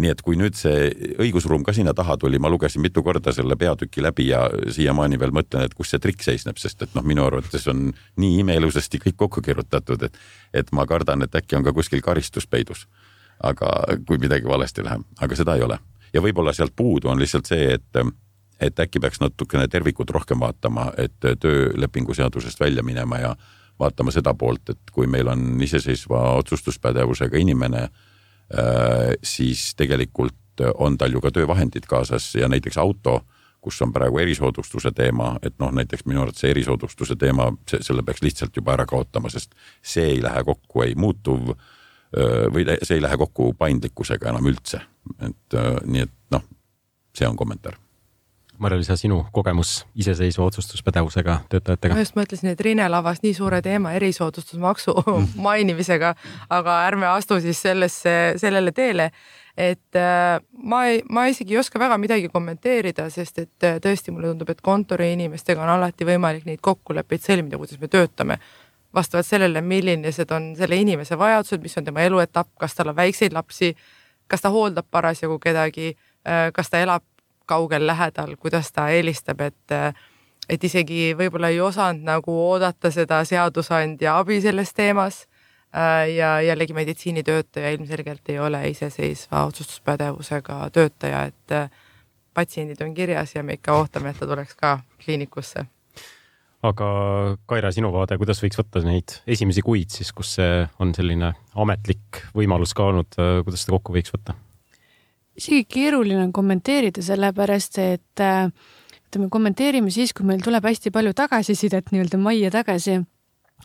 nii 0.01 0.11
et 0.13 0.23
kui 0.25 0.39
nüüd 0.39 0.57
see 0.59 0.91
õigusruum 1.21 1.65
ka 1.67 1.75
sinna 1.77 1.93
taha 1.97 2.17
tuli, 2.21 2.39
ma 2.43 2.51
lugesin 2.53 2.83
mitu 2.83 3.03
korda 3.07 3.33
selle 3.35 3.57
peatüki 3.59 4.03
läbi 4.05 4.29
ja 4.31 4.45
siiamaani 4.73 5.19
veel 5.21 5.35
mõtlen, 5.35 5.67
et 5.67 5.75
kus 5.77 5.93
see 5.93 6.03
trikk 6.03 6.25
seisneb, 6.25 6.59
sest 6.63 6.87
et 6.87 6.95
noh, 6.97 7.05
minu 7.07 7.25
arvates 7.27 7.67
on 7.71 7.91
nii 8.21 8.41
imeilusasti 8.45 9.03
kõik 9.07 9.19
kokku 9.25 9.45
kirjutatud, 9.45 10.07
et, 10.07 10.19
et 10.55 10.73
ma 10.77 10.87
kardan, 10.89 11.27
et 11.27 11.37
äkki 11.37 11.59
on 11.59 11.67
ka 11.67 11.75
kuskil 11.77 12.03
karistus 12.05 12.47
peidus. 12.47 12.87
aga 13.41 13.69
kui 14.07 14.19
midagi 14.21 14.45
valesti 14.45 14.83
läheb, 14.85 15.05
aga 15.19 15.37
seda 15.37 15.55
ei 15.57 15.63
ole. 15.65 15.79
ja 16.13 16.21
võib-olla 16.21 16.53
sealt 16.53 16.75
puudu 16.77 17.09
on 17.09 17.19
lihtsalt 17.19 17.47
see, 17.47 17.73
et, 17.75 18.01
et 18.61 18.81
äkki 18.81 19.01
peaks 19.01 19.21
natukene 19.21 19.69
tervikut 19.69 20.11
rohkem 20.11 20.41
vaatama, 20.41 20.93
et 20.97 21.41
töölepingu 21.41 22.15
seadusest 22.15 22.61
välja 22.61 22.83
minema 22.83 23.19
ja 23.19 23.37
vaatama 23.81 24.13
seda 24.13 24.35
poolt, 24.35 24.71
et 24.71 24.93
kui 24.93 25.09
meil 25.11 25.29
on 25.29 25.63
iseseisva 25.63 26.37
otsustuspädevusega 26.43 27.41
inimene 27.41 27.89
Äh, 28.59 29.15
siis 29.23 29.75
tegelikult 29.79 30.35
on 30.75 30.99
tal 30.99 31.13
ju 31.13 31.21
ka 31.21 31.31
töövahendid 31.31 31.87
kaasas 31.87 32.35
ja 32.35 32.49
näiteks 32.49 32.79
auto, 32.79 33.21
kus 33.61 33.83
on 33.83 33.93
praegu 33.93 34.19
erisoodustuse 34.19 34.91
teema, 34.97 35.37
et 35.43 35.55
noh, 35.63 35.71
näiteks 35.73 36.03
minu 36.05 36.25
arvates 36.25 36.43
see 36.43 36.51
erisoodustuse 36.51 37.15
teema, 37.17 37.47
selle 37.71 38.03
peaks 38.03 38.25
lihtsalt 38.25 38.57
juba 38.57 38.75
ära 38.75 38.87
kaotama, 38.91 39.31
sest 39.31 39.55
see 39.83 40.09
ei 40.17 40.23
lähe 40.23 40.43
kokku 40.45 40.83
ei 40.83 40.97
muutuv 40.99 41.53
äh, 41.53 42.49
või 42.51 42.67
see 42.83 42.99
ei 42.99 43.05
lähe 43.05 43.21
kokku 43.23 43.53
paindlikkusega 43.59 44.33
enam 44.35 44.51
üldse. 44.51 44.83
et 45.23 45.55
äh, 45.55 45.71
nii, 45.85 46.09
et 46.09 46.35
noh, 46.35 46.43
see 47.15 47.31
on 47.31 47.39
kommentaar 47.39 47.79
Marja-Liisa, 48.61 48.97
sinu 49.01 49.23
kogemus 49.33 49.87
iseseisva 49.97 50.45
otsustuspädevusega 50.45 51.39
töötajatega? 51.49 51.95
ma 51.97 52.05
just 52.05 52.17
mõtlesin, 52.19 52.53
et 52.53 52.61
Rine 52.61 52.89
lavas 52.93 53.23
nii 53.25 53.33
suure 53.37 53.63
teema 53.65 53.95
erisoodustusmaksu 53.97 54.95
mainimisega, 55.47 56.15
aga 56.53 56.79
ärme 56.89 57.09
astu 57.09 57.41
siis 57.41 57.63
sellesse, 57.63 58.17
sellele 58.41 58.73
teele. 58.77 59.11
et 59.57 59.97
äh, 59.97 60.41
ma 60.53 60.85
ei, 60.87 61.03
ma 61.09 61.27
isegi 61.27 61.57
ei 61.57 61.61
oska 61.61 61.81
väga 61.81 61.99
midagi 61.99 62.29
kommenteerida, 62.33 63.09
sest 63.11 63.39
et 63.39 63.67
äh, 63.67 63.79
tõesti 63.83 64.13
mulle 64.13 64.31
tundub, 64.31 64.51
et 64.53 64.61
kontoriinimestega 64.61 65.63
on 65.63 65.77
alati 65.79 66.07
võimalik 66.09 66.45
neid 66.49 66.61
kokkuleppeid 66.61 67.25
sõlmida, 67.25 67.59
kuidas 67.61 67.81
me 67.81 67.89
töötame 67.89 68.39
vastavalt 68.95 69.27
sellele, 69.27 69.61
millised 69.61 70.31
on 70.35 70.53
selle 70.59 70.77
inimese 70.77 71.19
vajadused, 71.19 71.63
mis 71.63 71.77
on 71.79 71.87
tema 71.87 72.03
eluetapp, 72.05 72.51
kas 72.59 72.75
tal 72.75 72.93
on 72.93 72.97
väikseid 72.97 73.33
lapsi, 73.33 73.75
kas 74.31 74.43
ta 74.43 74.51
hooldab 74.53 74.89
parasjagu 74.91 75.39
kedagi, 75.43 75.95
äh, 76.27 76.51
kas 76.55 76.71
ta 76.71 76.83
elab 76.83 77.05
kaugel 77.51 77.87
lähedal, 77.87 78.37
kuidas 78.41 78.73
ta 78.73 78.89
eelistab, 78.95 79.43
et 79.47 79.77
et 80.51 80.65
isegi 80.67 81.13
võib-olla 81.15 81.51
ei 81.53 81.61
osanud 81.63 82.03
nagu 82.07 82.35
oodata 82.47 82.91
seda 82.91 83.21
seadusandja 83.25 84.17
abi 84.19 84.41
selles 84.43 84.75
teemas. 84.75 85.27
ja 86.17 86.41
jällegi 86.43 86.75
meditsiinitöötaja 86.75 87.71
ilmselgelt 87.71 88.29
ei 88.29 88.39
ole 88.43 88.69
iseseisva 88.69 89.45
otsustuspädevusega 89.47 90.71
töötaja, 90.75 91.25
et 91.31 91.71
patsiendid 92.35 92.83
on 92.83 92.95
kirjas 92.95 93.37
ja 93.37 93.43
me 93.43 93.55
ikka 93.55 93.77
ootame, 93.79 94.11
et 94.11 94.19
ta 94.19 94.27
tuleks 94.27 94.57
ka 94.59 94.81
kliinikusse 95.05 95.67
aga 96.67 96.89
Kaira, 97.49 97.73
sinu 97.73 97.91
vaade, 97.95 98.19
kuidas 98.21 98.41
võiks 98.43 98.59
võtta 98.61 98.83
neid 98.85 99.17
esimesi 99.31 99.65
kuid 99.65 99.93
siis, 99.95 100.13
kus 100.17 100.35
see 100.39 100.61
on 100.83 100.93
selline 100.97 101.33
ametlik 101.55 102.25
võimalus 102.37 102.75
ka 102.77 102.91
olnud, 102.91 103.17
kuidas 103.45 103.65
seda 103.65 103.77
kokku 103.79 103.97
võiks 103.97 104.13
võtta? 104.15 104.37
Isegi 105.39 105.65
keeruline 105.71 106.23
on 106.25 106.33
kommenteerida, 106.35 107.03
sellepärast 107.05 107.79
et 107.83 108.25
äh, 108.25 108.49
ütleme, 109.11 109.31
kommenteerime 109.33 109.93
siis, 109.95 110.15
kui 110.17 110.27
meil 110.29 110.43
tuleb 110.45 110.67
hästi 110.67 110.93
palju 110.95 111.15
tagasisidet 111.19 111.93
nii-öelda 111.93 112.21
majja 112.21 112.51
tagasi, 112.55 113.01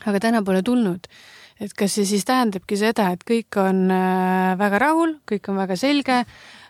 aga 0.04 0.22
täna 0.22 0.44
pole 0.46 0.62
tulnud. 0.66 1.06
et 1.60 1.72
kas 1.72 1.94
see 1.96 2.04
siis 2.04 2.26
tähendabki 2.28 2.76
seda, 2.76 3.08
et 3.14 3.22
kõik 3.24 3.56
on 3.56 3.86
äh, 3.88 4.52
väga 4.60 4.78
rahul, 4.82 5.16
kõik 5.24 5.48
on 5.48 5.56
väga 5.56 5.76
selge, 5.80 6.18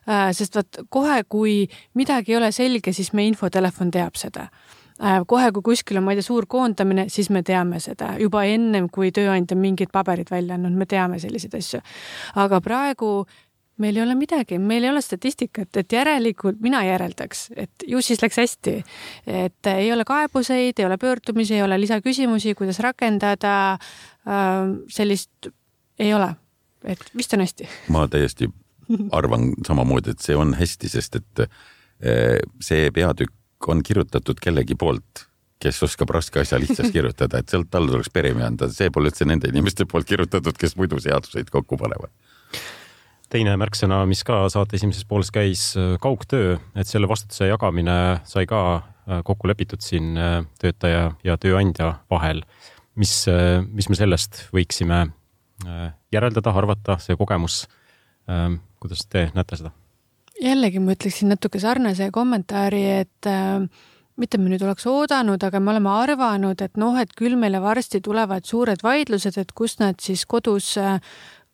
äh, 0.07 0.29
sest 0.33 0.55
vot 0.55 0.83
kohe, 0.89 1.25
kui 1.29 1.67
midagi 1.95 2.33
ei 2.33 2.39
ole 2.39 2.53
selge, 2.53 2.93
siis 2.93 3.13
meie 3.13 3.33
infotelefon 3.33 3.91
teab 3.91 4.15
seda 4.15 4.51
kohe, 5.29 5.51
kui 5.53 5.63
kuskil 5.63 5.99
on, 5.99 6.07
ma 6.07 6.15
ei 6.15 6.21
tea, 6.21 6.25
suur 6.25 6.47
koondamine, 6.49 7.07
siis 7.13 7.29
me 7.35 7.43
teame 7.45 7.81
seda 7.85 8.15
juba 8.21 8.47
ennem, 8.49 8.89
kui 8.89 9.11
tööandja 9.13 9.57
mingid 9.59 9.91
paberid 9.93 10.31
välja 10.33 10.57
andnud, 10.57 10.73
me 10.73 10.87
teame 10.89 11.19
selliseid 11.21 11.57
asju. 11.59 11.81
aga 12.41 12.61
praegu 12.65 13.27
meil 13.83 13.97
ei 13.97 14.03
ole 14.03 14.15
midagi, 14.17 14.59
meil 14.59 14.85
ei 14.85 14.91
ole 14.91 15.03
statistikat, 15.05 15.77
et 15.77 15.93
järelikult 15.93 16.61
mina 16.65 16.83
järeldaks, 16.87 17.47
et 17.57 17.87
ju 17.89 18.01
siis 18.05 18.23
läks 18.23 18.41
hästi. 18.41 18.77
et 19.27 19.71
ei 19.73 19.93
ole 19.93 20.05
kaebuseid, 20.09 20.79
ei 20.79 20.87
ole 20.87 20.99
pöördumisi, 20.99 21.55
ei 21.55 21.62
ole 21.62 21.81
lisaküsimusi, 21.81 22.55
kuidas 22.55 22.81
rakendada 22.81 23.73
äh,. 23.73 24.75
sellist 24.89 25.51
ei 25.99 26.15
ole, 26.15 26.35
et 26.85 27.05
vist 27.17 27.35
on 27.35 27.45
hästi. 27.45 27.69
ma 27.95 28.07
täiesti 28.09 28.49
arvan 29.12 29.53
samamoodi, 29.67 30.15
et 30.15 30.25
see 30.25 30.37
on 30.37 30.55
hästi, 30.55 30.89
sest 30.89 31.21
et 31.21 31.47
äh, 31.47 32.39
see 32.61 32.91
peatükk 32.91 33.69
on 33.69 33.83
kirjutatud 33.83 34.41
kellegi 34.41 34.77
poolt 34.79 35.27
kes 35.61 35.79
oskab 35.83 36.11
raske 36.12 36.43
asja 36.43 36.59
lihtsasti 36.61 36.93
kirjutada, 36.93 37.41
et 37.41 37.49
sealt 37.49 37.71
talle 37.73 37.89
tuleks 37.89 38.11
peremi 38.12 38.45
anda, 38.45 38.69
see 38.69 38.91
pole 38.93 39.09
üldse 39.09 39.25
nende 39.25 39.49
inimeste 39.49 39.87
poolt 39.89 40.05
kirjutatud, 40.09 40.57
kes 40.61 40.77
muidu 40.77 41.01
seaduseid 41.01 41.49
kokku 41.51 41.79
panevad 41.81 42.12
teine 43.33 43.57
märksõna, 43.61 44.03
mis 44.09 44.23
ka 44.27 44.45
saate 44.53 44.79
esimeses 44.79 45.07
pooles 45.09 45.33
käis, 45.35 45.69
äh, 45.79 45.97
kaugtöö, 46.03 46.59
et 46.77 46.89
selle 46.89 47.09
vastutuse 47.11 47.51
jagamine 47.51 48.21
sai 48.29 48.47
ka 48.51 48.62
äh, 48.77 49.23
kokku 49.27 49.51
lepitud 49.51 49.83
siin 49.85 50.15
äh, 50.21 50.43
töötaja 50.62 51.11
ja 51.25 51.39
tööandja 51.41 51.97
vahel. 52.11 52.45
mis, 52.97 53.27
mis 53.77 53.91
me 53.93 53.97
sellest 53.99 54.47
võiksime 54.57 55.03
järeldada, 56.09 56.55
arvata, 56.57 56.95
see 56.97 57.12
kogemus, 57.21 57.67
kuidas 58.81 59.03
te 59.12 59.27
näete 59.37 59.59
seda? 59.61 59.73
jällegi 60.41 60.81
ma 60.81 60.95
ütleksin 60.97 61.31
natuke 61.33 61.61
sarnase 61.61 62.11
kommentaari, 62.12 62.83
et 63.03 63.29
äh, 63.31 63.67
mitte 64.21 64.41
me 64.41 64.51
nüüd 64.53 64.65
oleks 64.65 64.87
oodanud, 64.89 65.43
aga 65.45 65.61
me 65.61 65.73
oleme 65.75 65.93
arvanud, 65.93 66.61
et 66.65 66.81
noh, 66.81 66.97
et 67.01 67.12
küll 67.17 67.37
meile 67.41 67.61
varsti 67.65 68.01
tulevad 68.05 68.49
suured 68.49 68.85
vaidlused, 68.85 69.39
et 69.41 69.53
kus 69.57 69.79
nad 69.83 70.01
siis 70.03 70.25
kodus 70.29 70.75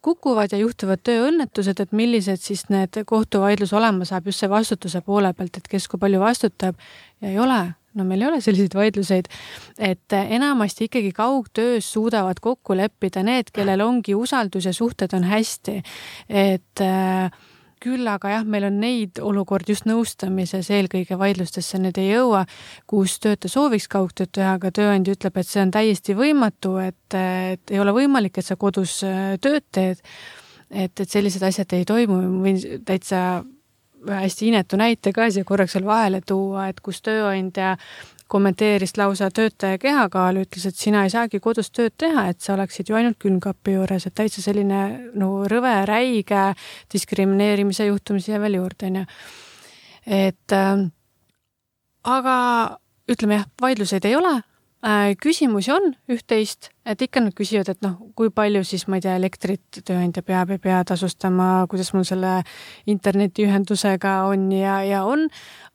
kukuvad 0.02 0.52
ja 0.52 0.58
juhtuvad 0.58 1.02
tööõnnetused, 1.06 1.80
et 1.80 1.92
millised 1.94 2.42
siis 2.42 2.66
need 2.72 3.02
kohtuvaidlus 3.06 3.72
olema 3.76 4.06
saab 4.08 4.26
just 4.30 4.42
see 4.42 4.50
vastutuse 4.50 5.02
poole 5.06 5.32
pealt, 5.36 5.60
et 5.60 5.70
kes 5.70 5.86
kui 5.88 6.00
palju 6.02 6.20
vastutab. 6.22 6.80
Ja 7.22 7.30
ei 7.30 7.38
ole, 7.38 7.60
no 7.94 8.06
meil 8.08 8.24
ei 8.24 8.30
ole 8.32 8.40
selliseid 8.42 8.74
vaidluseid, 8.74 9.30
et 9.78 10.16
enamasti 10.22 10.88
ikkagi 10.90 11.12
kaugtöös 11.16 11.92
suudavad 11.92 12.42
kokku 12.42 12.76
leppida 12.76 13.22
need, 13.26 13.52
kellel 13.54 13.84
ongi 13.86 14.16
usaldus 14.18 14.66
ja 14.66 14.74
suhted 14.74 15.14
on 15.14 15.24
hästi. 15.30 15.82
et 16.28 16.80
äh, 16.80 17.30
küll 17.82 18.08
aga 18.08 18.36
jah, 18.36 18.44
meil 18.48 18.66
on 18.68 18.78
neid 18.82 19.20
olukordi 19.22 19.74
just 19.74 19.88
nõustamises, 19.88 20.70
eelkõige 20.72 21.18
vaidlustesse 21.20 21.80
nüüd 21.82 21.98
ei 22.00 22.12
jõua, 22.12 22.44
kus 22.90 23.18
töötaja 23.22 23.56
sooviks 23.56 23.88
kaugtööd 23.92 24.32
teha, 24.38 24.56
aga 24.60 24.72
tööandja 24.74 25.16
ütleb, 25.16 25.40
et 25.40 25.48
see 25.48 25.64
on 25.64 25.72
täiesti 25.74 26.16
võimatu, 26.18 26.76
et, 26.82 27.18
et 27.18 27.74
ei 27.74 27.82
ole 27.82 27.94
võimalik, 27.96 28.38
et 28.38 28.48
sa 28.48 28.58
kodus 28.60 29.00
äh, 29.06 29.34
tööd 29.42 29.66
teed. 29.74 30.04
et, 30.70 31.00
et 31.00 31.08
sellised 31.08 31.42
asjad 31.44 31.72
ei 31.76 31.84
toimu, 31.84 32.20
võin 32.44 32.60
täitsa 32.86 33.42
hästi 34.08 34.48
inetu 34.48 34.76
näite 34.76 35.12
ka 35.14 35.28
siia 35.30 35.44
korraks 35.46 35.76
veel 35.76 35.86
vahele 35.86 36.20
tuua, 36.26 36.68
et 36.72 36.80
kus 36.80 37.02
tööandja 37.04 37.76
kommenteeris 38.32 38.96
lausa 38.96 39.28
töötaja 39.34 39.78
kehakaalu, 39.82 40.46
ütles, 40.46 40.64
et 40.68 40.78
sina 40.78 41.04
ei 41.04 41.12
saagi 41.12 41.40
kodus 41.42 41.68
tööd 41.74 41.94
teha, 42.00 42.28
et 42.32 42.40
sa 42.40 42.54
oleksid 42.56 42.88
ju 42.88 42.96
ainult 42.96 43.18
külmkapi 43.22 43.76
juures, 43.76 44.06
et 44.08 44.16
täitsa 44.16 44.44
selline 44.44 44.82
no 45.18 45.32
rõve, 45.50 45.74
räige 45.88 46.52
diskrimineerimise 46.92 47.90
juhtum 47.90 48.20
siia 48.22 48.40
veel 48.42 48.56
juurde, 48.60 48.88
onju. 48.88 49.04
et 50.06 50.56
äh, 50.56 50.86
aga 52.08 52.36
ütleme 53.12 53.40
jah, 53.40 53.50
vaidluseid 53.60 54.08
ei 54.08 54.16
ole 54.16 54.32
äh,. 54.38 55.12
küsimusi 55.20 55.74
on 55.74 55.92
üht-teist, 56.10 56.70
et 56.88 57.04
ikka 57.04 57.20
nad 57.26 57.36
küsivad, 57.36 57.68
et 57.68 57.84
noh, 57.84 57.98
kui 58.16 58.32
palju 58.34 58.64
siis 58.64 58.86
ma 58.88 58.98
ei 58.98 59.04
tea, 59.04 59.18
elektrit 59.20 59.82
tööandja 59.84 60.24
peab 60.26 60.56
ja 60.56 60.58
pea 60.62 60.80
tasustama, 60.88 61.66
kuidas 61.70 61.92
mul 61.92 62.08
selle 62.08 62.40
internetiühendusega 62.90 64.16
on 64.32 64.48
ja, 64.56 64.80
ja 64.88 65.04
on, 65.04 65.28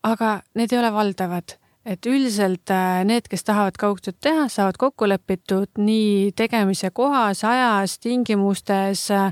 aga 0.03 0.39
need 0.57 0.73
ei 0.73 0.81
ole 0.81 0.93
valdavad 0.97 1.59
et 1.87 2.05
üldiselt 2.09 2.71
äh, 2.73 3.01
need, 3.07 3.29
kes 3.31 3.45
tahavad 3.47 3.77
kaugtööd 3.79 4.17
teha, 4.23 4.47
saavad 4.51 4.77
kokku 4.81 5.07
lepitud 5.07 5.79
nii 5.79 6.33
tegemise 6.37 6.91
kohas, 6.95 7.43
ajas, 7.47 7.97
tingimustes 8.03 9.07
äh, 9.15 9.29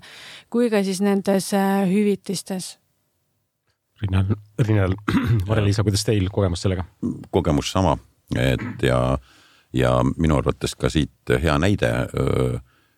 kui 0.53 0.69
ka 0.71 0.81
siis 0.85 1.01
nendes 1.03 1.51
äh, 1.57 1.83
hüvitistes. 1.89 2.75
Rinnal, 4.03 4.35
Rinnal, 4.59 4.95
Mare-Liisa, 5.49 5.83
kuidas 5.87 6.05
teil 6.07 6.29
kogemus 6.31 6.63
sellega? 6.65 6.87
kogemus 7.31 7.71
sama, 7.75 7.95
et 8.39 8.83
ja, 8.83 8.99
ja 9.75 9.93
minu 10.15 10.39
arvates 10.39 10.75
ka 10.79 10.91
siit 10.91 11.35
hea 11.41 11.55
näide, 11.59 11.91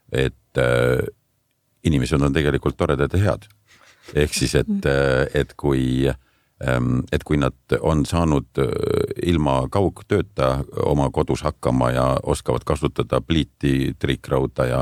et 0.09 0.61
inimesed 1.85 2.25
on 2.25 2.33
tegelikult 2.33 2.77
toredad 2.79 3.13
ja 3.13 3.21
head. 3.27 3.45
ehk 4.17 4.33
siis, 4.33 4.55
et, 4.57 4.89
et 5.37 5.53
kui 5.53 6.07
Ehm, 6.07 6.26
et 7.11 7.23
kui 7.23 7.37
nad 7.37 7.75
on 7.81 8.05
saanud 8.05 8.61
äh, 8.61 8.69
ilma 9.29 9.67
kaugtööta 9.71 10.63
oma 10.85 11.09
kodus 11.13 11.43
hakkama 11.45 11.91
ja 11.93 12.05
oskavad 12.23 12.65
kasutada 12.65 13.21
pliiti, 13.21 13.93
triikrauda 13.99 14.65
ja, 14.65 14.79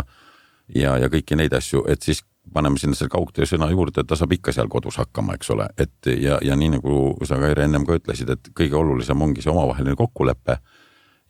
ja, 0.75 0.95
ja 0.97 1.09
kõiki 1.11 1.35
neid 1.35 1.53
asju, 1.53 1.83
et 1.91 2.01
siis 2.01 2.23
paneme 2.53 2.79
sinna 2.79 2.95
selle 2.95 3.11
kaugtöö 3.11 3.47
sõna 3.49 3.67
juurde, 3.73 4.05
ta 4.07 4.15
saab 4.15 4.31
ikka 4.37 4.53
seal 4.55 4.69
kodus 4.71 5.01
hakkama, 5.01 5.35
eks 5.35 5.51
ole, 5.51 5.67
et 5.77 6.07
ja, 6.07 6.39
ja 6.45 6.55
nii 6.55 6.77
nagu 6.77 6.95
sa, 7.25 7.39
Kaire, 7.41 7.65
ennem 7.65 7.85
ka 7.87 7.97
ütlesid, 7.99 8.31
et 8.31 8.51
kõige 8.55 8.77
olulisem 8.79 9.21
ongi 9.21 9.43
see 9.43 9.51
omavaheline 9.51 9.97
kokkulepe 9.99 10.59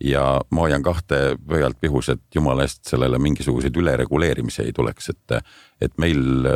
ja 0.04 0.40
ma 0.50 0.66
hoian 0.66 0.82
kahte 0.84 1.36
pöialt 1.48 1.78
pihus, 1.80 2.10
et 2.12 2.20
jumala 2.34 2.66
eest 2.66 2.84
sellele 2.88 3.18
mingisuguseid 3.22 3.76
ülereguleerimisi 3.80 4.62
ei 4.66 4.74
tuleks, 4.76 5.08
et, 5.14 5.38
et 5.80 5.96
meil 6.02 6.48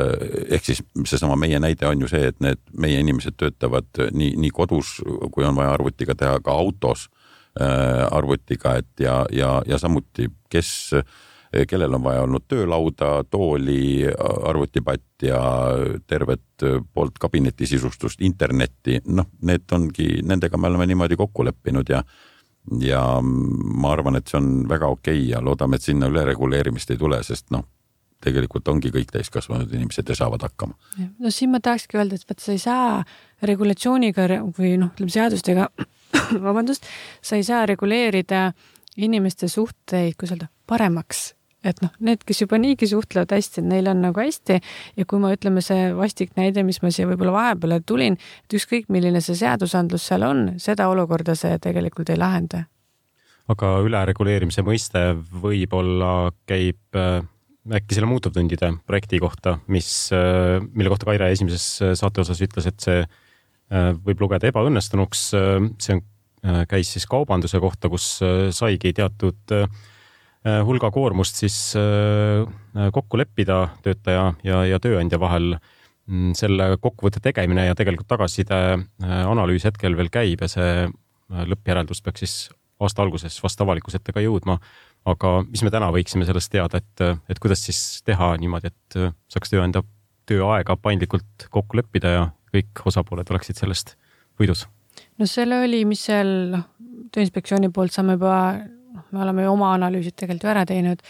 ehk 0.50 0.68
siis 0.68 0.82
seesama 1.04 1.38
meie 1.40 1.60
näide 1.62 1.88
on 1.88 2.04
ju 2.04 2.10
see, 2.10 2.28
et 2.32 2.40
need 2.44 2.60
meie 2.76 3.00
inimesed 3.00 3.38
töötavad 3.40 4.04
nii, 4.12 4.34
nii 4.44 4.52
kodus, 4.52 4.98
kui 5.32 5.46
on 5.48 5.56
vaja 5.56 5.72
arvutiga 5.78 6.14
teha, 6.14 6.36
ka 6.44 6.52
autos 6.52 7.08
äh, 7.60 8.04
arvutiga, 8.10 8.76
et 8.82 9.06
ja, 9.06 9.24
ja, 9.32 9.56
ja 9.66 9.80
samuti, 9.80 10.28
kes 10.52 10.92
kellel 11.66 11.94
on 11.94 12.04
vaja 12.04 12.22
olnud 12.22 12.44
töölauda, 12.48 13.24
tooli, 13.30 14.06
arvutipatt 14.46 15.24
ja 15.26 15.40
tervet 16.06 16.62
poolt 16.94 17.18
kabineti 17.18 17.66
sisustust, 17.66 18.20
internetti, 18.22 19.00
noh, 19.10 19.26
need 19.42 19.66
ongi, 19.74 20.20
nendega 20.22 20.60
me 20.60 20.70
oleme 20.70 20.86
niimoodi 20.86 21.18
kokku 21.18 21.44
leppinud 21.48 21.90
ja 21.90 22.04
ja 22.80 23.02
ma 23.22 23.92
arvan, 23.92 24.18
et 24.20 24.30
see 24.30 24.38
on 24.40 24.50
väga 24.68 24.88
okei 24.92 25.18
okay 25.18 25.28
ja 25.32 25.42
loodame, 25.44 25.76
et 25.76 25.86
sinna 25.86 26.10
ülereguleerimist 26.10 26.90
ei 26.92 27.00
tule, 27.00 27.22
sest 27.26 27.48
noh, 27.54 27.64
tegelikult 28.24 28.68
ongi 28.68 28.92
kõik 28.92 29.12
täiskasvanud 29.14 29.72
inimesed 29.72 30.08
ja 30.12 30.16
saavad 30.18 30.44
hakkama. 30.44 30.76
no 31.18 31.32
siin 31.32 31.50
ma 31.54 31.60
tahakski 31.64 31.98
öelda, 31.98 32.18
et 32.18 32.28
vaat 32.28 32.44
sa 32.44 32.52
ei 32.52 32.62
saa 32.62 33.00
regulatsiooniga 33.48 34.28
või 34.58 34.76
noh, 34.80 34.92
ütleme 34.92 35.14
seadustega 35.14 35.70
vabandust, 36.46 36.86
sa 37.22 37.40
ei 37.40 37.46
saa 37.46 37.64
reguleerida 37.70 38.50
inimeste 39.00 39.48
suhteid, 39.48 40.18
kuidas 40.18 40.36
öelda, 40.36 40.50
paremaks 40.68 41.30
et 41.66 41.80
noh, 41.84 41.92
need, 42.04 42.22
kes 42.26 42.42
juba 42.44 42.58
niigi 42.60 42.88
suhtlevad 42.88 43.34
hästi, 43.36 43.62
neil 43.68 43.90
on 43.92 44.00
nagu 44.04 44.22
hästi 44.22 44.58
ja 44.60 45.06
kui 45.08 45.20
ma 45.22 45.32
ütleme, 45.34 45.62
see 45.64 45.90
vastik 45.96 46.32
näide, 46.38 46.64
mis 46.66 46.80
ma 46.84 46.92
siia 46.94 47.08
võib-olla 47.10 47.34
vahepeale 47.36 47.80
tulin, 47.86 48.16
et 48.44 48.56
ükskõik, 48.56 48.88
milline 48.92 49.20
see 49.24 49.36
seadusandlus 49.42 50.08
seal 50.10 50.24
on, 50.26 50.46
seda 50.62 50.88
olukorda 50.92 51.36
see 51.38 51.58
tegelikult 51.62 52.12
ei 52.12 52.20
lahenda. 52.20 52.64
aga 53.50 53.72
ülereguleerimise 53.84 54.62
mõiste 54.62 55.02
võib-olla 55.42 56.30
käib 56.48 56.96
äh, 56.96 57.20
äkki 57.76 57.96
selle 57.96 58.08
muutuvtundide 58.08 58.72
projekti 58.86 59.20
kohta, 59.20 59.58
mis, 59.68 60.08
äh, 60.16 60.62
mille 60.72 60.92
kohta 60.92 61.10
Kaire 61.10 61.32
esimeses 61.34 61.66
äh, 61.82 61.96
saate 61.98 62.24
osas 62.24 62.40
ütles, 62.40 62.70
et 62.70 62.80
see 62.80 63.02
võib 63.70 64.18
lugeda 64.18 64.48
ebaõnnestunuks. 64.50 65.20
see 65.30 65.92
on, 65.94 66.00
käis 66.66 66.88
siis 66.90 67.04
kaubanduse 67.06 67.60
kohta, 67.62 67.86
kus 67.86 68.16
saigi 68.50 68.90
teatud 68.98 69.38
Äh, 69.54 69.68
hulga 70.44 70.88
koormust 70.94 71.36
siis 71.42 71.56
äh, 71.76 72.88
kokku 72.92 73.18
leppida 73.20 73.66
töötaja 73.84 74.30
ja, 74.46 74.64
ja 74.64 74.80
tööandja 74.80 75.20
vahel. 75.20 75.54
Mm, 76.10 76.32
selle 76.34 76.64
kokkuvõtte 76.82 77.20
tegemine 77.22 77.68
ja 77.68 77.74
tegelikult 77.78 78.08
tagasiside 78.10 78.56
äh, 78.74 79.10
analüüs 79.30 79.62
hetkel 79.68 79.94
veel 79.98 80.08
käib 80.10 80.40
ja 80.42 80.48
see 80.50 80.88
lõppjäreldus 81.30 82.00
peaks 82.02 82.24
siis 82.24 82.32
aasta 82.82 83.04
alguses 83.04 83.36
vast 83.44 83.60
avalikkuse 83.62 84.00
ette 84.00 84.10
ka 84.16 84.24
jõudma. 84.24 84.56
aga 85.06 85.28
mis 85.44 85.62
me 85.62 85.70
täna 85.70 85.92
võiksime 85.94 86.26
sellest 86.26 86.50
teada, 86.50 86.80
et, 86.80 87.22
et 87.30 87.38
kuidas 87.38 87.62
siis 87.62 88.02
teha 88.02 88.32
niimoodi, 88.42 88.72
et 88.72 88.98
saaks 89.30 89.52
tööandja 89.52 89.84
tööaega 90.26 90.76
paindlikult 90.76 91.46
kokku 91.52 91.78
leppida 91.78 92.12
ja 92.16 92.26
kõik 92.50 92.82
osapooled 92.90 93.30
oleksid 93.30 93.60
sellest 93.60 93.94
võidus? 94.40 94.66
no 95.20 95.28
selle 95.30 95.62
oli, 95.64 95.84
mis 95.88 96.02
seal 96.08 96.34
noh, 96.56 96.66
Tööinspektsiooni 97.10 97.72
poolt 97.74 97.94
saame 97.94 98.14
juba 98.14 98.34
me 99.12 99.22
oleme 99.24 99.46
ju 99.46 99.54
oma 99.54 99.72
analüüsid 99.76 100.16
tegelikult 100.16 100.46
ju 100.46 100.52
ära 100.52 100.66
teinud, 100.66 101.02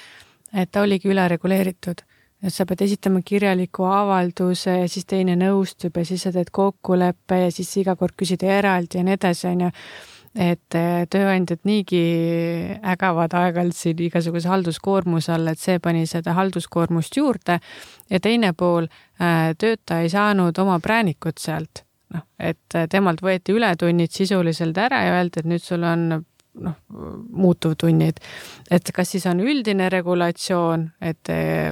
et 0.55 0.71
ta 0.73 0.85
oligi 0.87 1.11
ülereguleeritud. 1.11 2.07
et 2.41 2.55
sa 2.55 2.65
pead 2.65 2.81
esitama 2.81 3.21
kirjaliku 3.21 3.85
avalduse 3.85 4.79
ja 4.79 4.87
siis 4.89 5.05
teine 5.05 5.35
nõustub 5.37 5.97
ja 5.97 6.05
siis 6.09 6.23
sa 6.25 6.33
teed 6.33 6.49
kokkuleppe 6.51 7.37
ja 7.43 7.51
siis 7.53 7.69
iga 7.77 7.97
kord 8.01 8.17
küsid 8.17 8.43
eraldi 8.43 8.97
ja 8.97 9.05
nii 9.05 9.19
edasi, 9.19 9.47
on 9.51 9.67
ju 9.67 9.71
et 10.35 10.77
eh, 10.79 11.05
tööandjad 11.11 11.61
niigi 11.67 12.01
ägavad 12.87 13.35
aeg-ajalt 13.35 13.77
siin 13.77 14.03
igasuguse 14.07 14.49
halduskoormuse 14.49 15.33
all, 15.35 15.51
et 15.51 15.59
see 15.59 15.79
pani 15.83 16.07
seda 16.07 16.37
halduskoormust 16.39 17.17
juurde. 17.17 17.59
ja 18.11 18.21
teine 18.21 18.53
pool, 18.53 18.87
eh, 19.21 19.55
töötaja 19.59 20.07
ei 20.07 20.09
saanud 20.09 20.59
oma 20.59 20.79
präänikut 20.81 21.39
sealt 21.39 21.85
noh, 22.15 22.27
et 22.39 22.79
temalt 22.91 23.23
võeti 23.23 23.55
ületunnid 23.55 24.11
sisuliselt 24.15 24.79
ära 24.79 25.03
ja 25.07 25.19
öeldi, 25.19 25.43
et 25.43 25.51
nüüd 25.51 25.63
sul 25.63 25.85
on 25.87 26.25
noh, 26.61 26.77
muutuvtunnid. 27.31 28.21
et 28.71 28.93
kas 28.95 29.11
siis 29.15 29.27
on 29.27 29.41
üldine 29.41 29.89
regulatsioon, 29.93 30.87
et 31.01 31.31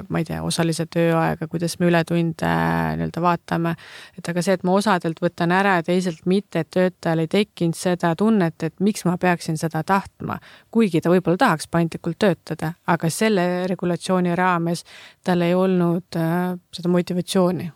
ma 0.08 0.22
ei 0.22 0.26
tea, 0.28 0.40
osalise 0.44 0.86
tööaega, 0.90 1.48
kuidas 1.50 1.78
me 1.78 1.90
ületunde 1.90 2.52
nii-öelda 2.98 3.22
vaatame, 3.22 3.74
et 4.18 4.28
aga 4.28 4.42
see, 4.44 4.58
et 4.58 4.66
ma 4.66 4.76
osadelt 4.78 5.22
võtan 5.22 5.52
ära 5.54 5.78
ja 5.78 5.86
teiselt 5.86 6.24
mitte, 6.26 6.64
et 6.64 6.70
töötajal 6.74 7.24
ei 7.24 7.32
tekkinud 7.32 7.78
seda 7.78 8.14
tunnet, 8.18 8.62
et 8.62 8.76
miks 8.84 9.04
ma 9.08 9.16
peaksin 9.20 9.58
seda 9.60 9.84
tahtma, 9.86 10.38
kuigi 10.74 11.02
ta 11.02 11.12
võib-olla 11.12 11.40
tahaks 11.40 11.68
paindlikult 11.70 12.18
töötada, 12.18 12.74
aga 12.86 13.10
selle 13.12 13.48
regulatsiooni 13.70 14.36
raames 14.38 14.84
tal 15.24 15.42
ei 15.46 15.54
olnud 15.54 16.18
äh, 16.18 16.54
seda 16.74 16.92
motivatsiooni 16.92 17.72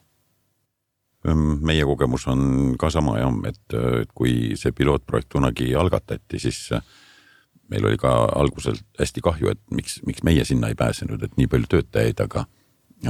meie 1.31 1.85
kogemus 1.87 2.27
on 2.31 2.75
ka 2.79 2.91
sama 2.91 3.19
jah, 3.21 3.35
et, 3.47 3.77
et 4.03 4.11
kui 4.15 4.57
see 4.59 4.75
pilootprojekt 4.75 5.31
kunagi 5.33 5.75
algatati, 5.79 6.41
siis 6.43 6.65
meil 7.71 7.87
oli 7.87 7.99
ka 8.01 8.11
algusel 8.37 8.77
hästi 8.99 9.23
kahju, 9.25 9.53
et 9.55 9.61
miks, 9.71 10.01
miks 10.07 10.25
meie 10.27 10.45
sinna 10.49 10.73
ei 10.73 10.79
pääsenud, 10.79 11.23
et 11.23 11.37
nii 11.39 11.49
palju 11.51 11.71
töötajaid, 11.77 12.21
aga, 12.27 12.47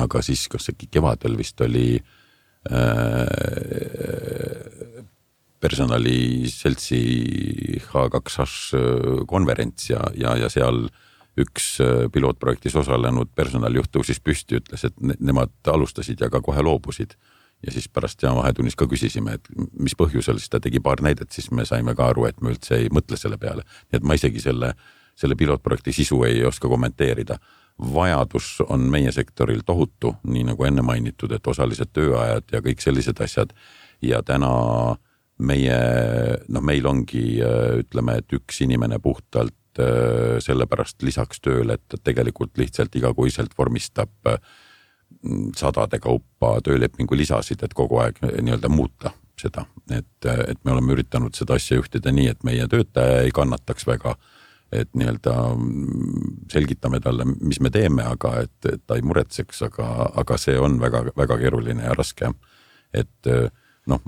aga 0.05 0.23
siis, 0.25 0.45
kas 0.53 0.71
äkki 0.73 0.91
kevadel 0.93 1.39
vist 1.41 1.61
oli 1.65 1.97
äh, 1.97 3.27
personaliseltsi 5.63 7.01
H2H 7.87 8.77
konverents 9.31 9.91
ja, 9.91 10.03
ja, 10.19 10.37
ja 10.37 10.51
seal 10.53 10.85
üks 11.39 11.79
pilootprojektis 12.13 12.75
osalenud 12.77 13.31
personalijuht 13.35 13.89
tõusis 13.95 14.21
püsti, 14.21 14.59
ütles, 14.61 14.85
et 14.85 14.99
ne, 15.01 15.17
nemad 15.23 15.55
alustasid 15.73 16.21
ja 16.21 16.29
ka 16.33 16.43
kohe 16.45 16.61
loobusid 16.67 17.17
ja 17.67 17.73
siis 17.73 17.89
pärast 17.89 18.23
ja 18.23 18.35
vahetunnis 18.35 18.77
ka 18.77 18.87
küsisime, 18.91 19.37
et 19.39 19.49
mis 19.79 19.95
põhjusel, 19.99 20.41
siis 20.41 20.51
ta 20.51 20.61
tegi 20.61 20.81
paar 20.83 21.03
näidet, 21.05 21.31
siis 21.35 21.51
me 21.55 21.67
saime 21.69 21.95
ka 21.99 22.09
aru, 22.11 22.27
et 22.27 22.41
me 22.43 22.53
üldse 22.55 22.79
ei 22.81 22.91
mõtle 22.93 23.19
selle 23.19 23.39
peale. 23.39 23.63
nii 23.91 24.01
et 24.01 24.07
ma 24.07 24.17
isegi 24.19 24.43
selle, 24.43 24.73
selle 25.19 25.37
pilootprojekti 25.39 25.95
sisu 25.95 26.23
ei 26.29 26.45
oska 26.45 26.69
kommenteerida. 26.69 27.39
vajadus 27.95 28.61
on 28.69 28.81
meie 28.91 29.13
sektoril 29.13 29.63
tohutu, 29.67 30.15
nii 30.23 30.45
nagu 30.45 30.65
enne 30.65 30.83
mainitud, 30.83 31.33
et 31.33 31.47
osalised 31.47 31.89
tööajad 31.93 32.45
ja 32.53 32.61
kõik 32.61 32.81
sellised 32.81 33.21
asjad. 33.21 33.53
ja 34.03 34.23
täna 34.23 34.97
meie, 35.39 35.79
noh, 36.49 36.63
meil 36.63 36.87
ongi, 36.87 37.41
ütleme, 37.79 38.19
et 38.19 38.33
üks 38.33 38.61
inimene 38.63 38.99
puhtalt 38.99 39.55
sellepärast 40.43 41.03
lisaks 41.03 41.41
tööle, 41.41 41.75
et 41.75 42.05
tegelikult 42.05 42.59
lihtsalt 42.59 42.95
igakuiselt 42.95 43.55
vormistab 43.59 44.11
sadade 45.57 45.99
kaupa 46.03 46.57
töölepingu 46.65 47.17
lisasid, 47.17 47.63
et 47.63 47.75
kogu 47.75 48.01
aeg 48.03 48.19
nii-öelda 48.23 48.71
muuta 48.73 49.13
seda, 49.39 49.65
et, 49.91 50.27
et 50.27 50.61
me 50.65 50.75
oleme 50.75 50.95
üritanud 50.97 51.35
seda 51.37 51.57
asja 51.59 51.79
juhtida 51.79 52.13
nii, 52.15 52.29
et 52.33 52.47
meie 52.47 52.67
töötaja 52.71 53.23
ei 53.27 53.35
kannataks 53.35 53.87
väga. 53.87 54.17
et 54.73 54.89
nii-öelda 54.97 55.33
selgitame 56.49 56.97
talle, 57.05 57.27
mis 57.29 57.59
me 57.61 57.69
teeme, 57.71 58.07
aga 58.09 58.39
et, 58.41 58.69
et 58.71 58.81
ta 58.87 58.97
ei 58.97 59.03
muretseks, 59.05 59.59
aga, 59.67 59.89
aga 60.23 60.39
see 60.41 60.55
on 60.57 60.79
väga-väga 60.81 61.37
keeruline 61.43 61.85
ja 61.85 61.97
raske. 61.99 62.31
et 62.93 63.29
noh, 63.87 64.01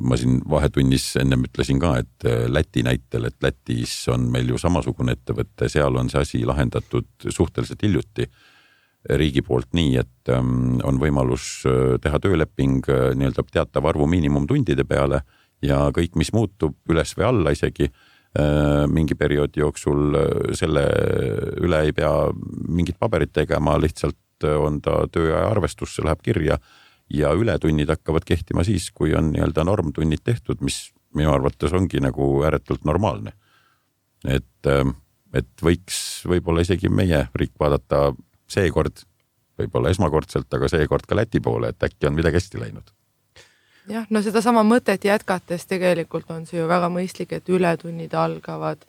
ma 0.00 0.18
siin 0.20 0.40
vahetunnis 0.50 1.14
ennem 1.22 1.46
ütlesin 1.48 1.80
ka, 1.80 1.94
et 2.02 2.28
Läti 2.48 2.82
näitel, 2.84 3.24
et 3.30 3.38
Lätis 3.42 3.94
on 4.12 4.28
meil 4.34 4.52
ju 4.52 4.58
samasugune 4.58 5.16
ettevõte, 5.16 5.68
seal 5.72 5.96
on 5.96 6.10
see 6.12 6.20
asi 6.26 6.44
lahendatud 6.44 7.30
suhteliselt 7.30 7.82
hiljuti 7.82 8.28
riigi 9.10 9.42
poolt 9.42 9.72
nii, 9.74 9.96
et 9.98 10.30
ähm, 10.30 10.78
on 10.86 11.00
võimalus 11.02 11.64
äh, 11.66 11.96
teha 12.02 12.20
tööleping 12.22 12.86
äh, 12.90 13.10
nii-öelda 13.18 13.44
teatava 13.50 13.90
arvu 13.90 14.06
miinimumtundide 14.10 14.86
peale 14.88 15.22
ja 15.62 15.88
kõik, 15.94 16.14
mis 16.18 16.32
muutub 16.34 16.76
üles 16.90 17.14
või 17.18 17.26
alla 17.26 17.54
isegi 17.54 17.88
äh, 17.88 18.84
mingi 18.90 19.18
perioodi 19.18 19.62
jooksul, 19.62 20.18
selle 20.58 20.86
üle 21.62 21.82
ei 21.88 21.96
pea 21.96 22.12
mingit 22.68 22.98
paberit 23.02 23.34
tegema, 23.34 23.78
lihtsalt 23.82 24.18
on 24.42 24.80
ta 24.82 25.04
tööaja 25.10 25.44
arvestus, 25.52 25.92
see 25.94 26.06
läheb 26.06 26.22
kirja 26.22 26.56
ja 27.12 27.30
ületunnid 27.36 27.90
hakkavad 27.92 28.24
kehtima 28.26 28.64
siis, 28.66 28.88
kui 28.90 29.14
on 29.14 29.30
nii-öelda 29.34 29.64
normtunnid 29.66 30.22
tehtud, 30.24 30.62
mis 30.66 30.88
minu 31.14 31.32
arvates 31.34 31.74
ongi 31.76 32.00
nagu 32.02 32.34
ääretult 32.46 32.84
normaalne. 32.88 33.32
et, 34.24 34.66
ähm, 34.66 34.94
et 35.34 35.48
võiks 35.62 36.22
võib-olla 36.28 36.62
isegi 36.62 36.88
meie 36.88 37.26
riik 37.34 37.56
vaadata 37.58 38.12
seekord 38.52 39.04
võib-olla 39.60 39.92
esmakordselt, 39.92 40.48
aga 40.54 40.70
seekord 40.70 41.06
ka 41.08 41.18
Läti 41.18 41.40
poole, 41.44 41.72
et 41.72 41.88
äkki 41.88 42.08
on 42.08 42.16
midagi 42.16 42.40
hästi 42.40 42.60
läinud. 42.60 42.94
jah, 43.90 44.06
no 44.10 44.22
sedasama 44.22 44.62
mõtet 44.66 45.04
jätkates 45.04 45.66
tegelikult 45.66 46.30
on 46.30 46.46
see 46.46 46.60
ju 46.60 46.68
väga 46.70 46.88
mõistlik, 46.92 47.32
et 47.36 47.48
ületunnid 47.48 48.14
algavad 48.14 48.86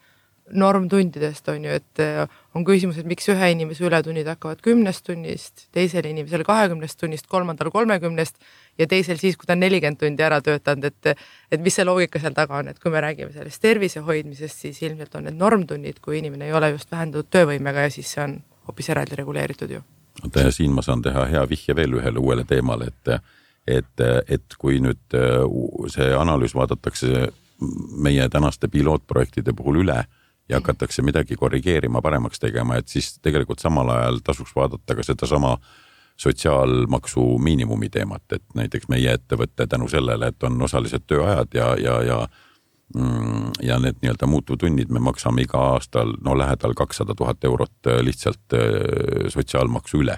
normtundidest 0.51 1.47
on 1.49 1.64
ju, 1.66 1.72
et 1.72 2.01
äh, 2.03 2.28
on 2.53 2.66
küsimus, 2.68 2.97
et 2.99 3.07
miks 3.07 3.30
ühe 3.32 3.49
inimese 3.53 3.86
ületunnid 3.88 4.28
hakkavad 4.28 4.59
kümnest 4.61 5.05
tunnist, 5.07 5.68
teisel 5.76 6.05
inimesel 6.09 6.43
kahekümnest 6.47 6.99
tunnist, 6.99 7.30
kolmandal 7.32 7.72
kolmekümnest 7.72 8.36
ja 8.80 8.88
teisel 8.91 9.18
siis, 9.22 9.38
kui 9.39 9.47
ta 9.47 9.55
on 9.55 9.64
nelikümmend 9.64 10.01
tundi 10.01 10.26
ära 10.26 10.41
töötanud, 10.43 10.89
et 10.91 11.14
et 11.51 11.64
mis 11.64 11.76
see 11.80 11.88
loogika 11.88 12.20
seal 12.20 12.36
taga 12.36 12.59
on, 12.59 12.74
et 12.74 12.80
kui 12.84 12.91
me 12.91 13.01
räägime 13.03 13.32
sellest 13.34 13.64
tervise 13.64 14.03
hoidmisest, 14.03 14.66
siis 14.68 14.82
ilmselt 14.84 15.16
on 15.16 15.30
need 15.30 15.39
normtunnid, 15.39 16.03
kui 16.03 16.20
inimene 16.20 16.51
ei 16.51 16.57
ole 16.59 16.74
just 16.76 16.91
vähendatud 16.91 17.32
töövõimega 17.32 17.88
ja 17.88 17.93
siis 17.95 18.11
see 18.11 18.28
on 18.28 18.41
hoopis 18.68 18.89
eraldi 18.89 19.16
reguleeritud 19.20 19.72
ju. 19.72 19.84
oota 20.24 20.47
ja 20.47 20.51
siin 20.51 20.72
ma 20.72 20.82
saan 20.82 21.01
teha 21.01 21.26
hea 21.26 21.45
vihje 21.49 21.76
veel 21.76 21.99
ühele 21.99 22.20
uuele 22.20 22.43
teemale, 22.49 22.91
et, 22.91 23.14
et, 23.68 24.03
et 24.28 24.57
kui 24.57 24.80
nüüd 24.84 25.18
äh, 25.18 25.39
see 25.93 26.11
analüüs 26.18 26.55
vaadatakse 26.55 27.30
meie 27.97 28.30
tänaste 28.30 28.68
pilootprojektide 28.68 29.53
puhul 29.53 29.84
üle 29.84 30.03
ja 30.49 30.59
hakatakse 30.59 31.01
midagi 31.01 31.36
korrigeerima, 31.39 32.01
paremaks 32.01 32.39
tegema, 32.39 32.76
et 32.76 32.88
siis 32.91 33.18
tegelikult 33.24 33.59
samal 33.64 33.89
ajal 33.89 34.20
tasuks 34.24 34.55
vaadata 34.55 34.95
ka 34.95 35.03
sedasama 35.03 35.57
sotsiaalmaksu 36.18 37.38
miinimumi 37.39 37.89
teemat, 37.89 38.26
et 38.32 38.43
näiteks 38.55 38.89
meie 38.89 39.14
ettevõte 39.18 39.68
tänu 39.68 39.88
sellele, 39.89 40.30
et 40.30 40.43
on 40.43 40.61
osalised 40.61 41.07
tööajad 41.07 41.55
ja, 41.57 41.74
ja, 41.80 42.01
ja 42.03 42.20
ja 43.63 43.79
need 43.79 44.01
nii-öelda 44.01 44.27
muutuvtunnid 44.29 44.91
me 44.93 45.01
maksame 45.01 45.47
iga 45.47 45.61
aastal 45.73 46.13
no 46.21 46.38
lähedal 46.38 46.75
kakssada 46.77 47.15
tuhat 47.17 47.43
eurot 47.43 47.89
äh, 47.89 48.01
lihtsalt 48.05 48.53
äh, 48.53 49.29
sotsiaalmaksu 49.34 50.03
üle. 50.03 50.17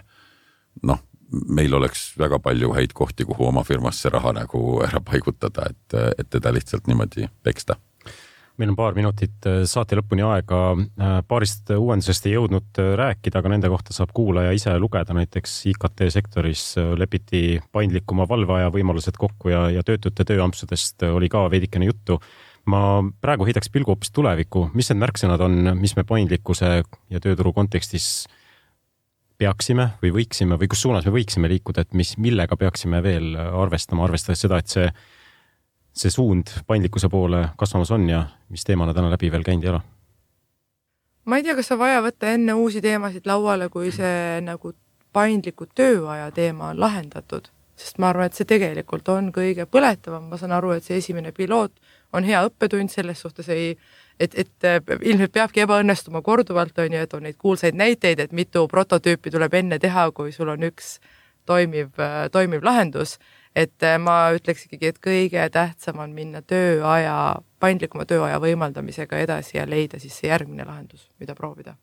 noh, 0.83 0.99
meil 1.31 1.73
oleks 1.73 2.13
väga 2.19 2.39
palju 2.39 2.73
häid 2.75 2.91
kohti, 2.93 3.25
kuhu 3.25 3.47
oma 3.47 3.63
firmasse 3.63 4.09
raha 4.11 4.33
nagu 4.35 4.81
ära 4.83 4.99
paigutada, 4.99 5.69
et, 5.69 5.99
et 6.19 6.29
teda 6.29 6.51
lihtsalt 6.53 6.87
niimoodi 6.87 7.29
peksta. 7.43 7.77
Meil 8.57 8.71
on 8.71 8.75
paar 8.75 8.95
minutit 8.95 9.47
äh, 9.47 9.61
saate 9.67 9.95
lõpuni 9.95 10.25
aega, 10.27 10.59
paarist 11.27 11.71
uuendusest 11.77 12.27
ei 12.27 12.35
jõudnud 12.35 12.81
rääkida, 12.99 13.39
aga 13.39 13.53
nende 13.53 13.71
kohta 13.71 13.95
saab 13.95 14.11
kuulaja 14.15 14.51
ise 14.55 14.75
lugeda, 14.79 15.15
näiteks 15.15 15.53
IKT 15.71 16.09
sektoris 16.11 16.65
lepiti 16.99 17.61
paindlikuma 17.71 18.27
valveaja 18.27 18.73
võimalused 18.75 19.15
kokku 19.19 19.53
ja, 19.53 19.69
ja 19.71 19.83
töötute 19.83 20.27
tööampsudest 20.27 21.07
oli 21.13 21.31
ka 21.31 21.47
veidikene 21.51 21.87
juttu 21.87 22.19
ma 22.69 22.79
praegu 23.21 23.45
heidaks 23.45 23.69
pilgu 23.73 23.93
hoopis 23.93 24.11
tulevikku, 24.15 24.69
mis 24.73 24.89
need 24.91 25.01
märksõnad 25.03 25.41
on, 25.45 25.71
mis 25.79 25.95
me 25.97 26.03
paindlikkuse 26.07 26.71
ja 27.13 27.21
tööturu 27.21 27.53
kontekstis 27.53 28.25
peaksime 29.37 29.89
või 30.01 30.13
võiksime 30.15 30.57
või 30.59 30.69
kus 30.71 30.85
suunas 30.85 31.05
me 31.05 31.13
võiksime 31.15 31.49
liikuda, 31.51 31.83
et 31.83 31.93
mis, 31.93 32.15
millega 32.21 32.57
peaksime 32.57 33.01
veel 33.03 33.35
arvestama, 33.35 34.05
arvestades 34.07 34.45
seda, 34.45 34.59
et 34.61 34.71
see, 34.71 34.87
see 35.93 36.13
suund 36.13 36.53
paindlikkuse 36.67 37.09
poole 37.11 37.49
kasvamas 37.59 37.91
on 37.95 38.07
ja 38.09 38.23
mis 38.49 38.63
teemana 38.67 38.95
täna 38.95 39.11
läbi 39.13 39.31
veel 39.31 39.45
käinud 39.45 39.67
ei 39.67 39.73
ole? 39.75 39.83
ma 41.25 41.37
ei 41.37 41.43
tea, 41.43 41.55
kas 41.57 41.71
on 41.73 41.81
vaja 41.81 42.01
võtta 42.05 42.31
enne 42.37 42.53
uusi 42.53 42.81
teemasid 42.85 43.25
lauale, 43.25 43.69
kui 43.73 43.91
see 43.93 44.41
nagu 44.45 44.73
paindliku 45.15 45.67
tööaja 45.75 46.29
teema 46.35 46.71
on 46.73 46.79
lahendatud, 46.79 47.47
sest 47.79 47.99
ma 47.99 48.11
arvan, 48.11 48.29
et 48.29 48.37
see 48.37 48.47
tegelikult 48.47 49.09
on 49.09 49.31
kõige 49.35 49.65
põletavam, 49.65 50.29
ma 50.29 50.39
saan 50.39 50.53
aru, 50.55 50.75
et 50.75 50.85
see 50.85 50.99
esimene 51.01 51.33
piloot 51.35 51.73
on 52.15 52.25
hea 52.27 52.41
õppetund 52.47 52.91
selles 52.93 53.21
suhtes 53.21 53.49
ei, 53.53 53.75
et, 54.19 54.35
et 54.39 54.67
äh, 54.67 54.81
ilmselt 55.01 55.33
peabki 55.35 55.63
ebaõnnestuma 55.65 56.21
korduvalt, 56.25 56.77
on 56.79 56.95
ju, 56.95 57.05
et 57.05 57.15
on 57.17 57.25
neid 57.27 57.37
kuulsaid 57.41 57.77
näiteid, 57.77 58.21
et 58.23 58.35
mitu 58.35 58.65
prototüüpi 58.71 59.33
tuleb 59.33 59.53
enne 59.59 59.79
teha, 59.81 60.09
kui 60.15 60.33
sul 60.35 60.51
on 60.53 60.67
üks 60.67 60.97
toimiv, 61.45 61.93
äh, 62.01 62.25
toimiv 62.31 62.63
lahendus. 62.65 63.17
et 63.55 63.83
äh, 63.83 63.95
ma 63.99 64.33
ütleks 64.35 64.65
ikkagi, 64.65 64.89
et 64.91 64.97
kõige 64.99 65.43
tähtsam 65.49 66.01
on 66.03 66.11
minna 66.11 66.41
tööaja, 66.41 67.37
paindlikuma 67.59 68.03
tööaja 68.05 68.39
võimaldamisega 68.43 69.21
edasi 69.23 69.57
ja 69.57 69.63
leida 69.69 69.99
siis 69.99 70.17
see 70.19 70.27
järgmine 70.27 70.65
lahendus, 70.67 71.09
mida 71.19 71.35
proovida. 71.35 71.75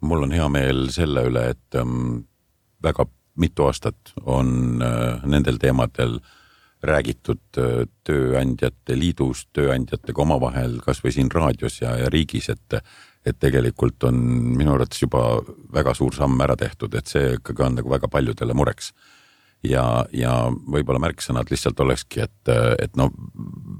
mul 0.00 0.22
on 0.26 0.32
hea 0.32 0.48
meel 0.48 0.88
selle 0.90 1.22
üle, 1.30 1.50
et 1.54 1.78
ähm, 1.78 2.24
väga 2.82 3.06
mitu 3.38 3.64
aastat 3.64 4.14
on 4.26 4.82
äh, 4.82 5.22
nendel 5.24 5.58
teemadel 5.62 6.18
äh, 6.18 6.41
räägitud 6.82 7.40
Tööandjate 8.06 8.96
Liidus, 8.98 9.46
tööandjatega 9.54 10.22
omavahel, 10.24 10.80
kasvõi 10.84 11.12
siin 11.14 11.30
raadios 11.30 11.80
ja, 11.82 11.96
ja 12.02 12.12
riigis, 12.12 12.50
et 12.52 12.82
et 13.22 13.36
tegelikult 13.38 14.02
on 14.08 14.16
minu 14.58 14.72
arvates 14.74 14.98
juba 14.98 15.20
väga 15.70 15.92
suur 15.94 16.10
samm 16.16 16.40
ära 16.42 16.56
tehtud, 16.58 16.90
et 16.98 17.06
see 17.06 17.36
ikkagi 17.36 17.62
on 17.62 17.76
nagu 17.78 17.90
väga 17.92 18.08
paljudele 18.10 18.54
mureks. 18.58 18.90
ja, 19.62 20.04
ja 20.10 20.32
võib-olla 20.50 20.98
märksõnad 20.98 21.50
lihtsalt 21.50 21.78
olekski, 21.80 22.24
et, 22.24 22.50
et 22.82 22.96
no 22.98 23.12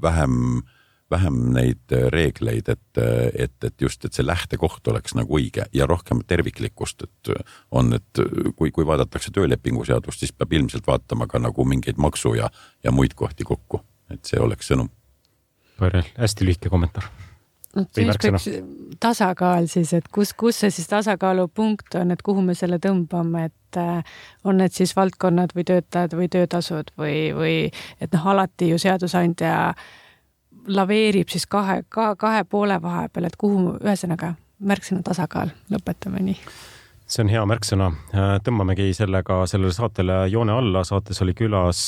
vähem 0.01 0.61
äh, 0.61 0.72
vähem 1.13 1.39
neid 1.55 1.93
äh, 1.93 2.07
reegleid, 2.13 2.69
et, 2.73 3.01
äh, 3.01 3.29
et, 3.45 3.55
et 3.63 3.81
just, 3.81 4.05
et 4.05 4.15
see 4.15 4.25
lähtekoht 4.25 4.87
oleks 4.91 5.15
nagu 5.17 5.37
õige 5.39 5.67
ja 5.75 5.87
rohkem 5.89 6.23
terviklikkust, 6.27 7.05
et 7.07 7.33
äh, 7.35 7.57
on, 7.71 7.93
et 7.97 8.23
kui, 8.57 8.71
kui 8.71 8.87
vaadatakse 8.87 9.33
töölepingu 9.35 9.85
seadust, 9.87 10.23
siis 10.23 10.33
peab 10.35 10.53
ilmselt 10.53 10.87
vaatama 10.87 11.27
ka 11.31 11.41
nagu 11.41 11.65
mingeid 11.67 12.01
maksu 12.01 12.35
ja, 12.39 12.49
ja 12.83 12.93
muid 12.95 13.17
kohti 13.19 13.47
kokku, 13.47 13.83
et 14.13 14.23
see 14.29 14.41
oleks 14.41 14.71
sõnum. 14.73 14.91
Hästi 15.83 16.45
lühike 16.45 16.71
kommentaar. 16.71 17.09
No 17.73 17.87
siis 17.89 18.19
peaks 18.21 18.45
tasakaal 19.01 19.65
siis, 19.71 19.95
et 19.97 20.05
kus, 20.13 20.35
kus 20.37 20.59
see 20.61 20.69
siis 20.71 20.85
tasakaalupunkt 20.91 21.97
on, 21.97 22.13
et 22.13 22.21
kuhu 22.21 22.43
me 22.45 22.53
selle 22.53 22.77
tõmbame, 22.77 23.47
et 23.49 23.79
on 24.45 24.59
need 24.61 24.75
siis 24.75 24.93
valdkonnad 24.93 25.55
või 25.57 25.65
töötajad 25.65 26.13
või 26.13 26.29
töötasud 26.29 26.93
või, 27.01 27.17
või 27.33 27.55
et 27.97 28.13
noh, 28.13 28.27
alati 28.35 28.69
ju 28.69 28.77
seadusandja 28.77 29.55
äh, 29.71 29.87
laveerib 30.67 31.29
siis 31.29 31.45
kahe, 31.49 31.83
ka 31.89 32.15
kahe 32.15 32.43
poole 32.43 32.81
vahepeal, 32.81 33.27
et 33.27 33.35
kuhu, 33.39 33.77
ühesõnaga 33.83 34.33
märksõna 34.63 35.03
tasakaal, 35.03 35.51
lõpetame 35.71 36.23
nii 36.23 36.37
see 37.13 37.23
on 37.23 37.29
hea 37.29 37.41
märksõna, 37.45 37.89
tõmbamegi 38.45 38.87
sellega 38.95 39.43
sellele 39.49 39.73
saatele 39.75 40.23
joone 40.31 40.53
alla, 40.55 40.83
saates 40.87 41.21
oli 41.21 41.35
külas 41.37 41.81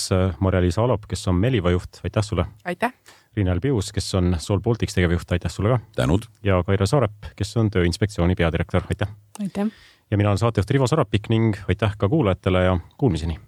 Marja-Liisa 0.44 0.84
Alop, 0.84 1.08
kes 1.10 1.28
on 1.32 1.40
Meliva 1.40 1.72
juht, 1.74 2.02
aitäh 2.04 2.24
sulle. 2.24 2.46
aitäh. 2.66 2.94
Riina 3.36 3.52
Elbius, 3.52 3.92
kes 3.96 4.14
on 4.16 4.36
Soul 4.40 4.62
Baltics 4.64 4.96
tegevjuht, 4.96 5.32
aitäh 5.32 5.52
sulle 5.52 5.70
ka. 5.70 5.80
tänud. 5.96 6.28
ja 6.44 6.62
Kaire 6.64 6.86
Saarep, 6.86 7.32
kes 7.36 7.58
on 7.58 7.72
Tööinspektsiooni 7.72 8.36
peadirektor, 8.36 8.84
aitäh. 8.90 9.10
aitäh. 9.40 9.72
ja 10.12 10.18
mina 10.18 10.30
olen 10.30 10.44
saatejuht 10.44 10.70
Rivo 10.70 10.88
Sarapik 10.88 11.30
ning 11.30 11.58
aitäh 11.70 11.98
ka 11.98 12.10
kuulajatele 12.10 12.64
ja 12.64 12.80
kuulmiseni 12.98 13.40